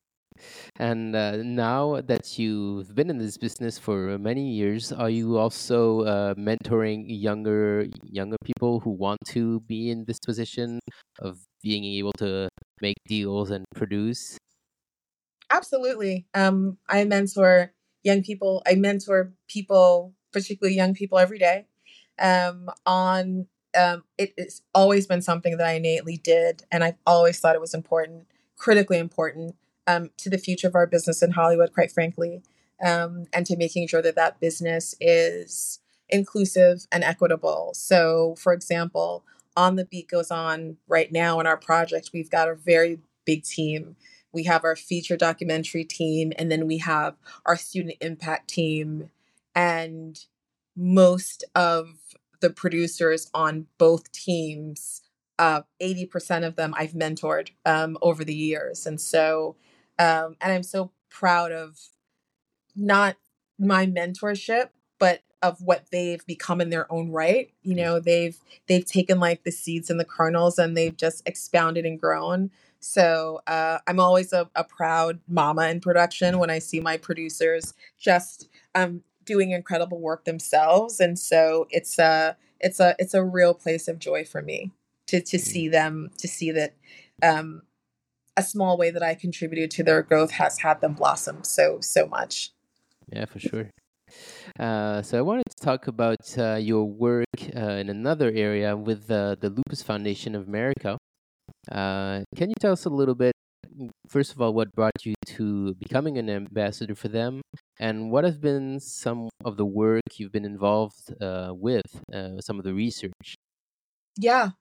And 0.77 1.15
uh, 1.15 1.37
now 1.37 2.01
that 2.01 2.39
you've 2.39 2.95
been 2.95 3.09
in 3.09 3.17
this 3.17 3.37
business 3.37 3.77
for 3.77 4.17
many 4.17 4.49
years, 4.49 4.91
are 4.91 5.09
you 5.09 5.37
also 5.37 6.01
uh, 6.01 6.33
mentoring 6.35 7.05
younger 7.07 7.87
younger 8.03 8.37
people 8.43 8.79
who 8.79 8.91
want 8.91 9.19
to 9.27 9.59
be 9.61 9.89
in 9.89 10.05
this 10.05 10.19
position 10.19 10.79
of 11.19 11.39
being 11.61 11.85
able 11.85 12.13
to 12.13 12.49
make 12.81 12.97
deals 13.07 13.51
and 13.51 13.65
produce? 13.75 14.37
Absolutely. 15.49 16.25
Um, 16.33 16.77
I 16.87 17.03
mentor 17.03 17.73
young 18.03 18.23
people. 18.23 18.63
I 18.65 18.75
mentor 18.75 19.33
people, 19.49 20.13
particularly 20.31 20.75
young 20.75 20.93
people, 20.93 21.19
every 21.19 21.39
day. 21.39 21.67
Um, 22.19 22.69
on 22.85 23.47
um, 23.75 24.03
it's 24.17 24.61
always 24.73 25.07
been 25.07 25.21
something 25.21 25.57
that 25.57 25.67
I 25.67 25.73
innately 25.73 26.17
did, 26.17 26.63
and 26.71 26.83
I've 26.83 26.97
always 27.05 27.39
thought 27.39 27.55
it 27.55 27.61
was 27.61 27.73
important, 27.73 28.27
critically 28.57 28.97
important 28.97 29.55
um, 29.87 30.09
to 30.17 30.29
the 30.29 30.37
future 30.37 30.67
of 30.67 30.75
our 30.75 30.87
business 30.87 31.21
in 31.21 31.31
Hollywood, 31.31 31.73
quite 31.73 31.91
frankly, 31.91 32.41
um, 32.83 33.25
and 33.33 33.45
to 33.45 33.57
making 33.57 33.87
sure 33.87 34.01
that 34.01 34.15
that 34.15 34.39
business 34.39 34.95
is 34.99 35.79
inclusive 36.09 36.87
and 36.91 37.03
equitable. 37.03 37.71
So, 37.73 38.35
for 38.37 38.53
example, 38.53 39.23
on 39.55 39.75
the 39.75 39.85
beat 39.85 40.09
goes 40.09 40.31
on 40.31 40.77
right 40.87 41.11
now 41.11 41.39
in 41.39 41.47
our 41.47 41.57
project, 41.57 42.11
we've 42.13 42.29
got 42.29 42.49
a 42.49 42.55
very 42.55 42.99
big 43.25 43.43
team 43.43 43.95
we 44.33 44.43
have 44.43 44.63
our 44.63 44.75
feature 44.75 45.17
documentary 45.17 45.83
team, 45.83 46.31
and 46.37 46.51
then 46.51 46.67
we 46.67 46.77
have 46.79 47.15
our 47.45 47.57
student 47.57 47.95
impact 48.01 48.49
team. 48.49 49.09
And 49.55 50.19
most 50.75 51.43
of 51.53 51.89
the 52.39 52.49
producers 52.49 53.29
on 53.33 53.67
both 53.77 54.11
teams, 54.11 55.01
uh, 55.37 55.61
80% 55.81 56.45
of 56.45 56.55
them 56.55 56.73
I've 56.77 56.93
mentored 56.93 57.49
um, 57.65 57.97
over 58.01 58.23
the 58.23 58.35
years. 58.35 58.85
And 58.85 58.99
so, 58.99 59.55
um, 60.01 60.35
and 60.41 60.51
I'm 60.51 60.63
so 60.63 60.91
proud 61.11 61.51
of 61.51 61.77
not 62.75 63.17
my 63.59 63.85
mentorship, 63.85 64.69
but 64.97 65.21
of 65.43 65.61
what 65.61 65.85
they've 65.91 66.25
become 66.25 66.59
in 66.59 66.71
their 66.71 66.91
own 66.91 67.11
right. 67.11 67.51
You 67.61 67.75
know, 67.75 67.99
they've 67.99 68.35
they've 68.67 68.85
taken 68.85 69.19
like 69.19 69.43
the 69.43 69.51
seeds 69.51 69.91
and 69.91 69.99
the 69.99 70.05
kernels 70.05 70.57
and 70.57 70.75
they've 70.75 70.97
just 70.97 71.21
expounded 71.27 71.85
and 71.85 71.99
grown. 71.99 72.49
So 72.79 73.41
uh, 73.45 73.77
I'm 73.85 73.99
always 73.99 74.33
a, 74.33 74.49
a 74.55 74.63
proud 74.63 75.19
mama 75.27 75.67
in 75.67 75.81
production 75.81 76.39
when 76.39 76.49
I 76.49 76.57
see 76.57 76.79
my 76.79 76.97
producers 76.97 77.75
just 77.99 78.49
um, 78.73 79.03
doing 79.23 79.51
incredible 79.51 79.99
work 79.99 80.25
themselves, 80.25 80.99
and 80.99 81.19
so 81.19 81.67
it's 81.69 81.99
a 81.99 82.37
it's 82.59 82.79
a 82.79 82.95
it's 82.97 83.13
a 83.13 83.23
real 83.23 83.53
place 83.53 83.87
of 83.87 83.99
joy 83.99 84.25
for 84.25 84.41
me 84.41 84.71
to 85.07 85.21
to 85.21 85.37
mm. 85.37 85.41
see 85.41 85.67
them 85.67 86.09
to 86.17 86.27
see 86.27 86.49
that 86.49 86.73
um, 87.21 87.61
a 88.37 88.43
small 88.43 88.77
way 88.77 88.91
that 88.91 89.03
I 89.03 89.15
contributed 89.15 89.71
to 89.71 89.83
their 89.83 90.01
growth 90.01 90.31
has 90.31 90.59
had 90.59 90.81
them 90.81 90.93
blossom 90.93 91.43
so 91.43 91.79
so 91.81 92.07
much. 92.07 92.51
Yeah, 93.11 93.25
for 93.25 93.39
sure. 93.39 93.69
Uh, 94.59 95.01
so 95.01 95.17
I 95.17 95.21
wanted 95.21 95.45
to 95.49 95.65
talk 95.65 95.87
about 95.87 96.37
uh, 96.37 96.55
your 96.55 96.85
work 96.85 97.25
uh, 97.55 97.79
in 97.81 97.89
another 97.89 98.31
area 98.33 98.75
with 98.75 99.07
the 99.07 99.37
Lupus 99.41 99.81
Foundation 99.81 100.35
of 100.35 100.47
America. 100.47 100.97
Uh, 101.71 102.21
can 102.35 102.49
you 102.49 102.55
tell 102.59 102.73
us 102.73 102.85
a 102.85 102.89
little 102.89 103.15
bit, 103.15 103.33
first 104.07 104.31
of 104.33 104.41
all, 104.41 104.53
what 104.53 104.71
brought 104.73 105.05
you 105.05 105.13
to 105.27 105.73
becoming 105.75 106.17
an 106.17 106.29
ambassador 106.29 106.95
for 106.95 107.07
them, 107.07 107.41
and 107.79 108.11
what 108.11 108.23
have 108.23 108.41
been 108.41 108.79
some 108.79 109.29
of 109.45 109.57
the 109.57 109.65
work 109.65 110.03
you've 110.17 110.31
been 110.31 110.45
involved 110.45 111.13
uh, 111.21 111.51
with, 111.53 111.85
uh, 112.13 112.39
some 112.39 112.57
of 112.57 112.65
the 112.65 112.73
research? 112.73 113.35
Yeah. 114.17 114.51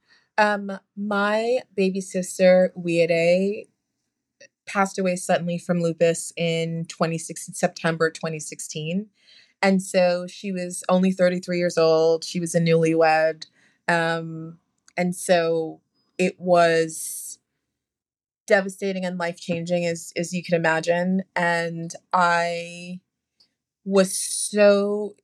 Um, 0.41 0.72
my 0.97 1.59
baby 1.76 2.01
sister, 2.01 2.72
Wiere, 2.74 3.66
passed 4.64 4.99
away 4.99 5.16
suddenly 5.16 5.59
from 5.59 5.82
lupus 5.82 6.32
in 6.34 6.86
2016, 6.86 7.55
September 7.55 8.09
2016. 8.09 9.07
And 9.61 9.82
so 9.82 10.26
she 10.26 10.51
was 10.51 10.82
only 10.88 11.12
33 11.12 11.59
years 11.59 11.76
old. 11.76 12.24
She 12.24 12.41
was 12.41 12.55
a 12.55 12.61
newlywed. 12.61 13.49
Um, 13.86 14.57
and 14.97 15.14
so 15.14 15.82
it 16.16 16.41
was 16.41 17.38
devastating 18.47 19.05
and 19.05 19.18
life 19.18 19.38
changing 19.38 19.84
as 19.84 20.11
as 20.16 20.32
you 20.32 20.43
can 20.43 20.55
imagine. 20.55 21.24
And 21.36 21.93
I 22.14 23.01
was 23.84 24.16
so 24.16 25.16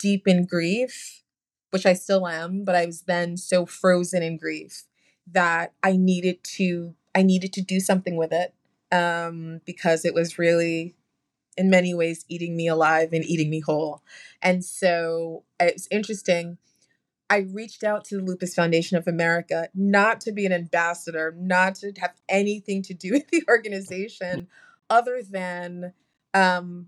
deep 0.00 0.26
in 0.26 0.46
grief, 0.46 1.22
which 1.70 1.86
I 1.86 1.92
still 1.92 2.26
am, 2.26 2.64
but 2.64 2.74
I 2.74 2.86
was 2.86 3.02
then 3.02 3.36
so 3.36 3.66
frozen 3.66 4.22
in 4.22 4.36
grief 4.36 4.84
that 5.30 5.72
I 5.82 5.96
needed 5.96 6.42
to 6.56 6.94
I 7.14 7.22
needed 7.22 7.52
to 7.54 7.62
do 7.62 7.80
something 7.80 8.16
with 8.16 8.32
it 8.32 8.54
um, 8.92 9.60
because 9.64 10.04
it 10.04 10.14
was 10.14 10.38
really 10.38 10.94
in 11.56 11.68
many 11.68 11.92
ways 11.92 12.24
eating 12.28 12.56
me 12.56 12.68
alive 12.68 13.12
and 13.12 13.24
eating 13.24 13.50
me 13.50 13.60
whole. 13.60 14.02
And 14.40 14.64
so 14.64 15.44
it's 15.58 15.88
interesting. 15.90 16.58
I 17.28 17.38
reached 17.38 17.82
out 17.82 18.04
to 18.06 18.16
the 18.16 18.22
Lupus 18.22 18.54
Foundation 18.54 18.96
of 18.96 19.08
America 19.08 19.68
not 19.74 20.20
to 20.22 20.32
be 20.32 20.46
an 20.46 20.52
ambassador, 20.52 21.34
not 21.36 21.74
to 21.76 21.92
have 21.98 22.14
anything 22.28 22.82
to 22.82 22.94
do 22.94 23.12
with 23.14 23.28
the 23.28 23.42
organization, 23.48 24.46
other 24.88 25.22
than 25.28 25.92
um, 26.32 26.86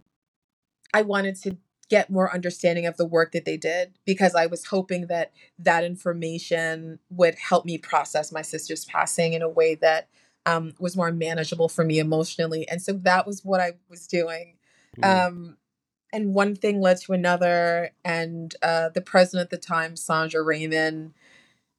I 0.94 1.02
wanted 1.02 1.36
to 1.42 1.56
get 1.90 2.08
more 2.08 2.32
understanding 2.32 2.86
of 2.86 2.96
the 2.96 3.04
work 3.04 3.32
that 3.32 3.44
they 3.44 3.56
did 3.56 3.92
because 4.06 4.34
I 4.34 4.46
was 4.46 4.66
hoping 4.66 5.08
that 5.08 5.32
that 5.58 5.84
information 5.84 7.00
would 7.10 7.34
help 7.34 7.66
me 7.66 7.76
process 7.76 8.32
my 8.32 8.42
sister's 8.42 8.84
passing 8.84 9.34
in 9.34 9.42
a 9.42 9.48
way 9.48 9.74
that 9.74 10.08
um, 10.46 10.72
was 10.78 10.96
more 10.96 11.12
manageable 11.12 11.68
for 11.68 11.84
me 11.84 11.98
emotionally. 11.98 12.66
And 12.68 12.80
so 12.80 12.92
that 12.92 13.26
was 13.26 13.44
what 13.44 13.60
I 13.60 13.72
was 13.88 14.06
doing. 14.06 14.56
Mm. 14.98 15.26
Um, 15.26 15.56
and 16.12 16.34
one 16.34 16.56
thing 16.56 16.80
led 16.80 16.98
to 17.02 17.12
another. 17.12 17.90
And 18.04 18.54
uh, 18.62 18.88
the 18.88 19.02
president 19.02 19.46
at 19.46 19.50
the 19.50 19.58
time, 19.58 19.96
Sandra 19.96 20.42
Raymond, 20.42 21.12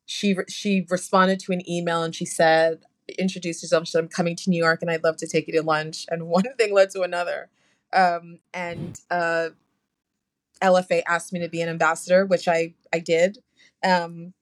she 0.06 0.36
she 0.50 0.86
responded 0.90 1.40
to 1.42 1.54
an 1.54 1.68
email 1.70 2.04
and 2.04 2.14
she 2.14 2.26
said, 2.26 2.82
introduced 3.18 3.62
herself. 3.62 3.88
She 3.88 3.92
said, 3.92 4.00
"I'm 4.04 4.08
coming 4.10 4.36
to 4.38 4.50
New 4.50 4.62
York 4.62 4.82
and 4.82 4.92
I'd 4.92 5.04
love 5.04 5.18
to 5.18 5.28
take 5.28 5.48
you 5.48 5.54
to 5.54 5.64
lunch." 5.64 6.06
And 6.10 6.28
one 6.28 6.44
thing 6.58 6.74
led 6.74 6.90
to 6.92 7.02
another. 7.02 7.50
Um, 7.94 8.40
and 8.54 9.00
uh, 9.10 9.50
LFA 10.62 11.04
asked 11.08 11.34
me 11.34 11.40
to 11.40 11.50
be 11.50 11.62
an 11.62 11.70
ambassador, 11.70 12.26
which 12.26 12.48
I 12.48 12.74
I 12.94 13.00
did 13.00 13.40
um, 13.84 14.34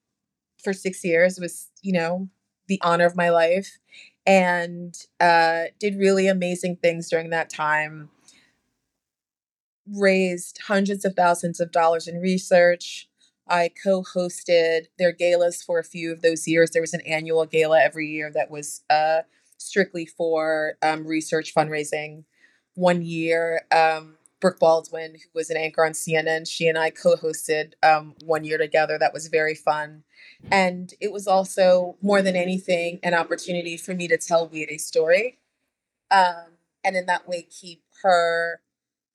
for 0.64 0.74
six 0.74 1.04
years. 1.04 1.38
It 1.38 1.42
was 1.42 1.70
you 1.82 1.94
know 1.94 2.30
the 2.68 2.82
honor 2.84 3.06
of 3.06 3.16
my 3.16 3.30
life, 3.30 3.80
and 4.26 4.96
uh, 5.20 5.66
did 5.80 5.98
really 5.98 6.28
amazing 6.28 6.78
things 6.78 7.10
during 7.10 7.30
that 7.32 7.50
time 7.50 8.10
raised 9.92 10.60
hundreds 10.68 11.06
of 11.06 11.16
thousands 11.16 11.60
of 11.60 11.72
dollars 11.72 12.08
in 12.08 12.20
research. 12.20 13.08
I 13.48 13.72
co 13.84 14.04
hosted 14.04 14.86
their 15.00 15.12
galas 15.12 15.64
for 15.64 15.80
a 15.80 15.84
few 15.84 16.12
of 16.12 16.22
those 16.22 16.48
years. 16.48 16.72
There 16.72 16.82
was 16.82 16.94
an 16.94 17.02
annual 17.02 17.46
gala 17.46 17.82
every 17.82 18.08
year 18.08 18.32
that 18.34 18.52
was 18.52 18.84
uh, 18.90 19.22
strictly 19.58 20.06
for 20.06 20.74
um, 20.84 21.06
research 21.08 21.54
fundraising. 21.56 22.26
One 22.76 23.02
year, 23.02 23.66
um, 23.72 24.18
Brooke 24.40 24.60
Baldwin, 24.60 25.16
who 25.16 25.30
was 25.34 25.50
an 25.50 25.58
anchor 25.58 25.86
on 25.86 25.92
CNN, 25.92 26.50
she 26.50 26.68
and 26.68 26.78
I 26.78 26.90
co 26.90 27.16
hosted 27.16 27.74
um, 27.84 28.16
one 28.24 28.44
year 28.44 28.58
together. 28.58 28.98
That 28.98 29.14
was 29.14 29.28
very 29.28 29.56
fun. 29.56 30.04
And 30.52 30.94
it 31.02 31.12
was 31.12 31.28
also, 31.28 31.98
more 32.02 32.22
than 32.22 32.36
anything, 32.36 33.00
an 33.04 33.14
opportunity 33.14 33.76
for 33.76 33.94
me 33.94 34.08
to 34.08 34.18
tell 34.18 34.48
Wiere's 34.48 34.84
story. 34.84 35.40
Um, 36.12 36.58
and 36.84 36.96
in 36.96 37.06
that 37.08 37.28
way, 37.28 37.48
keep 37.50 37.84
her 38.04 38.62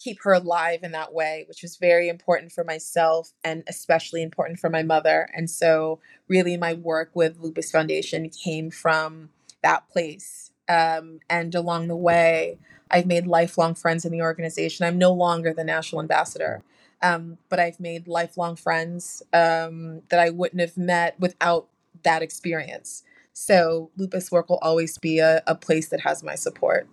keep 0.04 0.18
her 0.22 0.34
alive 0.34 0.80
in 0.82 0.92
that 0.92 1.14
way, 1.14 1.44
which 1.48 1.62
was 1.62 1.76
very 1.76 2.10
important 2.10 2.52
for 2.52 2.62
myself 2.62 3.32
and 3.42 3.64
especially 3.66 4.22
important 4.22 4.58
for 4.58 4.68
my 4.68 4.82
mother. 4.82 5.30
And 5.34 5.48
so, 5.48 6.00
really, 6.28 6.58
my 6.58 6.74
work 6.74 7.10
with 7.14 7.38
Lupus 7.40 7.70
Foundation 7.70 8.28
came 8.28 8.70
from 8.70 9.30
that 9.62 9.88
place. 9.88 10.50
Um, 10.68 11.20
and 11.30 11.54
along 11.54 11.88
the 11.88 11.96
way, 11.96 12.58
I've 12.90 13.06
made 13.06 13.26
lifelong 13.26 13.74
friends 13.74 14.04
in 14.04 14.12
the 14.12 14.22
organization. 14.22 14.86
I'm 14.86 14.98
no 14.98 15.12
longer 15.12 15.52
the 15.52 15.64
national 15.64 16.00
ambassador, 16.00 16.62
um, 17.02 17.38
but 17.48 17.58
I've 17.58 17.80
made 17.80 18.06
lifelong 18.06 18.56
friends 18.56 19.22
um, 19.32 20.02
that 20.10 20.20
I 20.20 20.30
wouldn't 20.30 20.60
have 20.60 20.76
met 20.76 21.18
without 21.18 21.66
that 22.02 22.22
experience. 22.22 23.02
So, 23.32 23.90
Lupus 23.96 24.30
Work 24.30 24.48
will 24.48 24.58
always 24.62 24.96
be 24.98 25.18
a, 25.18 25.42
a 25.46 25.54
place 25.54 25.88
that 25.88 26.00
has 26.00 26.22
my 26.22 26.36
support. 26.36 26.88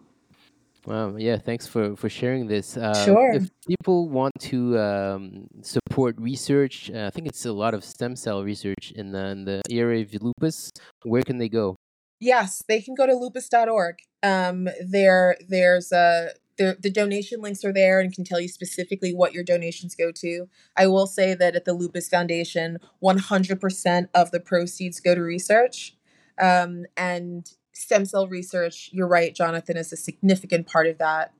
Wow. 0.85 1.15
Yeah. 1.15 1.37
Thanks 1.37 1.67
for 1.67 1.95
for 1.95 2.09
sharing 2.09 2.47
this. 2.47 2.75
Uh, 2.75 3.05
Sure. 3.05 3.31
if 3.33 3.49
people 3.67 4.09
want 4.09 4.33
to 4.49 4.79
um, 4.79 5.47
support 5.61 6.15
research, 6.17 6.89
uh, 6.89 7.05
I 7.05 7.09
think 7.11 7.27
it's 7.27 7.45
a 7.45 7.53
lot 7.53 7.75
of 7.75 7.83
stem 7.83 8.15
cell 8.15 8.43
research 8.43 8.91
in 8.95 9.11
the, 9.11 9.25
in 9.27 9.45
the 9.45 9.61
area 9.69 10.01
of 10.01 10.11
lupus. 10.21 10.71
Where 11.03 11.21
can 11.21 11.37
they 11.37 11.49
go? 11.49 11.75
Yes, 12.21 12.63
they 12.67 12.81
can 12.81 12.93
go 12.93 13.07
to 13.07 13.13
lupus.org. 13.13 13.95
Um, 14.21 14.69
there, 14.79 15.35
there's 15.49 15.91
a 15.91 16.29
the, 16.57 16.77
the 16.79 16.91
donation 16.91 17.41
links 17.41 17.65
are 17.65 17.73
there 17.73 17.99
and 17.99 18.13
can 18.13 18.23
tell 18.23 18.39
you 18.39 18.47
specifically 18.47 19.15
what 19.15 19.33
your 19.33 19.43
donations 19.43 19.95
go 19.95 20.11
to. 20.11 20.47
I 20.77 20.85
will 20.85 21.07
say 21.07 21.33
that 21.33 21.55
at 21.55 21.65
the 21.65 21.73
Lupus 21.73 22.07
Foundation, 22.07 22.77
100% 23.03 24.09
of 24.13 24.29
the 24.29 24.39
proceeds 24.39 24.99
go 24.99 25.15
to 25.15 25.21
research. 25.21 25.95
Um, 26.39 26.85
and 26.95 27.49
stem 27.73 28.05
cell 28.05 28.27
research, 28.27 28.91
you're 28.93 29.07
right, 29.07 29.33
Jonathan, 29.33 29.75
is 29.75 29.91
a 29.91 29.97
significant 29.97 30.67
part 30.67 30.85
of 30.85 30.99
that. 30.99 31.33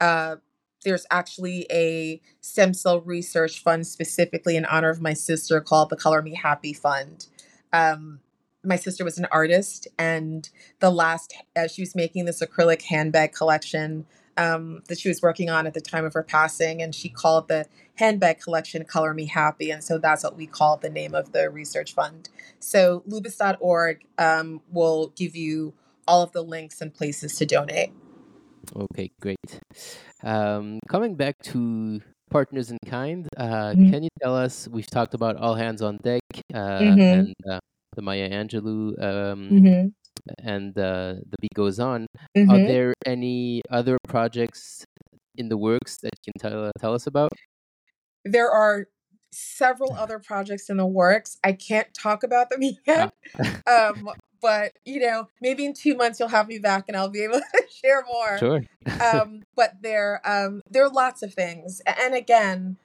Uh, 0.00 0.36
there's 0.84 1.06
actually 1.08 1.66
a 1.70 2.20
stem 2.40 2.74
cell 2.74 3.00
research 3.00 3.62
fund 3.62 3.86
specifically 3.86 4.56
in 4.56 4.64
honor 4.64 4.90
of 4.90 5.00
my 5.00 5.14
sister 5.14 5.60
called 5.60 5.90
the 5.90 5.96
Color 5.96 6.20
Me 6.22 6.34
Happy 6.34 6.72
Fund. 6.72 7.28
Um, 7.72 8.20
my 8.64 8.76
sister 8.76 9.04
was 9.04 9.18
an 9.18 9.26
artist, 9.30 9.86
and 9.98 10.48
the 10.80 10.90
last, 10.90 11.34
uh, 11.56 11.68
she 11.68 11.82
was 11.82 11.94
making 11.94 12.24
this 12.24 12.40
acrylic 12.40 12.82
handbag 12.82 13.32
collection 13.32 14.06
um, 14.36 14.82
that 14.88 14.98
she 14.98 15.08
was 15.08 15.22
working 15.22 15.48
on 15.50 15.66
at 15.66 15.74
the 15.74 15.80
time 15.80 16.04
of 16.04 16.14
her 16.14 16.22
passing, 16.22 16.82
and 16.82 16.94
she 16.94 17.08
called 17.08 17.48
the 17.48 17.66
handbag 17.96 18.40
collection 18.40 18.84
Color 18.84 19.14
Me 19.14 19.26
Happy. 19.26 19.70
And 19.70 19.82
so 19.84 19.98
that's 19.98 20.24
what 20.24 20.36
we 20.36 20.46
call 20.46 20.76
the 20.76 20.90
name 20.90 21.14
of 21.14 21.32
the 21.32 21.48
research 21.50 21.94
fund. 21.94 22.28
So 22.58 23.02
lupus.org 23.06 24.04
um, 24.18 24.60
will 24.72 25.12
give 25.16 25.36
you 25.36 25.74
all 26.08 26.22
of 26.22 26.32
the 26.32 26.42
links 26.42 26.80
and 26.80 26.92
places 26.92 27.36
to 27.36 27.46
donate. 27.46 27.92
Okay, 28.74 29.10
great. 29.20 29.60
Um, 30.22 30.80
coming 30.88 31.14
back 31.14 31.38
to 31.44 32.00
Partners 32.30 32.70
in 32.70 32.78
Kind, 32.86 33.28
uh, 33.36 33.74
Mhm. 33.74 33.90
can 33.90 34.02
you 34.02 34.08
tell 34.20 34.34
us? 34.36 34.66
We've 34.66 34.90
talked 34.90 35.14
about 35.14 35.36
All 35.36 35.54
Hands 35.54 35.80
on 35.82 35.98
Deck 35.98 36.22
uh, 36.52 36.56
Mhm. 36.80 37.12
and 37.12 37.34
uh, 37.48 37.60
the 37.94 38.02
Maya 38.02 38.28
Angelou 38.30 38.94
um, 39.02 39.50
Mhm. 39.50 39.92
and 40.38 40.78
uh, 40.78 41.14
the 41.30 41.36
beat 41.40 41.54
goes 41.54 41.78
on. 41.80 42.06
Are 42.36 42.58
Mhm. 42.58 42.66
there 42.66 42.94
any 43.06 43.62
other 43.70 43.96
projects 44.08 44.84
in 45.36 45.48
the 45.48 45.56
works 45.58 45.98
that 45.98 46.12
you 46.26 46.32
can 46.32 46.40
tell 46.50 46.70
tell 46.78 46.94
us 46.94 47.06
about? 47.06 47.32
There 48.24 48.50
are 48.50 48.86
several 49.32 49.92
other 49.98 50.18
projects 50.18 50.70
in 50.70 50.76
the 50.76 50.86
works. 50.86 51.38
I 51.44 51.52
can't 51.52 51.92
talk 51.94 52.22
about 52.22 52.50
them 52.50 52.60
Ah. 52.64 52.80
yet. 52.86 53.12
Um, 53.66 54.10
but 54.42 54.72
you 54.84 55.00
know, 55.00 55.28
maybe 55.40 55.64
in 55.64 55.72
two 55.72 55.94
months 55.96 56.20
you'll 56.20 56.28
have 56.28 56.48
me 56.48 56.58
back 56.58 56.84
and 56.88 56.96
I'll 56.96 57.08
be 57.08 57.24
able 57.24 57.40
to 57.40 57.62
share 57.70 58.04
more. 58.06 58.38
Sure. 58.38 58.62
Um, 59.00 59.42
but 59.56 59.80
there, 59.82 60.20
um, 60.24 60.60
there 60.70 60.84
are 60.84 60.90
lots 60.90 61.22
of 61.22 61.32
things. 61.32 61.80
And 61.86 62.14
again, 62.14 62.76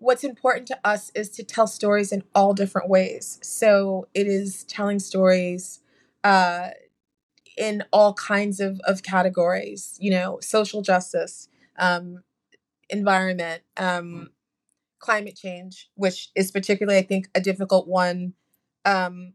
what's 0.00 0.24
important 0.24 0.66
to 0.66 0.78
us 0.82 1.12
is 1.14 1.28
to 1.28 1.44
tell 1.44 1.66
stories 1.66 2.10
in 2.10 2.24
all 2.34 2.54
different 2.54 2.88
ways. 2.88 3.38
So 3.42 4.08
it 4.14 4.26
is 4.26 4.64
telling 4.64 4.98
stories 4.98 5.80
uh, 6.24 6.70
in 7.56 7.84
all 7.92 8.14
kinds 8.14 8.60
of, 8.60 8.80
of 8.84 9.02
categories, 9.02 9.96
you 10.00 10.10
know, 10.10 10.38
social 10.40 10.80
justice, 10.80 11.48
um, 11.78 12.22
environment, 12.88 13.62
um, 13.76 14.30
climate 14.98 15.36
change, 15.36 15.90
which 15.94 16.30
is 16.34 16.50
particularly, 16.50 16.98
I 16.98 17.02
think, 17.02 17.28
a 17.34 17.40
difficult 17.40 17.86
one 17.86 18.32
um, 18.86 19.34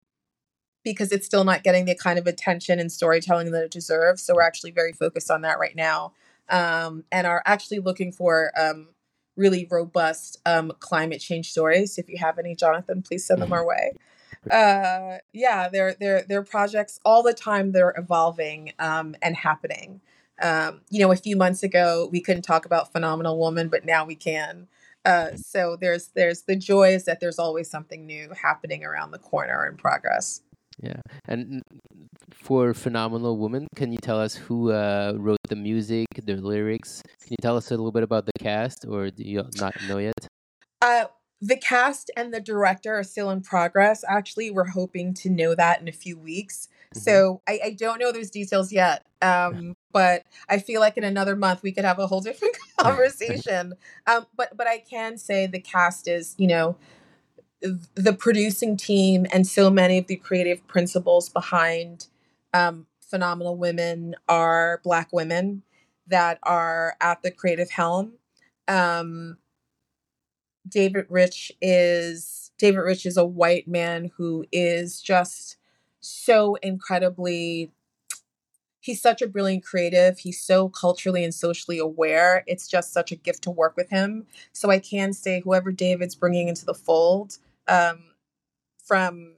because 0.84 1.12
it's 1.12 1.28
still 1.28 1.44
not 1.44 1.64
getting 1.64 1.86
the 1.86 1.96
kind 1.96 2.18
of 2.18 2.26
attention 2.26 2.80
and 2.80 2.92
storytelling 2.92 3.52
that 3.52 3.66
it 3.66 3.72
deserves. 3.72 4.24
So 4.24 4.34
we're 4.34 4.42
actually 4.42 4.72
very 4.72 4.94
focused 4.94 5.30
on 5.30 5.42
that 5.42 5.60
right 5.60 5.76
now 5.76 6.14
um, 6.50 7.04
and 7.12 7.28
are 7.28 7.44
actually 7.46 7.80
looking 7.80 8.12
for 8.12 8.52
um, 8.60 8.90
really 9.36 9.68
robust 9.70 10.40
um, 10.46 10.72
climate 10.80 11.22
change 11.22 11.52
stories. 11.52 11.98
If 11.98 12.10
you 12.10 12.18
have 12.18 12.38
any, 12.40 12.56
Jonathan, 12.56 13.02
please 13.02 13.26
send 13.26 13.42
them 13.42 13.54
our 13.54 13.66
way. 13.66 13.94
Uh, 14.50 15.18
yeah, 15.34 15.70
they're 15.70 15.96
they're 16.00 16.24
they're 16.28 16.44
projects 16.44 17.00
all 17.04 17.24
the 17.24 17.34
time. 17.34 17.72
They're 17.72 17.94
evolving 17.98 18.74
um, 18.80 19.16
and 19.22 19.36
happening. 19.36 20.02
Um, 20.42 20.82
you 20.90 21.00
know, 21.00 21.12
a 21.12 21.16
few 21.16 21.36
months 21.36 21.64
ago 21.64 22.10
we 22.12 22.22
couldn't 22.22 22.44
talk 22.44 22.66
about 22.66 22.92
Phenomenal 22.92 23.40
Woman, 23.40 23.70
but 23.70 23.86
now 23.86 24.06
we 24.06 24.16
can. 24.16 24.68
Uh, 25.04 25.36
so 25.36 25.78
there's 25.80 26.08
there's 26.16 26.44
the 26.44 26.56
joy 26.56 26.90
is 26.90 27.06
that 27.06 27.20
there's 27.20 27.40
always 27.40 27.70
something 27.70 28.06
new 28.06 28.30
happening 28.40 28.84
around 28.84 29.12
the 29.12 29.20
corner 29.20 29.68
in 29.68 29.78
progress. 29.78 30.42
Yeah. 30.82 31.02
And 31.28 31.62
for 32.32 32.74
Phenomenal 32.74 33.38
Woman, 33.38 33.68
can 33.76 33.92
you 33.92 33.98
tell 33.98 34.20
us 34.20 34.36
who 34.36 34.72
uh, 34.72 35.14
wrote 35.16 35.40
the 35.48 35.56
music, 35.56 36.08
the 36.24 36.36
lyrics? 36.36 37.02
Can 37.22 37.32
you 37.32 37.38
tell 37.42 37.58
us 37.58 37.70
a 37.70 37.72
little 37.72 37.92
bit 37.92 38.04
about 38.04 38.26
the 38.26 38.34
cast, 38.40 38.86
or 38.88 39.10
do 39.10 39.24
you 39.24 39.44
not 39.56 39.74
know 39.88 39.98
yet? 39.98 40.28
Uh, 40.82 41.06
the 41.42 41.58
cast 41.58 42.12
and 42.16 42.34
the 42.34 42.40
director 42.40 42.96
are 42.96 43.04
still 43.04 43.30
in 43.30 43.42
progress. 43.42 44.04
Actually, 44.08 44.52
we're 44.52 44.66
hoping 44.66 45.14
to 45.16 45.30
know 45.30 45.56
that 45.56 45.82
in 45.82 45.88
a 45.88 45.92
few 45.92 46.18
weeks. 46.18 46.68
Mhm. 46.96 47.02
So 47.02 47.42
I, 47.48 47.60
I 47.66 47.70
don't 47.72 48.00
know 48.00 48.12
those 48.12 48.30
details 48.30 48.72
yet. 48.72 49.06
Um, 49.22 49.76
but 49.92 50.24
I 50.50 50.60
feel 50.60 50.82
like 50.82 50.98
in 50.98 51.04
another 51.04 51.36
month 51.36 51.64
we 51.64 51.72
could 51.72 51.86
have 51.86 52.00
a 52.00 52.08
whole 52.08 52.22
different 52.22 52.58
conversation. 52.80 53.74
Um, 54.08 54.26
but 54.36 54.56
but 54.56 54.68
I 54.68 54.80
can 54.80 55.18
say 55.18 55.48
the 55.48 55.60
cast 55.60 56.08
is, 56.08 56.36
you 56.38 56.48
know, 56.48 56.78
the 57.62 58.14
producing 58.14 58.78
team 58.78 59.26
and 59.32 59.48
so 59.48 59.70
many 59.70 59.98
of 59.98 60.08
the 60.08 60.16
creative 60.16 60.66
principles 60.68 61.30
behind 61.30 62.08
um, 62.54 62.88
phenomenal 63.02 63.58
women 63.58 64.16
are 64.28 64.82
black 64.84 65.12
women 65.12 65.64
that 66.08 66.40
are 66.44 66.96
at 67.02 67.22
the 67.22 67.32
creative 67.32 67.72
helm. 67.72 68.14
Um, 68.68 69.38
David 70.68 71.06
Rich 71.10 71.52
is 71.62 72.52
David 72.58 72.80
Rich 72.80 73.06
is 73.06 73.18
a 73.18 73.26
white 73.26 73.68
man 73.68 74.12
who 74.18 74.46
is 74.52 75.02
just 75.02 75.58
so 76.00 76.56
incredibly 76.56 77.72
he's 78.86 79.02
such 79.02 79.22
a 79.22 79.28
brilliant 79.28 79.64
creative. 79.66 80.20
He's 80.20 80.40
so 80.42 80.70
culturally 80.70 81.24
and 81.24 81.34
socially 81.34 81.80
aware. 81.80 82.44
It's 82.48 82.68
just 82.68 82.94
such 82.94 83.12
a 83.12 83.16
gift 83.16 83.42
to 83.44 83.52
work 83.52 83.76
with 83.76 83.90
him. 83.90 84.28
So 84.54 84.70
I 84.70 84.80
can 84.80 85.12
say 85.14 85.42
whoever 85.42 85.72
David's 85.72 86.16
bringing 86.16 86.48
into 86.48 86.66
the 86.66 86.74
fold 86.76 87.38
um, 87.68 88.04
from 88.84 89.34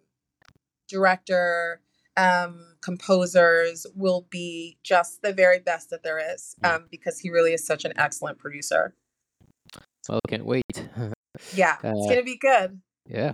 director 0.87 1.81
um, 2.15 2.75
composers 2.81 3.85
will 3.95 4.25
be 4.29 4.77
just 4.83 5.21
the 5.21 5.33
very 5.33 5.59
best 5.59 5.89
that 5.91 6.03
there 6.03 6.19
is 6.33 6.55
Mm. 6.63 6.75
um, 6.75 6.85
because 6.89 7.19
he 7.19 7.29
really 7.29 7.53
is 7.53 7.65
such 7.65 7.85
an 7.85 7.93
excellent 7.95 8.39
producer. 8.39 8.93
Well, 10.09 10.19
can't 10.27 10.45
wait. 10.45 10.63
Yeah, 11.53 11.75
it's 11.83 12.05
Uh, 12.07 12.09
gonna 12.09 12.23
be 12.23 12.35
good. 12.37 12.81
Yeah. 13.09 13.33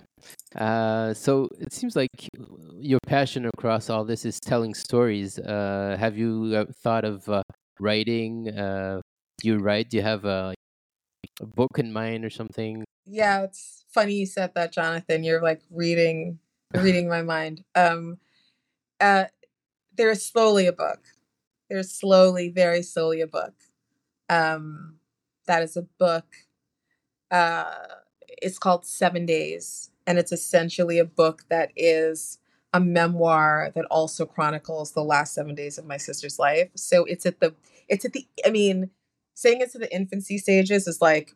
Uh, 0.55 1.13
so 1.13 1.49
it 1.59 1.73
seems 1.73 1.95
like 1.95 2.29
your 2.79 2.99
passion 3.07 3.45
across 3.45 3.89
all 3.89 4.05
this 4.05 4.25
is 4.25 4.39
telling 4.39 4.73
stories. 4.73 5.39
Uh, 5.39 5.97
have 5.99 6.17
you 6.17 6.53
uh, 6.55 6.65
thought 6.83 7.05
of 7.05 7.27
uh, 7.27 7.41
writing? 7.79 8.49
Uh, 8.49 9.01
do 9.41 9.47
you 9.47 9.57
write? 9.57 9.89
Do 9.89 9.97
you 9.97 10.03
have 10.03 10.25
a, 10.25 10.53
a 11.41 11.45
book 11.45 11.71
in 11.77 11.91
mind 11.91 12.23
or 12.23 12.29
something? 12.29 12.83
Yeah, 13.05 13.43
it's 13.43 13.83
funny 13.89 14.13
you 14.13 14.25
said 14.25 14.53
that, 14.55 14.71
Jonathan. 14.71 15.23
You're 15.23 15.41
like 15.41 15.61
reading 15.69 16.39
reading 16.75 17.09
my 17.09 17.21
mind. 17.21 17.63
Um 17.75 18.17
uh 18.99 19.25
there's 19.95 20.23
slowly 20.25 20.67
a 20.67 20.73
book. 20.73 20.99
There's 21.69 21.91
slowly, 21.91 22.49
very 22.49 22.81
slowly 22.83 23.21
a 23.21 23.27
book. 23.27 23.53
Um 24.29 24.95
that 25.47 25.63
is 25.63 25.75
a 25.75 25.83
book. 25.83 26.25
Uh 27.29 27.65
it's 28.41 28.59
called 28.59 28.85
Seven 28.85 29.25
Days, 29.25 29.91
and 30.05 30.17
it's 30.17 30.31
essentially 30.31 30.99
a 30.99 31.05
book 31.05 31.43
that 31.49 31.71
is 31.75 32.39
a 32.73 32.79
memoir 32.79 33.71
that 33.75 33.85
also 33.85 34.25
chronicles 34.25 34.93
the 34.93 35.03
last 35.03 35.33
seven 35.33 35.53
days 35.53 35.77
of 35.77 35.85
my 35.85 35.97
sister's 35.97 36.39
life. 36.39 36.69
So 36.75 37.05
it's 37.05 37.25
at 37.25 37.39
the 37.39 37.53
it's 37.87 38.03
at 38.03 38.13
the 38.13 38.27
I 38.45 38.49
mean, 38.49 38.89
saying 39.35 39.61
it's 39.61 39.75
at 39.75 39.81
the 39.81 39.93
infancy 39.93 40.37
stages 40.37 40.87
is 40.87 41.01
like 41.01 41.35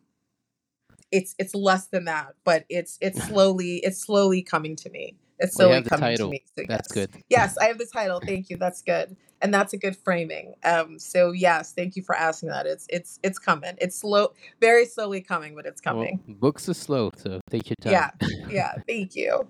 it's 1.12 1.34
it's 1.38 1.54
less 1.54 1.86
than 1.86 2.04
that, 2.06 2.34
but 2.44 2.64
it's 2.68 2.98
it's 3.00 3.22
slowly 3.28 3.76
it's 3.76 4.00
slowly 4.00 4.42
coming 4.42 4.76
to 4.76 4.90
me. 4.90 5.16
It's 5.38 5.56
Well, 5.56 5.70
the 5.82 5.88
coming 5.88 6.02
title. 6.10 6.28
to 6.28 6.32
me. 6.32 6.42
So 6.56 6.64
That's 6.68 6.88
yes. 6.88 6.94
good. 6.94 7.22
Yes, 7.28 7.56
I 7.58 7.66
have 7.66 7.78
the 7.78 7.86
title. 7.86 8.20
Thank 8.20 8.50
you. 8.50 8.56
That's 8.56 8.82
good. 8.82 9.16
And 9.40 9.54
that's 9.54 9.72
a 9.72 9.76
good 9.78 9.96
framing. 9.96 10.54
Um 10.64 10.98
so 10.98 11.30
yes, 11.32 11.72
thank 11.72 11.94
you 11.96 12.02
for 12.02 12.14
asking 12.16 12.48
that. 12.50 12.66
It's 12.66 12.86
it's 12.90 13.20
it's 13.22 13.38
coming. 13.38 13.74
It's 13.80 13.98
slow 14.00 14.32
very 14.60 14.84
slowly 14.84 15.20
coming, 15.20 15.54
but 15.54 15.64
it's 15.66 15.80
Well, 15.84 15.94
coming. 15.94 16.20
books 16.26 16.68
are 16.68 16.74
slow, 16.74 17.10
so 17.16 17.40
take 17.50 17.68
your 17.70 17.76
time. 17.80 17.92
Yeah. 17.92 18.10
Yeah, 18.50 18.72
thank 18.88 19.14
you. 19.14 19.46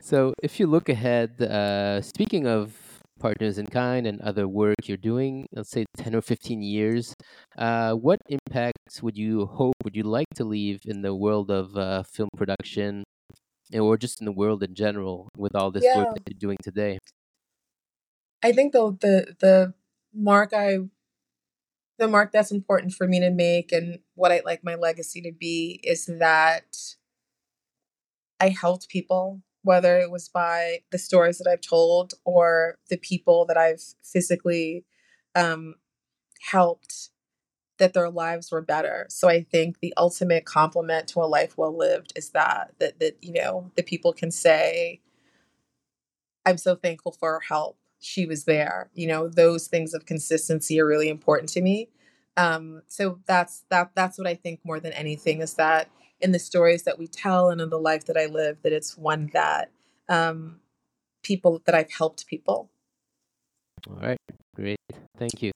So, 0.00 0.34
if 0.42 0.58
you 0.58 0.66
look 0.66 0.88
ahead, 0.88 1.40
uh, 1.40 2.02
speaking 2.02 2.46
of 2.46 2.74
Partners 3.20 3.56
in 3.58 3.66
Kind 3.68 4.06
and 4.06 4.20
other 4.20 4.48
work 4.48 4.74
you're 4.88 4.96
doing, 4.96 5.46
let's 5.52 5.70
say 5.70 5.84
10 5.96 6.14
or 6.16 6.20
15 6.20 6.60
years, 6.60 7.14
uh, 7.56 7.92
what 7.94 8.18
impacts 8.28 9.00
would 9.02 9.16
you 9.16 9.46
hope, 9.46 9.74
would 9.84 9.94
you 9.96 10.02
like 10.02 10.26
to 10.34 10.44
leave 10.44 10.80
in 10.84 11.02
the 11.02 11.14
world 11.14 11.50
of 11.50 11.76
uh, 11.76 12.02
film 12.02 12.28
production 12.36 13.04
or 13.74 13.96
just 13.96 14.20
in 14.20 14.24
the 14.26 14.32
world 14.32 14.62
in 14.62 14.74
general 14.74 15.28
with 15.36 15.54
all 15.54 15.70
this 15.70 15.84
work 15.94 16.08
Yeah. 16.08 16.14
that 16.14 16.22
you're 16.28 16.38
doing 16.38 16.58
today? 16.62 16.98
I 18.42 18.52
think 18.52 18.72
the 18.72 18.96
the 19.00 19.36
the 19.40 19.74
mark 20.14 20.52
I 20.52 20.78
the 21.98 22.08
mark 22.08 22.32
that's 22.32 22.50
important 22.50 22.92
for 22.94 23.06
me 23.06 23.20
to 23.20 23.30
make 23.30 23.70
and 23.70 24.00
what 24.14 24.32
I'd 24.32 24.44
like 24.44 24.64
my 24.64 24.74
legacy 24.74 25.20
to 25.22 25.32
be 25.32 25.80
is 25.84 26.06
that 26.06 26.76
I 28.40 28.48
helped 28.48 28.88
people, 28.88 29.42
whether 29.62 29.98
it 29.98 30.10
was 30.10 30.28
by 30.28 30.80
the 30.90 30.98
stories 30.98 31.38
that 31.38 31.48
I've 31.48 31.60
told 31.60 32.14
or 32.24 32.78
the 32.90 32.96
people 32.96 33.46
that 33.46 33.56
I've 33.56 33.82
physically 34.02 34.84
um, 35.36 35.76
helped, 36.50 37.10
that 37.78 37.94
their 37.94 38.10
lives 38.10 38.50
were 38.50 38.60
better. 38.60 39.06
So 39.08 39.28
I 39.28 39.42
think 39.42 39.80
the 39.80 39.94
ultimate 39.96 40.44
compliment 40.44 41.08
to 41.08 41.20
a 41.20 41.26
life 41.26 41.56
well 41.56 41.76
lived 41.76 42.12
is 42.16 42.30
that 42.30 42.72
that 42.78 43.00
that 43.00 43.16
you 43.22 43.32
know 43.32 43.70
the 43.76 43.82
people 43.82 44.12
can 44.12 44.30
say, 44.30 45.00
"I'm 46.46 46.58
so 46.58 46.74
thankful 46.74 47.12
for 47.12 47.32
her 47.32 47.40
help. 47.40 47.78
She 47.98 48.26
was 48.26 48.44
there." 48.44 48.90
You 48.94 49.08
know, 49.08 49.28
those 49.28 49.68
things 49.68 49.94
of 49.94 50.06
consistency 50.06 50.80
are 50.80 50.86
really 50.86 51.08
important 51.08 51.48
to 51.50 51.62
me. 51.62 51.88
Um, 52.36 52.82
so 52.88 53.20
that's 53.26 53.64
that 53.70 53.90
that's 53.94 54.18
what 54.18 54.26
I 54.26 54.34
think 54.34 54.60
more 54.64 54.80
than 54.80 54.92
anything 54.92 55.40
is 55.42 55.54
that 55.54 55.88
in 56.20 56.32
the 56.32 56.38
stories 56.38 56.84
that 56.84 56.98
we 56.98 57.06
tell 57.06 57.50
and 57.50 57.60
in 57.60 57.68
the 57.68 57.78
life 57.78 58.06
that 58.06 58.16
I 58.16 58.26
live, 58.26 58.62
that 58.62 58.72
it's 58.72 58.96
one 58.96 59.30
that 59.32 59.70
um, 60.08 60.60
people 61.22 61.60
that 61.66 61.74
I've 61.74 61.90
helped 61.90 62.26
people. 62.26 62.70
All 63.88 63.96
right, 64.00 64.18
great. 64.54 64.78
Thank 65.18 65.42
you. 65.42 65.50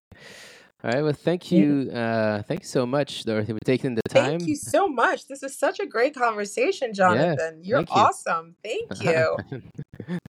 All 0.86 0.92
right, 0.92 1.02
well, 1.02 1.12
thank 1.12 1.50
you. 1.50 1.90
Uh, 1.92 2.42
thank 2.42 2.60
you 2.60 2.66
so 2.68 2.86
much, 2.86 3.24
Dorothy, 3.24 3.52
for 3.54 3.58
taking 3.64 3.96
the 3.96 4.02
time. 4.08 4.38
Thank 4.38 4.46
you 4.46 4.54
so 4.54 4.86
much. 4.86 5.26
This 5.26 5.42
is 5.42 5.58
such 5.58 5.80
a 5.80 5.86
great 5.86 6.14
conversation, 6.14 6.90
Yeah, 6.90 6.94
Jonathan. 6.94 7.58
You're 7.60 7.78
thank 7.78 7.90
you. 7.90 7.96
awesome. 8.02 8.54
Thank 8.62 9.02
you. 9.06 9.36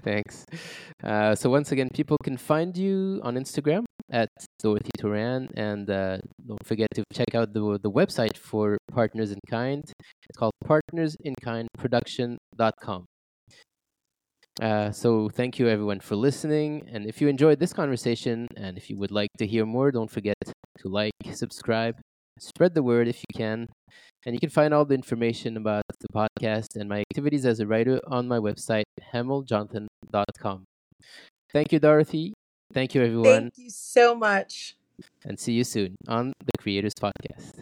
Thanks. 0.02 0.46
Uh, 1.04 1.36
so 1.36 1.52
once 1.52 1.72
again, 1.72 1.90
people 1.94 2.18
can 2.24 2.38
find 2.38 2.76
you 2.76 3.22
on 3.24 3.36
Instagram 3.36 3.84
at 4.10 4.30
Dorothy 4.58 4.90
Toran, 4.98 5.52
and 5.56 5.88
uh, 5.92 6.18
don't 6.48 6.66
forget 6.66 6.88
to 6.96 7.04
check 7.14 7.36
out 7.36 7.54
the 7.54 7.78
the 7.84 7.92
website 7.92 8.36
for 8.36 8.80
Partners 8.92 9.32
in 9.32 9.38
Kind. 9.48 9.84
It's 10.28 10.38
called 10.40 10.54
partnersinkindproduction.com. 10.66 13.06
Uh, 14.62 14.92
so 14.92 15.30
thank 15.30 15.60
you 15.60 15.68
everyone 15.68 16.00
for 16.00 16.16
listening. 16.16 16.88
And 16.92 17.06
if 17.06 17.22
you 17.22 17.28
enjoyed 17.28 17.60
this 17.60 17.74
conversation 17.74 18.48
and 18.56 18.78
if 18.78 18.90
you 18.90 18.98
would 18.98 19.12
like 19.12 19.30
to 19.38 19.46
hear 19.46 19.66
more, 19.66 19.92
don't 19.92 20.10
forget 20.10 20.36
to 20.44 20.88
like, 20.88 21.14
subscribe, 21.34 21.98
spread 22.40 22.74
the 22.74 22.84
word 22.84 23.08
if 23.08 23.18
you 23.20 23.38
can. 23.38 23.68
And 24.26 24.34
you 24.34 24.40
can 24.40 24.50
find 24.50 24.74
all 24.74 24.84
the 24.84 24.96
information 24.96 25.58
about 25.58 25.84
the 26.00 26.08
podcast 26.14 26.76
and 26.76 26.90
my 26.90 27.02
activities 27.10 27.46
as 27.46 27.60
a 27.60 27.68
writer 27.68 28.00
on 28.08 28.28
my 28.28 28.40
website, 28.40 28.84
hameljonathan.com. 29.14 30.64
Thank 31.54 31.72
you, 31.72 31.80
Dorothy. 31.80 32.34
Thank 32.74 32.94
you, 32.96 33.04
everyone. 33.04 33.24
Thank 33.24 33.58
you 33.58 33.70
so 33.70 34.16
much. 34.16 34.76
And 35.24 35.40
see 35.40 35.54
you 35.54 35.64
soon 35.64 35.96
on 36.08 36.34
the 36.44 36.52
Creators 36.60 36.94
Podcast. 36.96 37.62